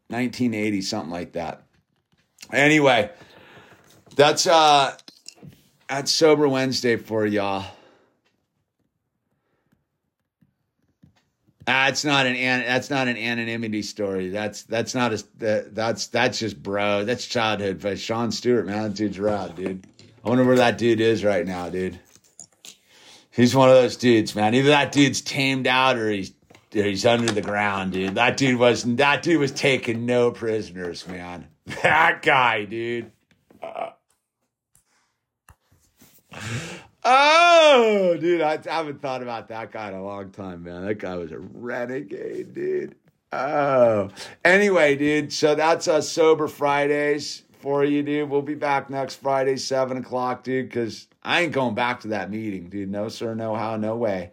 1980 0.09 0.81
something 0.83 1.11
like 1.11 1.33
that 1.33 1.63
anyway 2.53 3.11
that's 4.15 4.47
uh 4.47 4.97
that's 5.89 6.13
sober 6.13 6.49
wednesday 6.49 6.97
for 6.97 7.27
y'all 7.27 7.65
That's 11.67 12.05
not 12.05 12.27
an 12.27 12.35
that's 12.65 12.91
not 12.91 13.09
an 13.09 13.17
anonymity 13.17 13.83
story. 13.83 14.29
That's 14.29 14.63
that's 14.63 14.95
not 14.95 15.13
a 15.13 15.25
that's 15.73 16.07
that's 16.07 16.39
just 16.39 16.63
bro. 16.63 17.05
That's 17.05 17.27
childhood. 17.27 17.81
But 17.83 17.99
Sean 17.99 18.31
Stewart, 18.31 18.67
man, 18.67 18.85
that 18.85 18.95
dude's 18.95 19.19
rad, 19.19 19.57
dude. 19.57 19.85
I 20.25 20.29
wonder 20.29 20.45
where 20.45 20.57
that 20.57 20.79
dude 20.79 21.01
is 21.01 21.25
right 21.25 21.45
now, 21.45 21.69
dude. 21.69 21.99
He's 23.37 23.55
one 23.55 23.69
of 23.69 23.75
those 23.75 23.99
dudes, 23.99 24.35
man. 24.35 24.55
Either 24.55 24.71
that 24.71 24.93
dude's 24.93 25.21
tamed 25.21 25.67
out 25.67 25.99
or 25.99 26.11
he's 26.11 26.33
he's 26.71 27.05
under 27.05 27.31
the 27.31 27.43
ground, 27.43 27.93
dude. 27.93 28.15
That 28.15 28.39
dude 28.39 28.59
was 28.59 28.83
that 28.97 29.23
dude 29.23 29.39
was 29.39 29.53
taking 29.53 30.07
no 30.07 30.31
prisoners, 30.31 31.07
man. 31.07 31.49
That 31.83 32.23
guy, 32.23 32.65
dude. 32.65 33.11
Oh, 37.05 38.17
dude, 38.21 38.41
I, 38.41 38.53
I 38.53 38.75
haven't 38.75 39.03
thought 39.03 39.23
about 39.23 39.49
that 39.49 39.71
guy 39.73 39.89
in 39.89 39.95
a 39.95 40.03
long 40.03 40.31
time, 40.31 40.63
man. 40.63 40.85
That 40.87 40.99
guy 41.01 41.17
was 41.17 41.33
a 41.33 41.39
renegade, 41.39 42.55
dude. 42.55 42.95
Oh, 43.33 44.11
anyway, 44.45 44.97
dude. 44.97 45.33
So 45.33 45.55
that's 45.55 45.89
us 45.89 46.09
sober 46.09 46.47
Fridays 46.49 47.43
for 47.61 47.85
you, 47.85 48.03
dude. 48.03 48.31
We'll 48.31 48.43
be 48.43 48.55
back 48.55 48.91
next 48.91 49.17
Friday, 49.17 49.57
seven 49.57 49.99
o'clock, 49.99 50.45
dude. 50.45 50.69
Because 50.69 51.09
I 51.27 51.41
ain't 51.41 51.53
going 51.53 51.75
back 51.75 52.01
to 52.01 52.09
that 52.09 52.31
meeting, 52.31 52.69
dude. 52.69 52.89
No 52.89 53.09
sir, 53.09 53.35
no 53.35 53.57
how, 53.57 53.77
no 53.77 53.97
way. 53.97 54.31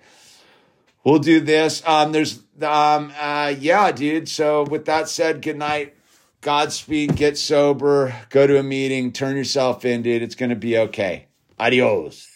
We'll 1.04 1.20
do 1.20 1.40
this. 1.40 1.82
Um, 1.86 2.12
there's 2.12 2.40
um, 2.62 3.12
uh, 3.20 3.54
yeah, 3.60 3.92
dude. 3.92 4.30
So 4.30 4.64
with 4.64 4.86
that 4.86 5.10
said, 5.10 5.42
good 5.42 5.58
night. 5.58 5.96
Godspeed. 6.42 7.16
Get 7.16 7.38
sober. 7.38 8.14
Go 8.30 8.46
to 8.46 8.60
a 8.60 8.64
meeting. 8.64 9.12
Turn 9.12 9.36
yourself 9.36 9.86
in, 9.86 10.04
dude. 10.04 10.22
It's 10.22 10.36
gonna 10.36 10.56
be 10.56 10.78
okay. 10.78 11.26
Adios. 11.60 12.33